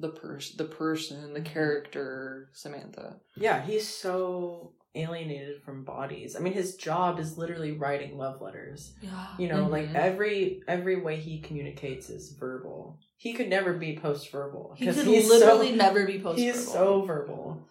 [0.00, 3.16] the person, the person, the character, Samantha?
[3.36, 6.36] Yeah, he's so alienated from bodies.
[6.36, 8.94] I mean, his job is literally writing love letters.
[9.02, 9.28] Yeah.
[9.38, 9.94] You know, like Mhm.
[9.94, 12.98] every every way he communicates is verbal.
[13.18, 16.38] He could never be post verbal because He could he's literally so, never be post
[16.38, 16.52] verbal.
[16.52, 17.62] He's so verbal.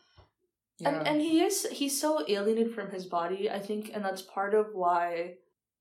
[0.84, 4.54] and and he is he's so alienated from his body i think and that's part
[4.54, 5.34] of why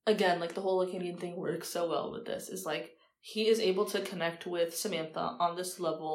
[0.06, 2.93] again like the whole Lacanian thing works so well with this is like
[3.32, 6.14] he is able to connect with samantha on this level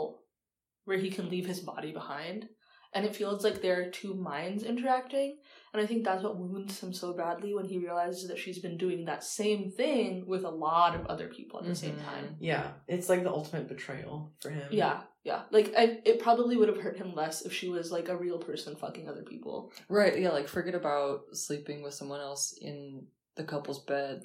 [0.86, 2.48] where he can leave his body behind.
[2.94, 5.30] And it feels like there are two minds interacting.
[5.72, 8.78] And i think that's what wounds him so badly when he realizes that she's been
[8.78, 12.06] doing that same thing with a lot of other people at the same Mhm.
[12.12, 12.28] time.
[12.52, 12.66] Yeah,
[12.96, 14.68] it's like the ultimate betrayal for him.
[14.84, 15.02] yeah.
[15.30, 15.42] Yeah.
[15.52, 18.40] Like I, it probably would have hurt him less if she was like a real
[18.50, 19.56] person fucking other people.
[20.00, 21.16] Right, yeah, like forget about
[21.46, 23.06] sleeping with someone else in
[23.36, 24.22] the couple's bed.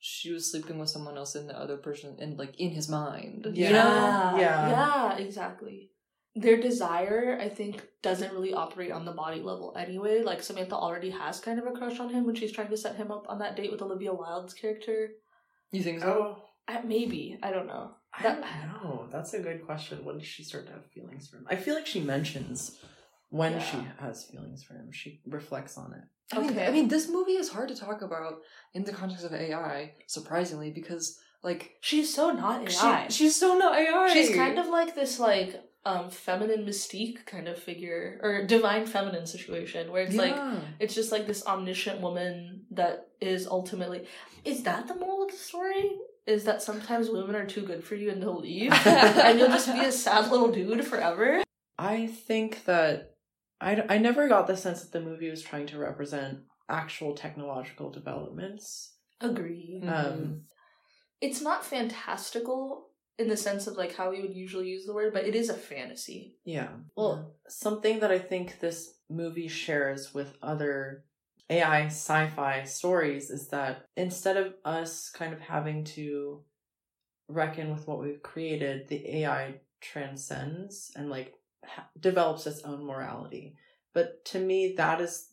[0.00, 3.46] She was sleeping with someone else in the other person and like in his mind.
[3.52, 3.66] Yeah.
[3.66, 3.78] You know?
[3.84, 4.68] Yeah, Yeah.
[4.70, 5.90] yeah, exactly.
[6.34, 10.22] Their desire, I think, doesn't really operate on the body level anyway.
[10.22, 12.96] Like Samantha already has kind of a crush on him when she's trying to set
[12.96, 15.10] him up on that date with Olivia Wilde's character.
[15.70, 16.36] You think so?
[16.38, 17.94] Oh, Uh, maybe I don't know.
[18.14, 19.08] I That- don't know.
[19.12, 20.04] That's a good question.
[20.04, 21.46] When does she start to have feelings for him?
[21.50, 22.78] I feel like she mentions
[23.28, 23.58] when Yeah.
[23.70, 24.92] she has feelings for him.
[24.92, 26.04] She reflects on it.
[26.32, 26.66] I mean, Okay.
[26.66, 28.40] I mean, this movie is hard to talk about
[28.74, 33.06] in the context of AI, surprisingly, because like She's so not AI.
[33.08, 34.10] she, she's so not AI.
[34.12, 39.26] she's kind of like this like um feminine mystique kind of figure or divine feminine
[39.26, 40.36] situation where it's like
[40.78, 44.04] it's just like this omniscient woman that is ultimately
[44.44, 45.90] is that the moral of the story
[46.26, 49.72] is that sometimes women are too good for you and they'll leave and you'll just
[49.72, 51.42] be a sad little dude forever
[51.78, 53.09] I think that
[53.60, 57.90] I, I never got the sense that the movie was trying to represent actual technological
[57.90, 58.94] developments.
[59.20, 59.88] agree Mhm.
[59.88, 60.42] Um,
[61.20, 62.88] it's not fantastical
[63.18, 65.50] in the sense of like how we would usually use the word but it is
[65.50, 66.70] a fantasy yeah.
[66.96, 71.04] Well, something that I think this movie shares with other
[71.50, 76.42] AI sci fi stories is that instead of us kind of having to
[77.28, 81.39] reckon with what we've created, the AI transcends and like ha-
[81.98, 83.56] develops its own morality.
[83.92, 85.30] But to me, that is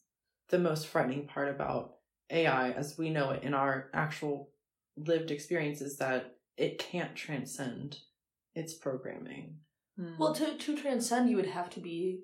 [0.50, 1.96] the most frightening part about
[2.30, 4.50] AI as we know it in our actual
[4.96, 8.00] lived experience is that it can't transcend
[8.56, 9.58] its programming.
[9.98, 10.18] Hmm.
[10.20, 12.22] well to to transcend you would have to be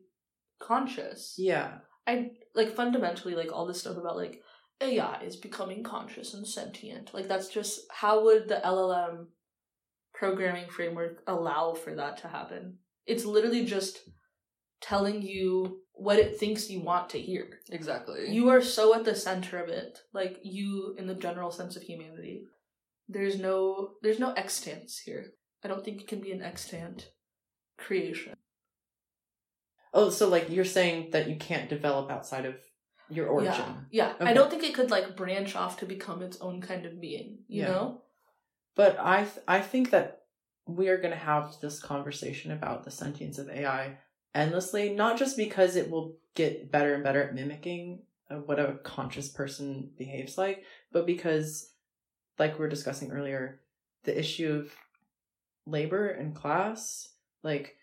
[0.59, 1.79] conscious Yeah.
[2.05, 4.41] I like fundamentally like all this stuff about like
[4.81, 7.13] AI is becoming conscious and sentient.
[7.13, 9.27] Like that's just how would the LLM
[10.13, 12.77] programming framework allow for that to happen?
[13.05, 13.99] It's literally just
[14.81, 17.59] telling you what it thinks you want to hear.
[17.69, 18.31] exactly.
[18.33, 21.83] You are so at the center of it, like you in the general sense of
[21.83, 22.45] humanity,
[23.07, 25.33] there's no there's no extants here.
[25.63, 27.09] I don't think it can be an extant
[27.77, 28.33] creation.
[29.93, 32.55] Oh, so like you're saying that you can't develop outside of
[33.09, 33.87] your origin.
[33.91, 34.27] Yeah, yeah.
[34.27, 37.39] I don't think it could like branch off to become its own kind of being.
[37.47, 37.67] You Yeah.
[37.67, 38.01] know?
[38.75, 40.22] But I th- I think that
[40.65, 43.97] we are going to have this conversation about the sentience of AI
[44.33, 48.79] endlessly, not just because it will get better and better at mimicking uh, what a
[48.83, 51.71] conscious person behaves like, but because,
[52.39, 53.59] like we were discussing earlier,
[54.05, 54.73] the issue of
[55.65, 57.09] labor and class,
[57.43, 57.75] like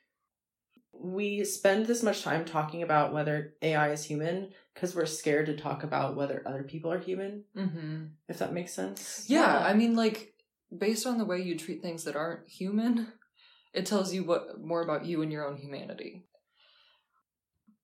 [0.93, 5.57] we spend this much time talking about whether AI is human because we're scared to
[5.57, 8.05] talk about whether other people are human, Mm-hmm.
[8.28, 9.24] if that makes sense.
[9.28, 9.66] Yeah, Yeah.
[9.66, 10.35] I mean, like
[10.77, 13.13] based on the way you treat things that aren't human,
[13.73, 16.27] it tells you what more about you and your own humanity.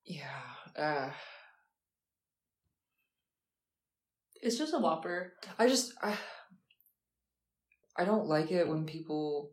[0.05, 0.43] Yeah.
[0.77, 1.11] Uh,
[4.47, 5.33] It's just a whopper.
[5.59, 6.17] I just I,
[7.97, 9.51] I don't like it when people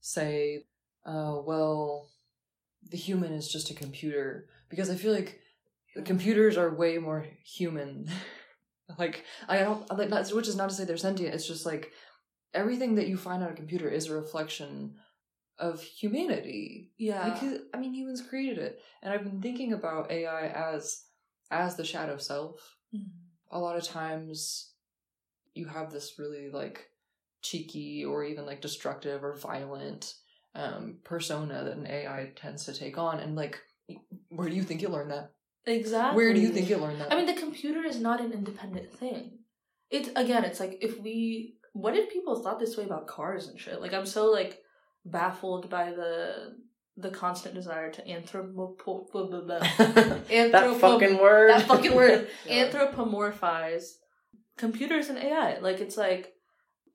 [0.00, 0.64] say,
[1.04, 2.08] "Oh, well,
[2.90, 5.40] the human is just a computer," because I feel like
[5.94, 8.08] the computers are way more human.
[8.98, 11.34] like I don't like not, which is not to say they're sentient.
[11.34, 11.92] It's just like
[12.54, 14.96] everything that you find on a computer is a reflection
[15.58, 16.92] of humanity.
[16.98, 17.24] Yeah.
[17.28, 21.04] Because I mean, humans created it, and I've been thinking about AI as
[21.50, 23.08] as the shadow self Mhm.
[23.50, 24.72] a lot of times
[25.54, 26.90] you have this really like
[27.42, 30.14] cheeky or even like destructive or violent
[30.54, 33.60] um persona that an AI tends to take on and like
[34.28, 35.32] where do you think you learned that?
[35.66, 36.16] Exactly.
[36.16, 37.12] Where do you think you learned that?
[37.12, 39.38] I mean, the computer is not an independent thing.
[39.90, 43.58] It's again, it's like if we, what if people thought this way about cars and
[43.58, 43.80] shit?
[43.80, 44.58] Like, I'm so like
[45.04, 46.56] baffled by the
[46.96, 48.76] the constant desire to anthropo
[50.28, 51.50] that fucking word.
[51.50, 52.68] that fucking word Yeah.
[52.68, 53.84] anthropomorphize
[54.56, 55.58] computers and AI.
[55.60, 56.32] Like it's like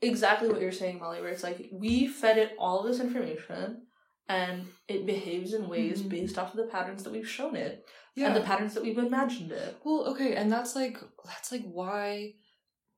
[0.02, 1.22] exactly what you're saying, Molly.
[1.22, 3.84] Where it's like we fed it all this information,
[4.28, 6.10] and it behaves in ways Mhm.
[6.10, 7.86] based off of the patterns that we've shown it
[8.16, 8.28] yeah.
[8.28, 9.78] and the patterns that we've imagined it.
[9.86, 12.34] well, okay, and that's like that's like why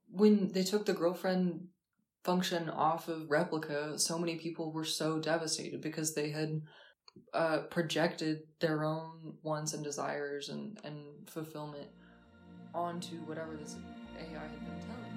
[0.09, 1.67] when they took the girlfriend
[2.25, 6.61] function off of Replika, so many people were so devastated because they had
[7.33, 11.87] uh, projected their own wants and desires and, and fulfillment
[12.73, 13.75] onto whatever this
[14.17, 15.14] AI had been telling.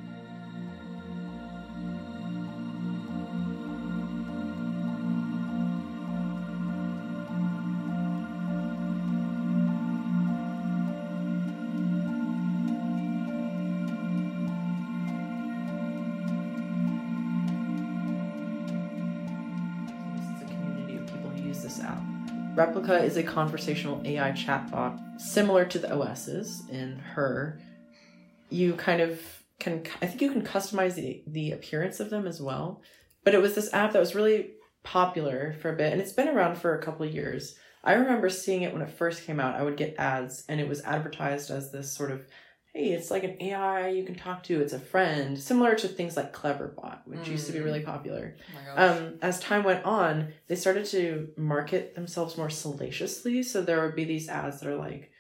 [22.59, 27.61] Replika is a conversational AI chatbot similar to the OSs in her.
[28.51, 29.21] You kind of
[29.61, 32.83] can, I think you can customize the, the appearance of them as well.
[33.23, 36.27] But it was this app that was really popular for a bit, and it's been
[36.27, 37.55] around for a couple years.
[37.85, 39.55] I remember seeing it when it first came out.
[39.55, 42.27] I would get ads, and it was advertised as this sort of,
[42.75, 44.61] hey, it's like an AI you can talk to.
[44.61, 47.65] It's a friend, similar to things like Cleverbot, which used to be Mm.
[47.65, 48.37] really popular
[48.77, 53.43] Oh um, as time went on, they started to market themselves more salaciously.
[53.43, 55.11] So there would be these ads that are like,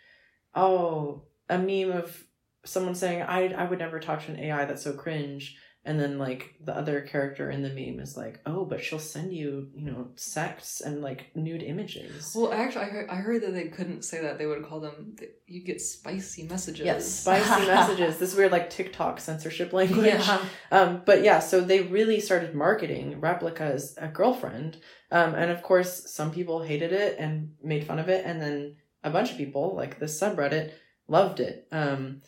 [0.55, 2.25] "Oh, a meme of
[2.65, 6.18] someone saying I I would never talk to an AI that's so cringe," and then
[6.18, 9.90] like the other character in the meme is like, "Oh, but she'll send you you
[9.90, 14.05] know sex and like nude images." well, actually, I heard, I heard that they couldn't
[14.05, 14.38] say that.
[14.38, 16.84] They would call them, you get spicy messages.
[16.84, 18.18] Yes, spicy messages.
[18.18, 20.06] This weird like TikTok censorship language.
[20.06, 20.44] Yeah.
[20.70, 24.78] Um, but yeah, so they really started marketing Replika as a girlfriend.
[25.10, 28.76] Um, and of course, some people hated it and made fun of it, and then
[29.02, 30.72] a bunch of people, like this subreddit,
[31.06, 31.66] loved it.
[31.72, 32.22] Um,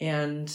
[0.00, 0.50] and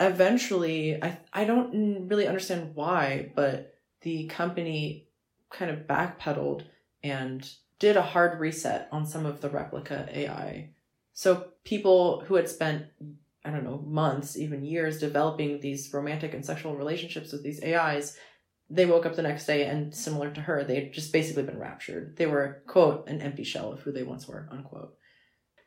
[0.00, 5.08] eventually, I I don't really understand why, but the company
[5.50, 6.64] kind of backpedaled
[7.02, 7.48] and
[7.78, 10.70] did a hard reset on some of the Replika AI.
[11.12, 12.86] So people who had spent
[13.44, 18.16] I don't know, months, even years developing these romantic and sexual relationships with these AIs,
[18.68, 22.16] they woke up the next day and similar to her, they'd just basically been raptured.
[22.16, 24.94] They were, quote, an empty shell of who they once were, unquote.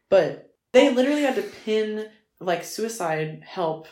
[0.09, 2.09] But they literally had to pin
[2.39, 3.87] like suicide help.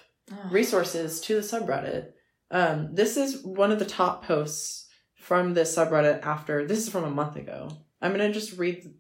[0.52, 2.12] Resources to the subreddit.
[2.52, 7.04] Um, this is one of the top posts from this subreddit after this is from
[7.04, 7.70] a month ago.
[8.02, 8.94] I'm gonna just read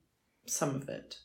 [0.45, 1.17] some of it.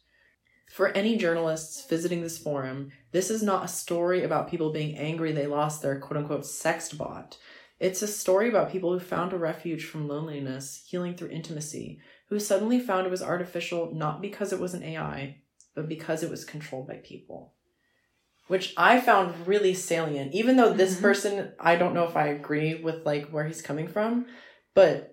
[0.70, 5.32] For any journalists visiting this forum, this is not a story about people being angry
[5.32, 7.38] they lost their quote unquote sext bot.
[7.78, 12.40] It's a story about people who found a refuge from loneliness, healing through intimacy, who
[12.40, 15.42] suddenly found it was artificial not because it was an AI,
[15.74, 17.53] but because it was controlled by people.
[18.46, 20.34] Which I found really salient.
[20.34, 21.02] Even though this Mhm.
[21.02, 24.26] person, I don't know if I agree with like where he's coming from,
[24.74, 25.10] but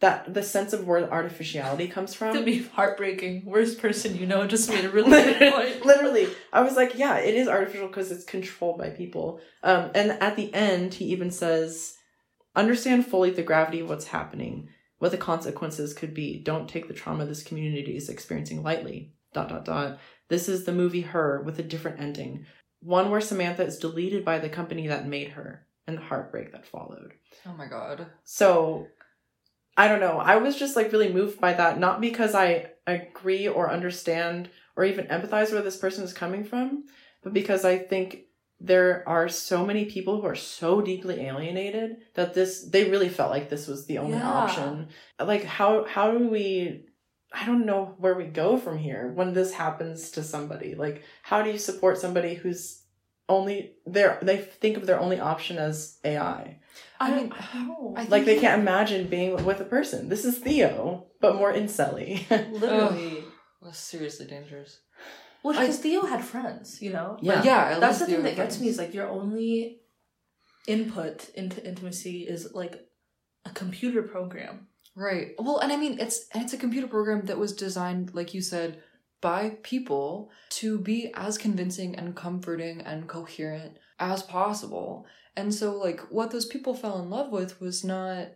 [0.00, 2.36] that the sense of where the artificiality comes from.
[2.36, 3.44] To be heartbreaking.
[3.46, 5.86] Worst person you know just made a really good point.
[5.86, 9.40] Literally, I was like, yeah, it is artificial because it's controlled by people.
[9.62, 11.96] Um, and at the end, he even says,
[12.56, 14.68] understand fully the gravity of what's happening,
[14.98, 16.42] what the consequences could be.
[16.42, 19.12] Don't take the trauma this community is experiencing lightly.
[19.32, 19.98] Dot, dot, dot.
[20.32, 22.46] This is the movie Her with a different ending.
[22.80, 26.64] One where Samantha is deleted by the company that made her and the heartbreak that
[26.64, 27.12] followed.
[27.46, 28.06] Oh my god.
[28.24, 28.86] So
[29.76, 30.16] I don't know.
[30.16, 34.84] I was just like really moved by that, not because I agree or understand or
[34.86, 36.84] even empathize where this person is coming from,
[37.22, 38.22] but because I think
[38.58, 43.30] there are so many people who are so deeply alienated that this they really felt
[43.30, 44.32] like this was the only Yeah.
[44.32, 44.88] option.
[45.20, 46.86] Like how how do we
[47.32, 50.74] I don't know where we go from here when this happens to somebody.
[50.74, 52.82] Like how do you support somebody who's
[53.28, 56.58] only their they think of their only option as AI.
[57.00, 57.94] I I mean, mean, how?
[57.96, 60.08] I Like they can't imagine being with a person.
[60.08, 62.28] This is Theo, but more incelly.
[62.52, 63.24] literally.
[63.62, 64.80] That's seriously dangerous.
[65.42, 67.18] Well, because Theo had friends, you know.
[67.20, 67.36] Yeah.
[67.36, 69.80] But yeah, That's the least thing you're that gets me is like your only
[70.66, 72.86] input into intimacy is like
[73.44, 74.68] a computer program.
[74.94, 75.34] Right.
[75.38, 78.42] Well, and I mean, it's and it's a computer program that was designed, like you
[78.42, 78.82] said,
[79.20, 85.06] by people to be as convincing and comforting and coherent as possible.
[85.34, 88.28] And so, like, what those people fell in love with was not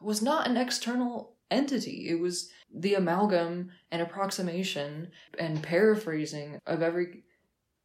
[0.00, 2.08] was not an external entity.
[2.08, 7.22] It was the amalgam and approximation and paraphrasing of every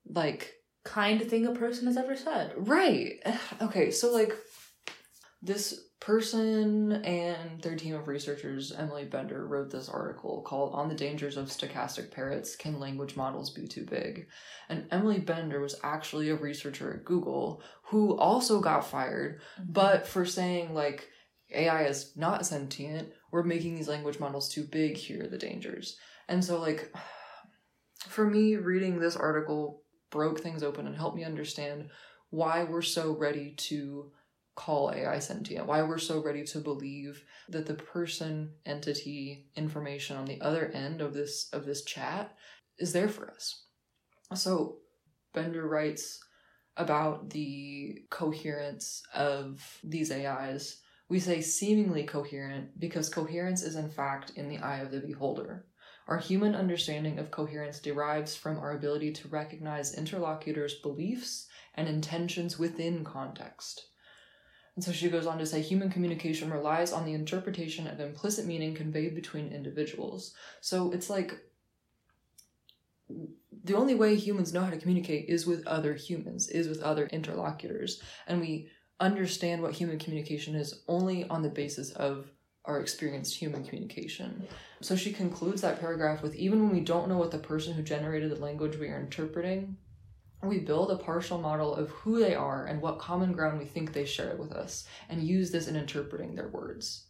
[0.07, 2.53] like Kind thing a person has ever said.
[2.55, 3.21] Right.
[3.61, 4.33] Okay, so like
[5.41, 10.95] this person and their team of researchers, Emily Bender, wrote this article called On the
[10.95, 14.27] Dangers of Stochastic Parrots Can Language Models Be Too Big?
[14.67, 19.71] And Emily Bender was actually a researcher at Google who also got fired, mm-hmm.
[19.71, 21.07] but for saying like
[21.51, 25.97] AI is not sentient, we're making these language models too big, here are the dangers.
[26.27, 26.93] And so like
[28.07, 31.89] for me, reading this article broke things open and helped me understand
[32.29, 34.11] why we're so ready to
[34.59, 40.25] call AI sentient, why we're so ready to believe that the person, entity, information on
[40.25, 42.35] the other end of this of this chat
[42.77, 43.63] is there for us.
[44.35, 44.79] So
[45.33, 46.19] Bender writes
[46.75, 50.81] about the coherence of these AIs.
[51.07, 55.67] We say seemingly coherent because coherence is in fact in the eye of the beholder.
[56.09, 62.59] Our human understanding of coherence derives from our ability to recognize interlocutors' beliefs and intentions
[62.59, 63.88] within context.
[64.75, 68.45] And so she goes on to say human communication relies on the interpretation of implicit
[68.45, 70.33] meaning conveyed between individuals.
[70.61, 71.37] So it's like
[73.63, 77.07] the only way humans know how to communicate is with other humans, is with other
[77.07, 78.01] interlocutors.
[78.27, 78.69] And we
[78.99, 82.31] understand what human communication is only on the basis of
[82.65, 84.47] our experienced human communication.
[84.81, 87.81] So she concludes that paragraph with even when we don't know what the person who
[87.81, 89.77] generated the language we are interpreting,
[90.41, 93.91] we build a partial model of who they are and what common ground we think
[93.91, 97.05] they share with us, and use this in interpreting their words.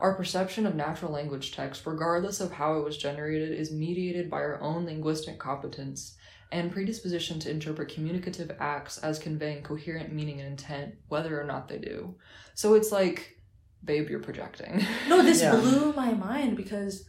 [0.00, 4.38] Our perception of natural language text, regardless of how it was generated, is mediated by
[4.38, 6.16] our own linguistic competence
[6.52, 11.68] and predisposition to interpret communicative acts as conveying coherent meaning and intent, whether or not
[11.68, 12.14] they do.
[12.54, 13.36] So it's like,
[13.84, 14.84] babe, you're projecting.
[15.08, 15.56] No, this Yeah.
[15.56, 17.04] blew my mind because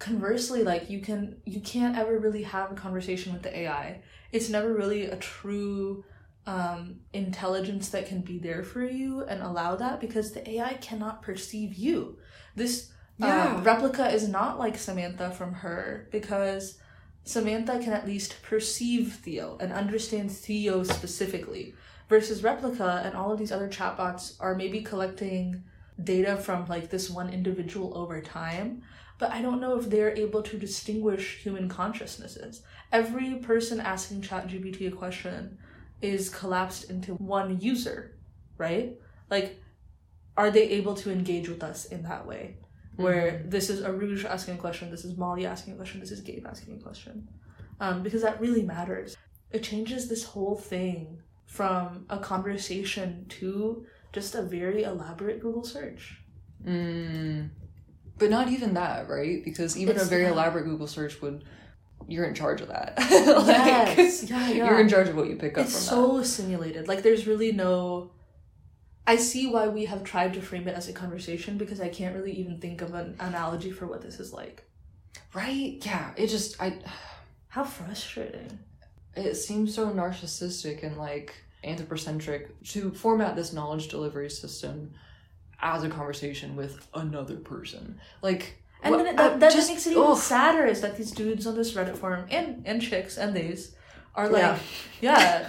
[0.00, 4.02] conversely, like you can you can't ever really have a conversation with the AI.
[4.32, 6.04] It's never really a true
[6.46, 11.22] um, intelligence that can be there for you and allow that because the AI cannot
[11.22, 12.18] perceive you.
[12.56, 13.44] This Yeah.
[13.44, 16.78] uh, Replika is not like Samantha from her because
[17.24, 21.74] Samantha can at least perceive Theo and understand Theo specifically,
[22.08, 25.62] versus Replika and all of these other chatbots are maybe collecting
[26.02, 28.82] data from like this one individual over time
[29.20, 32.62] but i don't know if they're able to distinguish human consciousnesses.
[32.92, 35.58] Every person asking ChatGPT a question
[36.02, 38.16] is collapsed into one user
[38.60, 38.96] right?
[39.30, 39.58] Like
[40.36, 42.56] are they able to engage with us in that way?
[42.96, 46.20] Where this is Aruj asking a question this is molly asking a question this is
[46.20, 47.26] gabe asking a question.
[47.80, 49.16] Um, because that really matters.
[49.50, 56.20] It changes this whole thing from a conversation to just a very elaborate Google search.
[56.64, 57.50] Mm.
[58.20, 59.44] But not even that, right?
[59.44, 60.32] Because even It's a very not.
[60.32, 61.42] elaborate Google search would,
[62.06, 62.94] you're in charge of that.
[63.00, 64.70] Yes, yeah, yeah.
[64.70, 66.86] You're in charge of what you pick up It's from so simulated.
[66.86, 68.12] Like there's really no.
[69.06, 72.14] I see why we have tried to frame it as a conversation because I can't
[72.14, 74.62] really even think of an analogy for what this is like.
[75.34, 75.78] Right?
[75.84, 76.10] Yeah.
[76.16, 76.74] It just, I,
[77.48, 78.58] How frustrating.
[79.16, 81.34] it seems so narcissistic and like
[81.64, 84.92] anthropocentric to format this knowledge delivery system
[85.62, 88.00] as a conversation with another person.
[88.22, 90.16] Like And wha- then it, I that, that just- makes it even ugh.
[90.18, 93.74] sadder is that these dudes on this Reddit forum and and chicks and these
[94.14, 94.58] are like Yeah.
[95.00, 95.48] yeah,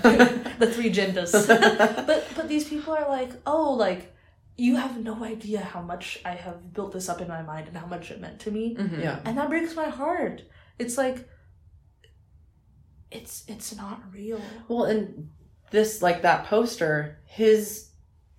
[0.59, 1.31] the three genders.
[1.47, 4.13] but but these people are like, oh, like
[4.57, 7.75] you have no idea how much I have built this up in my mind and
[7.77, 8.75] how much it meant to me.
[8.75, 9.01] Mhm.
[9.01, 9.19] yeah.
[9.25, 10.43] And that breaks my heart.
[10.77, 11.27] It's like
[13.11, 14.41] it's it's not real.
[14.67, 15.29] Well, and
[15.71, 17.89] this like that poster, his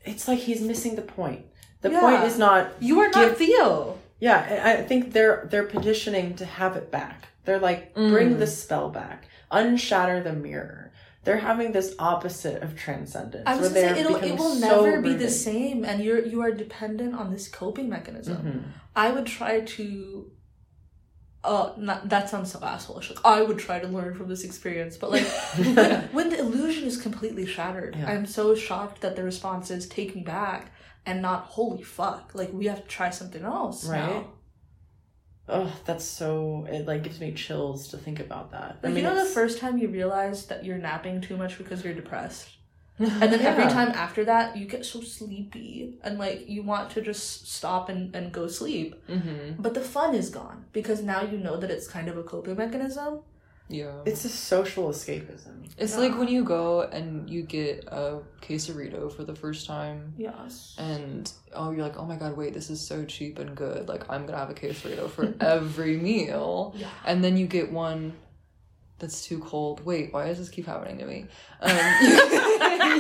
[0.03, 1.47] it's like he's missing the point.
[1.83, 2.01] The Yeah.
[2.01, 3.99] point is not You are not Give- Theo.
[4.21, 7.29] yeah, I think they're they're petitioning to have it back.
[7.45, 8.39] They're like bring Mm.
[8.39, 10.93] the spell back, unshatter the mirror.
[11.25, 13.45] They're having this opposite of transcendence.
[13.47, 16.25] I was where gonna say it'll it will so never be the same and you're
[16.25, 18.37] you are dependent on this coping mechanism.
[18.37, 18.63] Mhm.
[18.97, 20.31] I would try to.
[21.45, 23.11] Uh, not, that sounds so assholeish.
[23.11, 25.75] Like, I would try to learn from this experience, but like when,
[26.13, 28.09] when the illusion is completely shattered, Yeah.
[28.13, 30.72] I'm so shocked that the response is "take me back"
[31.07, 33.99] and not "holy fuck." Like we have to try something else, Right.
[33.99, 34.25] now.
[35.49, 36.67] Oh, that's so.
[36.71, 38.79] It like gives me chills to think about that.
[38.83, 41.95] Like, you know, the first time you realize that you're napping too much because you're
[41.95, 42.49] depressed,
[42.99, 47.03] and then every time after that, you get so sleepy and like you want to
[47.03, 48.95] just stop and, and go sleep.
[49.09, 49.57] Mhm.
[49.59, 52.57] But the fun is gone because now you know that it's kind of a coping
[52.57, 53.21] mechanism.
[53.73, 53.93] Yeah.
[54.05, 55.67] It's a social escapism.
[55.79, 55.99] It's Yeah.
[56.01, 60.77] like when you go and you get a quesarito for the first time Yes.
[60.79, 63.89] and oh you're like, oh my god, wait, this is so cheap and good.
[63.89, 66.75] Like I'm gonna have a quesarito for every meal.
[66.77, 66.89] Yeah.
[67.07, 68.13] And then you get one
[68.99, 69.85] that's too cold.
[69.85, 71.27] Wait, why does this keep happening to me?
[71.61, 71.71] Um,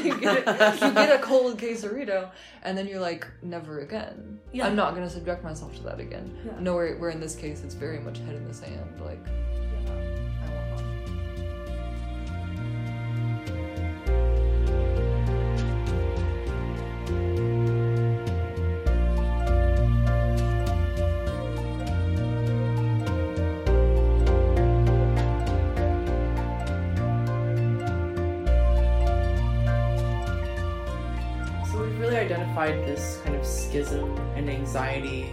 [0.05, 0.39] you, get,
[0.83, 2.29] you get a cold quesarito,
[2.65, 4.41] and then you're like, never again.
[4.53, 4.67] Yeah.
[4.67, 6.37] I'm not gonna subject myself to that again.
[6.45, 6.53] Yeah.
[6.59, 9.01] No, where, where in this case it's very much head in the sand.
[9.01, 9.25] Like,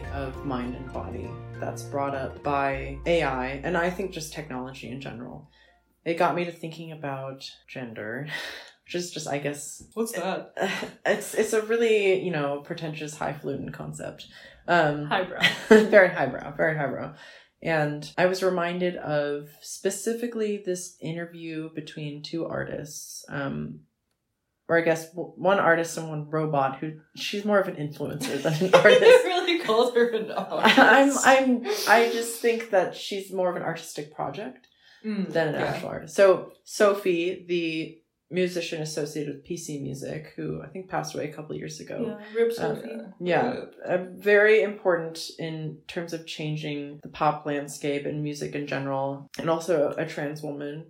[0.09, 1.29] of mind and body
[1.59, 5.49] that's brought up by AI and I think just technology in general.
[6.05, 8.27] It got me to thinking about gender,
[8.85, 10.53] which is just I guess What's that?
[11.05, 14.27] it's it's a really, you know, pretentious highfalutin concept.
[14.67, 15.41] Um Highbrow.
[15.89, 17.15] very highbrow, very highbrow.
[17.61, 23.81] And I was reminded of specifically this interview between two artists, um,
[24.69, 28.53] or I guess one artist and one robot who she's more of an influencer than
[28.53, 29.01] an artist.
[29.25, 30.79] really called her an artist.
[30.79, 34.67] I'm I'm I just think that she's more of an artistic project
[35.05, 35.65] Mm, than an yeah.
[35.67, 36.13] actual artist.
[36.13, 37.97] So Sophie, the
[38.29, 41.97] musician associated with PC Music, who I think passed away a couple years ago.
[42.19, 42.25] Yeah.
[42.37, 42.97] Rip Uh, Sophie.
[43.21, 49.29] Yeah, uh, very important in terms of changing the pop landscape and music in general,
[49.39, 50.87] and also a trans woman.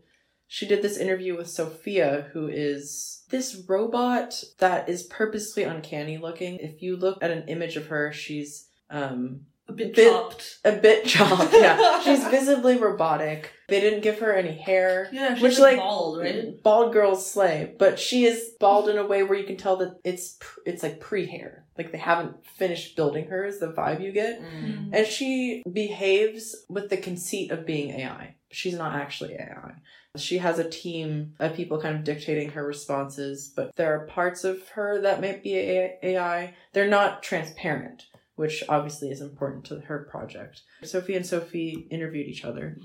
[0.52, 6.58] She did this interview with Sophia, who is this robot that is purposely uncanny looking.
[6.58, 10.58] If you look at an image of her, she's um, a bit bit- chopped.
[10.66, 11.54] a bit chopped.
[11.54, 13.52] Yeah, she's visibly robotic.
[13.68, 15.08] They didn't give her any hair.
[15.12, 16.62] Yeah, she's Which, like, bald, right?
[16.64, 19.96] Bald girls slay, but she is bald in a way where you can tell that
[20.04, 23.46] it's pr- it's like pre hair, like they haven't finished building her.
[23.46, 24.90] Is the vibe you get, Mm.
[24.92, 28.36] and she behaves with the conceit of being AI.
[28.52, 29.74] She's not actually AI.
[30.18, 34.44] She has a team of people kind of dictating her responses, but there are parts
[34.44, 36.56] of her that might be AI.
[36.74, 38.08] They're not transparent,
[38.40, 40.62] which obviously is important to her project.
[40.84, 42.78] Sophie and Sophie interviewed each other.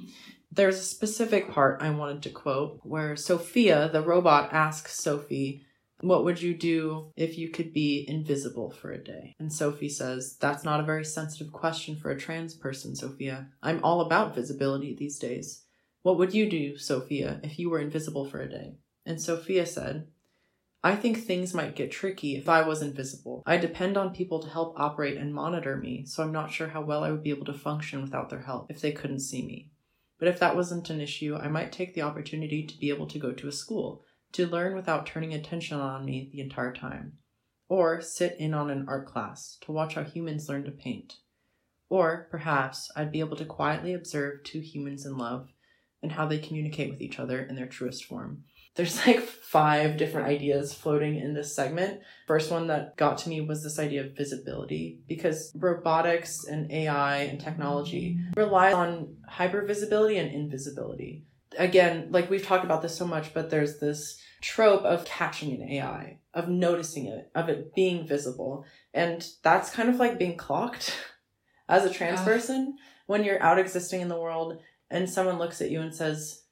[0.50, 5.64] There's a specific part I wanted to quote where Sophia, the robot, asks Sophie,
[6.00, 9.36] What would you do if you could be invisible for a day?
[9.38, 13.46] And Sophie says, That's not a very sensitive question for a trans person, Sophia.
[13.62, 15.62] I'm all about visibility these days.
[16.02, 18.74] What would you do, Sophia, if you were invisible for a day?
[19.06, 20.08] And Sophia said,
[20.84, 23.42] I think things might get tricky if I was invisible.
[23.46, 26.82] I depend on people to help operate and monitor me, so I'm not sure how
[26.82, 29.70] well I would be able to function without their help if they couldn't see me.
[30.18, 33.18] But if that wasn't an issue, I might take the opportunity to be able to
[33.18, 37.14] go to a school, to learn without turning attention on me the entire time.
[37.66, 41.14] Or sit in on an art class to watch how humans learn to paint.
[41.88, 45.48] Or perhaps I'd be able to quietly observe two humans in love
[46.02, 48.44] and how they communicate with each other in their truest form.
[48.74, 52.00] There's like five different ideas floating in this segment.
[52.26, 57.18] First one that got to me was this idea of visibility because robotics and AI
[57.18, 61.24] and technology rely on hypervisibility and invisibility.
[61.56, 65.68] again, like we've talked about this so much, but there's this trope of catching an
[65.68, 68.64] AI, of noticing it, of it being visible.
[68.92, 70.98] And that's kind of like being clocked
[71.68, 72.76] as a trans person
[73.06, 74.60] when you're out existing in the world
[74.90, 76.43] and someone looks at you and says,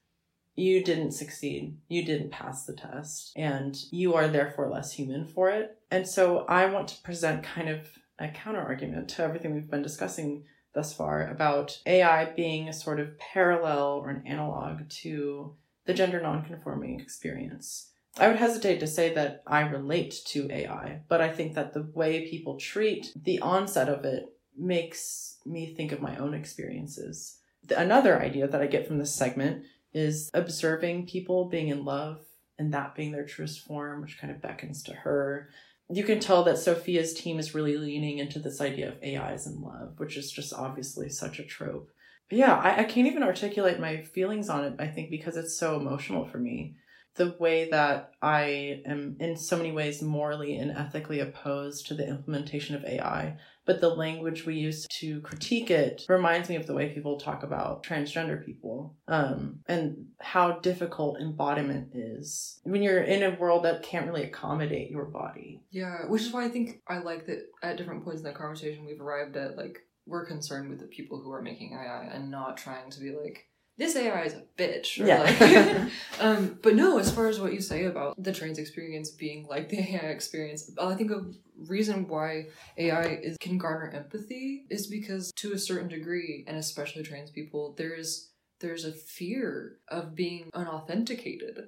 [0.55, 1.79] you didn't succeed.
[1.89, 3.33] You didn't pass the test.
[3.37, 5.79] And you are therefore less human for it.
[5.91, 7.87] And so I want to present kind of
[8.19, 13.01] a counter argument to everything we've been discussing thus far about AI being a sort
[13.01, 15.55] of parallel or an analog to
[15.85, 17.91] the gender nonconforming experience.
[18.19, 21.91] I would hesitate to say that I relate to AI, but I think that the
[21.95, 24.27] way people treat the onset of it
[24.57, 27.39] makes me think of my own experiences.
[27.75, 32.21] Another idea that I get from this segment is observing people being in love
[32.59, 35.49] and that being their truest form, which kind of beckons to her.
[35.91, 39.61] You can tell that Sophia's team is really leaning into this idea of AIs in
[39.61, 41.91] love, which is just obviously such a trope.
[42.29, 45.59] But yeah, I, I can't even articulate my feelings on it, I think, because it's
[45.59, 46.77] so emotional for me.
[47.15, 52.09] The way that I am, in so many ways, morally and ethically opposed to the
[52.09, 56.75] implementation of AI, but the language we use to critique it reminds me of the
[56.75, 63.23] way people talk about transgender people um, and how difficult embodiment is when you're in
[63.23, 65.61] a world that can't really accommodate your body.
[65.71, 68.85] Yeah, which is why I think I like that at different points in the conversation
[68.85, 72.57] we've arrived at like we're concerned with the people who are making AI and not
[72.57, 73.47] trying to be like
[73.83, 74.97] this AI is a bitch.
[74.97, 75.21] Yeah.
[75.23, 75.91] like,
[76.21, 79.69] um, but no, as far as what you say about the trans experience being like
[79.69, 81.25] the AI experience, I think a
[81.57, 82.47] reason why
[82.79, 87.75] AI is, can garner empathy is because to a certain degree, and especially trans people,
[87.77, 88.31] there's
[88.61, 91.59] there's a fear of being unauthenticated.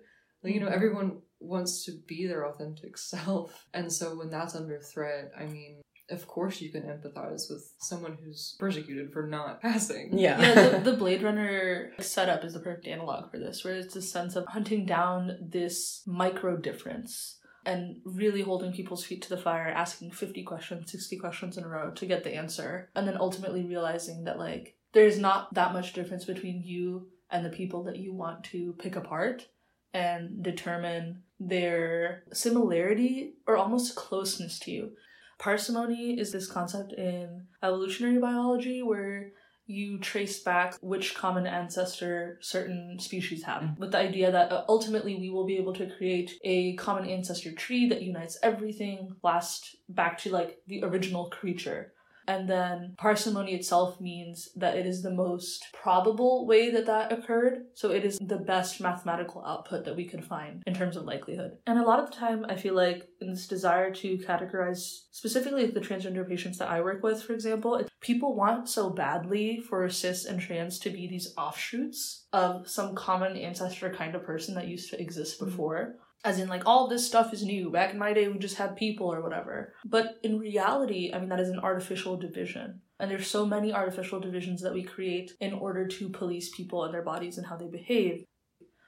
[0.45, 0.73] Like, you know, Mhm.
[0.75, 3.67] everyone wants to be their authentic self.
[3.75, 5.83] And so when that's under threat, I mean,
[6.15, 10.17] of course you can empathize with someone who's persecuted for not passing.
[10.17, 10.41] Yeah.
[10.41, 14.03] yeah, the, the Blade Runner setup is the perfect analog for this, where it's a
[14.03, 19.69] sense of hunting down this micro difference and really holding people's feet to the fire,
[19.69, 23.65] asking 50 questions, 60 questions in a row to get the answer, and then ultimately
[23.65, 28.13] realizing that, like, there's not that much difference between you and the people that you
[28.13, 29.49] want to pick apart
[29.93, 34.91] and determine their similarity or almost closeness to you.
[35.39, 39.33] Parsimony is this concept in evolutionary biology where
[39.67, 43.79] you trace back which common ancestor certain species have, Mhm.
[43.79, 47.51] with the idea that uh, ultimately we will be able to create a common ancestor
[47.53, 51.94] tree that unites everything last back to like the original creature.
[52.27, 57.67] And then parsimony itself means that it is the most probable way that that occurred.
[57.75, 61.59] So it is the best mathematical output that we could find in terms of likelihood.
[61.67, 65.67] And a lot of the time, I feel like in this desire to categorize specifically
[65.67, 70.25] the transgender patients that I work with, for example, people want so badly for cis
[70.25, 74.91] and trans to be these offshoots of some common ancestor kind of person that used
[74.91, 75.47] to exist Mhm.
[75.47, 75.97] before.
[76.25, 77.71] As in, like, all this stuff is new.
[77.71, 79.75] Back in my day, we just had people or whatever.
[79.85, 82.81] But in reality, I mean, that is an artificial division.
[82.99, 86.95] And there's so many artificial divisions that we create in order to police people and
[86.95, 88.25] their bodies and how they behave.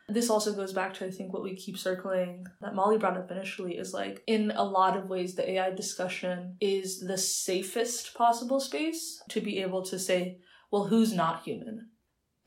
[0.09, 3.31] This also goes back to, I think, what we keep circling that Molly brought up
[3.31, 8.61] initially is like, in a lot of ways, the AI discussion is the safest possible
[8.61, 10.39] space to be able to say,
[10.71, 11.91] well, who's not human?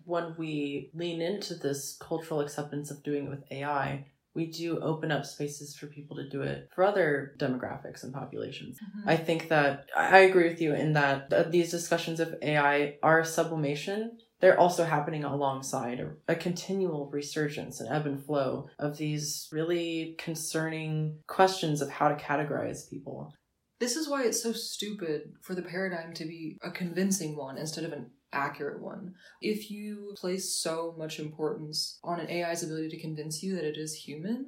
[0.09, 5.11] when we lean into this cultural acceptance of doing it with AI, we do open
[5.11, 8.77] up spaces for people to do it for other demographics and populations.
[8.77, 9.09] Mm-hmm.
[9.09, 14.17] I think that I agree with you in that these discussions of AI are sublimation.
[14.39, 20.15] They're also happening alongside a, a continual resurgence and ebb and flow of these really
[20.17, 23.33] concerning questions of how to categorize people.
[23.79, 27.85] This is why it's so stupid for the paradigm to be a convincing one instead
[27.85, 29.15] of an accurate one.
[29.41, 33.77] If you place so much importance on an AI's ability to convince you that it
[33.77, 34.47] is human,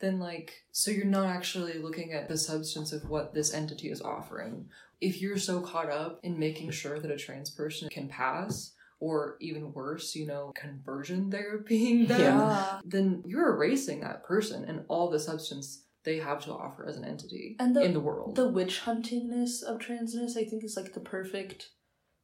[0.00, 4.02] then like so you're not actually looking at the substance of what this entity is
[4.02, 4.66] offering.
[5.00, 9.36] If you're so caught up in making sure that a trans person can pass or
[9.40, 12.80] even worse, you know, conversion therapy them, Yeah.
[12.84, 17.04] then you're erasing that person and all the substance they have to offer as an
[17.04, 18.34] entity And the- in the world.
[18.36, 21.68] the witch huntingness of transness i think is like the perfect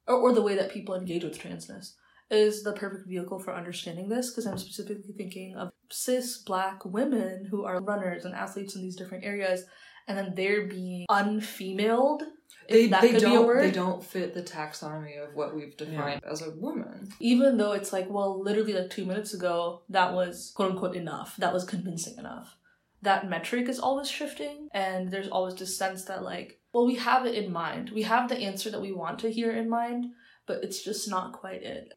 [0.09, 1.93] or, or the way that people engage with transness
[2.31, 7.47] is the perfect vehicle for understanding this because i'm specifically thinking of cis black women
[7.51, 9.65] who are runners and athletes in these different areas
[10.07, 12.23] and then they're being unfemaled
[12.69, 13.63] they, that they could don't be a word.
[13.63, 17.09] they don't fit the taxonomy of what we've defined as a woman.
[17.21, 21.37] even though it's like well literally like two minutes ago that was quote unquote enough.
[21.37, 22.57] That was convincing enough.
[23.01, 27.27] That metric is always shifting and there's always this sense that like well we have
[27.27, 30.07] it in mind we have the answer that we want to hear in mind
[30.47, 31.93] but it's just not quite it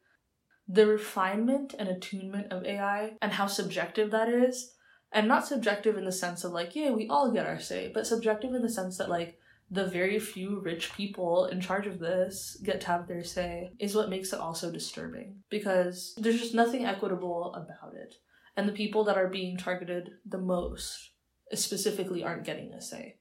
[0.72, 4.74] the refinement and attunement of AI and how subjective that is.
[5.14, 8.08] And not subjective in the sense of like, yeah, we all get our say, but
[8.08, 9.38] subjective in the sense that like
[9.70, 13.94] the very few rich people in charge of this get to have their say is
[13.94, 18.16] what makes it also disturbing because there's just nothing equitable about it.
[18.56, 21.12] And the people that are being targeted the most
[21.54, 23.18] specifically aren't getting a say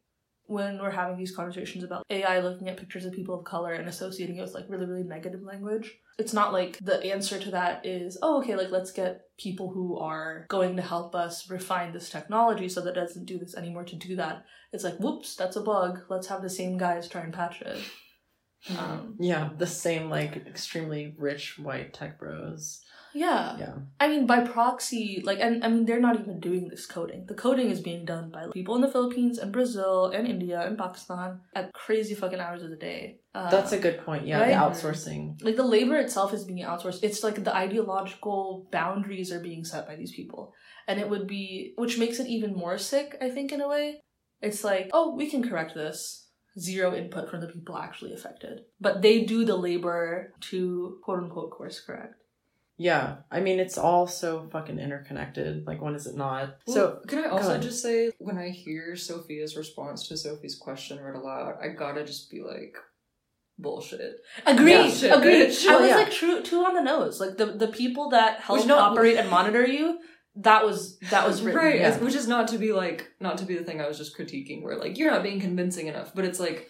[0.51, 3.89] when we're having these conversations about AI looking at pictures of people of color and
[3.89, 5.97] associating it with like really, really negative language.
[6.19, 9.97] It's not like the answer to that is, oh, okay, like let's get people who
[9.99, 13.85] are going to help us refine this technology so that it doesn't do this anymore
[13.85, 14.45] to do that.
[14.73, 16.01] It's like, whoops, that's a bug.
[16.11, 17.79] Let's have the same guys try and patch it.
[18.77, 22.83] Um, Yeah, the same like extremely rich white tech bros.
[23.15, 23.57] Yeah.
[23.59, 23.75] Yeah.
[23.99, 27.27] I mean, by proxy, like, and I mean, they're not even doing this coding.
[27.27, 30.79] The coding is being done by people in the Philippines and Brazil and India and
[30.79, 33.21] Pakistan at crazy fucking hours of the day.
[33.35, 34.27] Uh, That's a good point.
[34.27, 34.49] Yeah, right?
[34.49, 35.43] the outsourcing.
[35.43, 37.01] like the labor itself is being outsourced.
[37.03, 40.53] It's like the ideological boundaries are being set by these people,
[40.89, 43.17] and it would be, which makes it even more sick.
[43.21, 44.01] I think in a way,
[44.41, 46.27] it's like, oh, we can correct this.
[46.59, 51.53] Zero input from the people actually affected, but they do the labor to quote unquote
[51.53, 52.15] course correct.
[52.83, 55.67] Yeah, I mean it's all so fucking interconnected.
[55.67, 56.57] Like when is it not?
[56.67, 60.99] So so can I also just say when I hear Sophia's response to Sophie's question
[60.99, 62.75] read aloud, I gotta just be like,
[63.59, 64.17] bullshit.
[64.47, 64.73] Agreed.
[64.73, 65.49] Yeah, shit, agreed.
[65.49, 65.67] bitch.
[65.67, 65.97] I Well, was yeah.
[65.97, 67.21] like true two on the nose.
[67.21, 69.99] Like the the people that help Which not- operate and monitor you.
[70.37, 71.61] That was that was written.
[71.61, 71.99] right, yeah.
[71.99, 74.63] which is not to be like not to be the thing I was just critiquing,
[74.63, 76.67] where like you're not being convincing enough, but it's like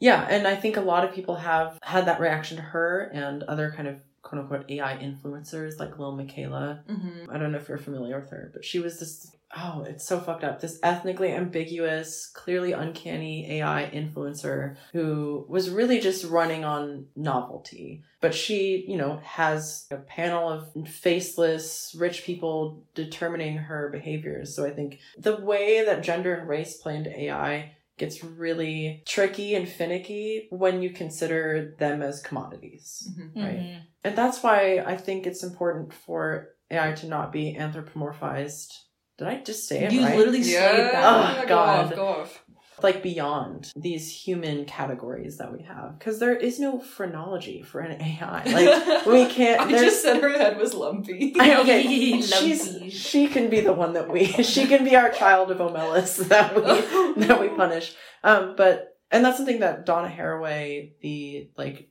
[0.00, 3.42] yeah, and I think a lot of people have had that reaction to her and
[3.44, 6.82] other kind of quote unquote AI influencers like Lil Miquela.
[6.88, 7.30] mhm.
[7.30, 10.18] I don't know if you're familiar with her, but she was this oh, it's so
[10.18, 10.60] fucked up.
[10.60, 18.02] This ethnically ambiguous, clearly uncanny AI influencer who was really just running on novelty.
[18.20, 24.56] But she, you know, has a panel of faceless rich people determining her behaviors.
[24.56, 29.54] So I think the way that gender and race play into AI gets really tricky
[29.54, 33.08] and finicky when you consider them as commodities.
[33.16, 33.36] Mhm.
[33.44, 33.58] Right.
[33.58, 33.80] Mhm.
[34.04, 38.68] And that's why I think it's important for AI to not be anthropomorphized.
[39.16, 40.16] Did I just say it You right?
[40.18, 41.04] literally said that.
[41.04, 41.86] Oh, go God.
[41.86, 42.43] off, go off.
[42.82, 48.00] Like beyond these human categories that we have, because there is no phrenology for an
[48.00, 48.44] AI.
[48.44, 49.60] Like we can't.
[49.60, 51.34] I just said her head was lumpy.
[51.38, 51.82] I, okay,
[52.12, 52.22] Lumpy.
[52.22, 56.28] she's she can be the one that we she can be our child of Omelas
[56.28, 57.94] that we that we punish.
[58.22, 61.90] Um, but and that's something that Donna Haraway, the like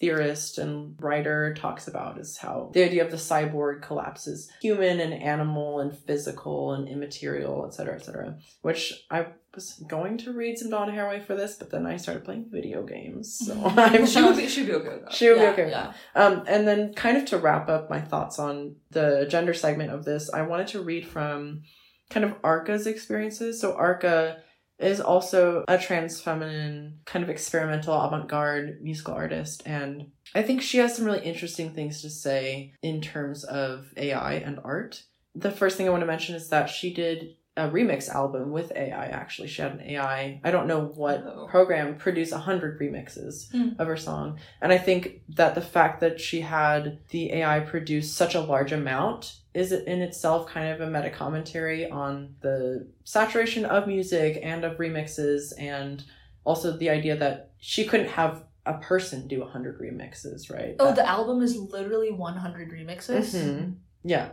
[0.00, 5.14] theorist and writer, talks about is how the idea of the cyborg collapses human and
[5.14, 8.36] animal and physical and immaterial, et cetera, et cetera.
[8.62, 12.24] Which I was going to read some Donna Haraway for this, but then I started
[12.24, 15.12] playing video games, so I'm she would be she'd be okay that.
[15.12, 15.70] she would yeah, be okay.
[15.70, 15.92] Yeah.
[16.14, 20.04] Um, and then, kind of to wrap up my thoughts on the gender segment of
[20.04, 21.62] this, I wanted to read from
[22.10, 23.60] kind of Arca's experiences.
[23.60, 24.42] So, Arca
[24.78, 29.62] is also a trans feminine, kind of experimental avant garde musical artist.
[29.66, 34.34] And I think she has some really interesting things to say in terms of AI
[34.34, 35.04] and art.
[35.34, 38.72] The first thing I want to mention is that she did a remix album with
[38.74, 39.46] AI, actually.
[39.46, 41.46] She had an AI, I don't know what Oh.
[41.48, 43.80] program, produce 100 remixes Hmm.
[43.80, 44.40] of her song.
[44.60, 48.72] And I think that the fact that she had the AI produce such a large
[48.72, 54.64] amount is in itself kind of a meta commentary on the saturation of music and
[54.64, 56.02] of remixes, and
[56.42, 60.74] also the idea that she couldn't have a person do 100 remixes, right?
[60.80, 63.32] Oh, That- the album is literally 100 remixes.
[63.32, 63.74] Mhm.
[64.02, 64.30] Yeah,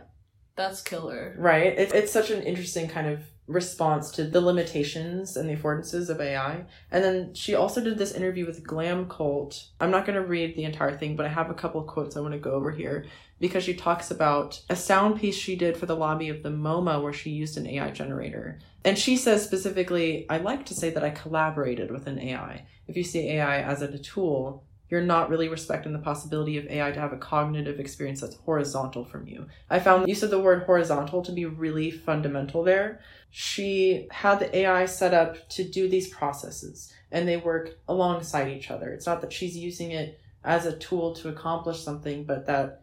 [0.56, 1.34] That's killer.
[1.38, 1.78] right.
[1.78, 6.20] It, it's such an interesting kind of response to the limitations and the affordances of
[6.20, 6.64] AI.
[6.90, 9.64] And then she also did this interview with Glam Cult.
[9.80, 12.20] I'm not going to read the entire thing, but I have a couple quotes I
[12.20, 13.06] want to go over here
[13.40, 17.02] because she talks about a sound piece she did for the lobby of the MoMA
[17.02, 18.60] where she used an AI generator.
[18.84, 22.64] And she says specifically, I like to say that I collaborated with an AI.
[22.86, 26.92] If you see AI as a tool, you're not really respecting the possibility of AI
[26.92, 29.46] to have a cognitive experience that's horizontal from you.
[29.70, 33.00] I found use of the word horizontal to be really fundamental there.
[33.30, 38.70] She had the AI set up to do these processes and they work alongside each
[38.70, 38.90] other.
[38.90, 42.81] It's not that she's using it as a tool to accomplish something, but that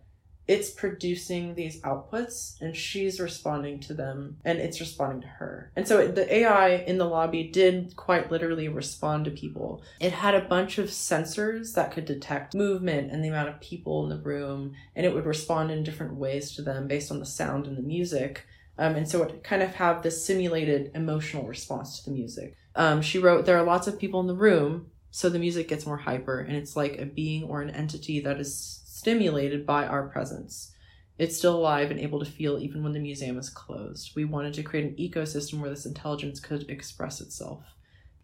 [0.50, 5.72] it's producing these outputs and she's responding to them and it's responding to her.
[5.76, 9.84] And so the AI in the lobby did quite literally respond to people.
[10.00, 14.04] It had a bunch of sensors that could detect movement and the amount of people
[14.04, 17.28] in the room, and it would respond in different ways to them based on the
[17.28, 18.48] sound and the music.
[18.80, 22.58] Um, and so it kind of have this simulated emotional response to the music.
[22.76, 24.88] Um, she wrote, There are lots of people in the room.
[25.12, 28.40] So the music gets more hyper, and it's like a being or an entity that
[28.40, 30.74] is stimulated by our presence.
[31.18, 34.12] It's still alive and able to feel even when the museum is closed.
[34.16, 37.64] We wanted to create an ecosystem where this intelligence could express itself.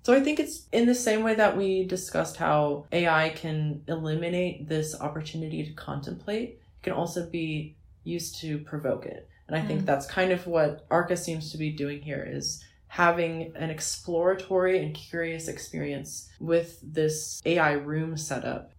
[0.04, 4.70] So I think it's in the same way that we discussed how AI can eliminate
[4.70, 9.28] this opportunity to contemplate, it can also be used to provoke it.
[9.48, 9.86] And I think Mm.
[9.86, 14.94] that's kind of what Arca seems to be doing here is having an exploratory and
[14.94, 18.72] curious experience with this AI room setup.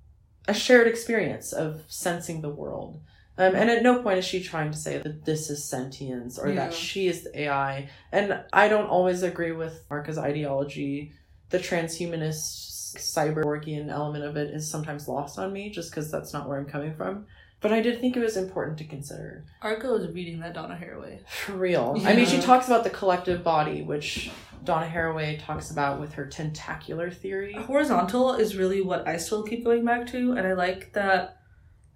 [0.48, 3.01] A shared experience of sensing the world.
[3.39, 6.48] Um, and at no point is she trying to say that this is sentience or
[6.48, 6.55] Yeah.
[6.66, 7.89] that she is the AI.
[8.12, 11.12] And I don't always agree with Arca's ideology.
[11.51, 16.48] The transhumanist cyborgian element of it is sometimes lost on me just because that's not
[16.48, 17.27] where I'm coming from.
[17.60, 19.44] But I did think it was important to consider.
[19.62, 21.27] Arca is reading that Donna Haraway.
[21.27, 22.01] For real.
[22.05, 24.31] I mean, she talks about the collective body, which
[24.65, 27.55] Donna Haraway talks about with her tentacular theory.
[27.55, 31.39] Horizontal is really what I still keep going back to, and I like that.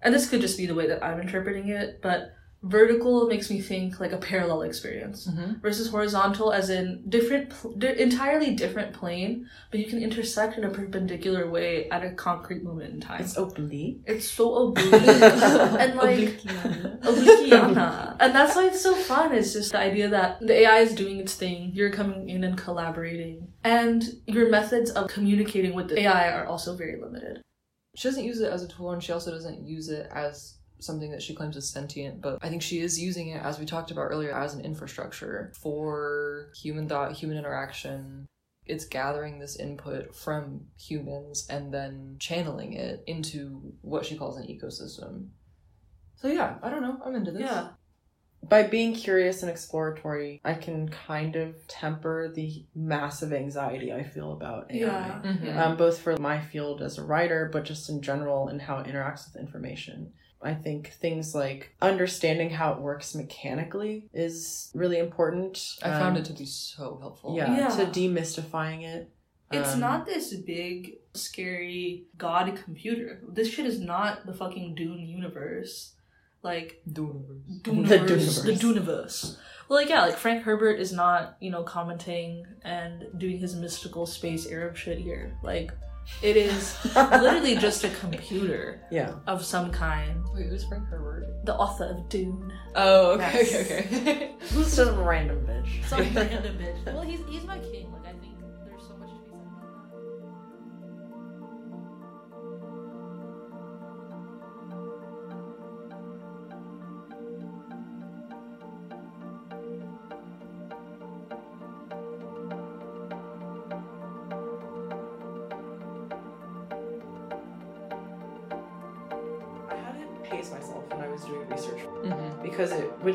[0.01, 2.33] And this could just be the way that I'm interpreting it, but
[2.63, 5.59] vertical makes me think like a parallel experience Mm-hmm.
[5.61, 10.63] versus horizontal as in different pl- di- entirely different plane but you can intersect in
[10.63, 14.01] a perpendicular way at a concrete moment in time It's oblique.
[14.05, 16.39] it's so oblique and like
[17.01, 18.15] Obliquiana.
[18.19, 19.33] and that's why it's so fun.
[19.33, 22.57] It's just the idea that the AI is doing its thing, you're coming in and
[22.57, 27.41] collaborating, and your methods of communicating with the AI are also very limited.
[27.95, 31.11] She doesn't use it as a tool, and she also doesn't use it as something
[31.11, 32.21] that she claims is sentient.
[32.21, 35.53] But I think she is using it, as we talked about earlier, as an infrastructure
[35.61, 38.27] for human thought, human interaction.
[38.65, 44.47] It's gathering this input from humans and then channeling it into what she calls an
[44.47, 45.29] ecosystem.
[46.15, 46.99] So yeah, I don't know.
[47.03, 47.41] I'm into this.
[47.41, 47.69] Yeah.
[48.43, 54.33] By being curious and exploratory, I can kind of temper the massive anxiety I feel
[54.33, 54.77] about AI.
[54.79, 55.21] Yeah.
[55.23, 55.57] Mhm.
[55.57, 58.87] um, both for my field as a writer, but just in general and how it
[58.87, 60.13] interacts with information.
[60.43, 65.75] I think things like understanding how it works mechanically is really important.
[65.83, 67.35] I found Um, it to be so helpful.
[67.35, 67.67] yeah, Yeah.
[67.69, 69.09] to demystifying it.
[69.51, 73.21] It's Um, not this big, scary god computer.
[73.27, 75.93] This shit is not the fucking Dune universe.
[76.43, 77.61] Like, Dooniverse.
[77.61, 78.59] Duniverse, The the Duniverse.
[78.81, 79.37] Duniverse.
[79.69, 84.05] Well, like yeah, like Frank Herbert is not you know commenting and doing his mystical
[84.05, 85.37] space Arab shit here.
[85.43, 85.71] Like
[86.21, 89.13] it is literally just a computer Yeah.
[89.27, 90.23] of some kind.
[90.33, 91.25] Wait, who's Frank Herbert?
[91.45, 92.51] The author of Dune.
[92.75, 93.65] Oh, okay, Yes.
[93.65, 94.31] okay, okay.
[94.39, 95.83] Who's just a random bitch?
[95.87, 96.85] Some random bitch.
[96.85, 97.93] Well, he's he's my king.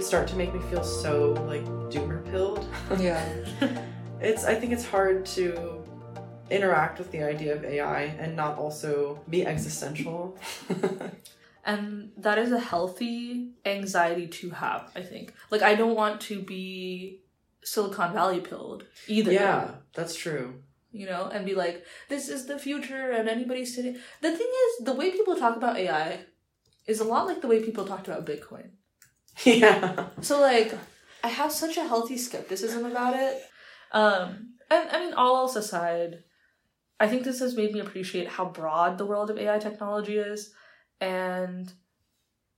[0.06, 2.66] Start to make me feel so like doomer pilled.
[2.98, 3.24] Yeah.
[4.18, 5.82] It's I think it's hard to
[6.50, 10.38] interact with the idea of AI and not also be existential.
[11.68, 15.34] And that is a healthy anxiety to have, I think.
[15.50, 17.22] Like, I don't want to be
[17.64, 19.32] Silicon Valley pilled either.
[19.32, 20.62] yeah, that's true.
[20.92, 23.96] You know, and be like, this is the future and anybody's sitting.
[24.22, 26.20] The thing is, the way people talk about AI
[26.86, 28.68] is a lot like the way people talked about Bitcoin.
[29.44, 30.06] Yeah.
[30.20, 30.72] So, like,
[31.22, 33.42] I have such a healthy skepticism about it.
[33.92, 36.24] Um, and I mean, all else aside,
[36.98, 40.52] I think this has made me appreciate how broad the world of AI technology is.
[41.00, 41.72] And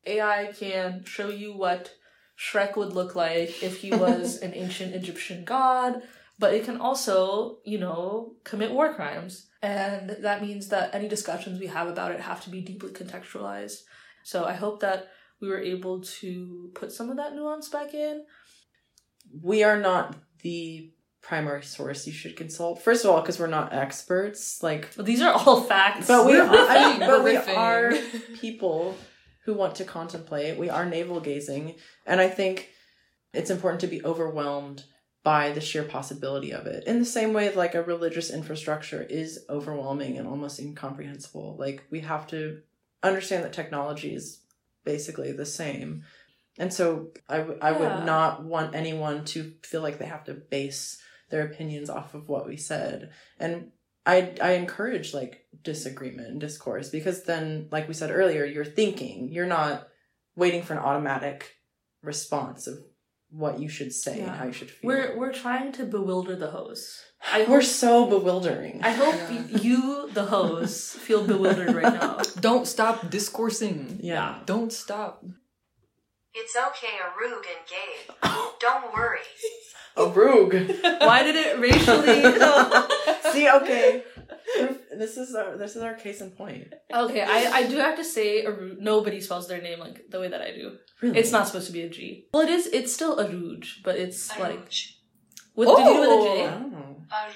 [0.07, 1.93] AI can show you what
[2.39, 6.03] Shrek would look like if he was an ancient Egyptian god,
[6.39, 9.49] but it can also, you know, commit war crimes.
[9.61, 13.79] And that means that any discussions we have about it have to be deeply contextualized.
[14.23, 15.09] So I hope that
[15.41, 18.25] we were able to put some of that nuance back in.
[19.43, 22.81] we are not the primary source you should consult.
[22.81, 24.63] First of all, because we're not experts.
[24.63, 26.07] Like, But these are all facts.
[26.07, 27.93] but we We're I mean, but we're are
[28.41, 28.97] people
[29.45, 30.59] who want to contemplate.
[30.59, 31.75] We are navel gazing,
[32.07, 32.71] and I think
[33.35, 34.85] it's important to be overwhelmed
[35.25, 36.85] by the sheer possibility of it.
[36.87, 41.57] In the same way, like a religious infrastructure is overwhelming and almost incomprehensible.
[41.59, 42.63] Like we have to
[43.03, 44.41] understand that technology is
[44.93, 46.03] basically the same.
[46.59, 47.79] And so I, w- I Yeah.
[47.81, 50.81] would not want anyone to feel like they have to base
[51.31, 53.11] their opinions off of what we said.
[53.39, 53.53] And
[54.07, 59.29] I, I encourage like disagreement and discourse because then, like we said earlier, you're thinking,
[59.31, 59.89] you're not
[60.35, 61.39] waiting for an automatic
[62.03, 62.79] response of
[63.31, 64.89] what you should say and how you should feel.
[64.89, 66.89] We're we're trying to bewilder the host.
[67.21, 68.81] I We're so bewildering.
[68.83, 69.59] I hope Yeah.
[69.61, 72.19] you, the host, feel bewildered right now.
[72.41, 73.99] Don't stop discoursing.
[74.03, 74.39] yeah.
[74.47, 75.25] Don't stop.
[76.35, 78.33] It's okay, Arug and Gabe.
[78.61, 79.19] Don't worry.
[79.97, 80.55] A rogue.
[81.01, 82.23] Why did it racially?
[83.33, 84.05] See, okay.
[84.97, 86.73] This is our this is our case in point.
[86.95, 90.29] okay, I, I do have to say, Aru- nobody spells their name like the way
[90.29, 90.77] that I do.
[91.03, 91.19] Really?
[91.19, 92.29] It's not supposed to be a G.
[92.33, 92.67] Well, it is.
[92.69, 94.87] It's still Aruj, but it's like Aruj.
[95.57, 96.47] with did you do I with a J?
[96.77, 96.88] Oh.
[97.11, 97.35] Don't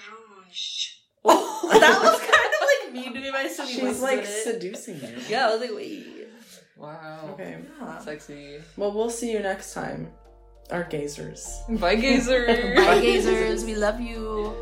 [1.81, 4.27] that was kind of like mean to me by so many She's like it.
[4.27, 5.17] seducing you.
[5.29, 6.29] Yeah, I was like, wait.
[6.77, 7.31] Wow.
[7.35, 7.59] Okay.
[7.81, 7.99] Yeah.
[7.99, 8.59] Sexy.
[8.77, 10.11] Well, we'll see you next time.
[10.71, 11.47] Our gazers.
[11.79, 12.77] Bye, gazers.
[12.77, 13.65] Bye, gazers.
[13.65, 14.53] We love you.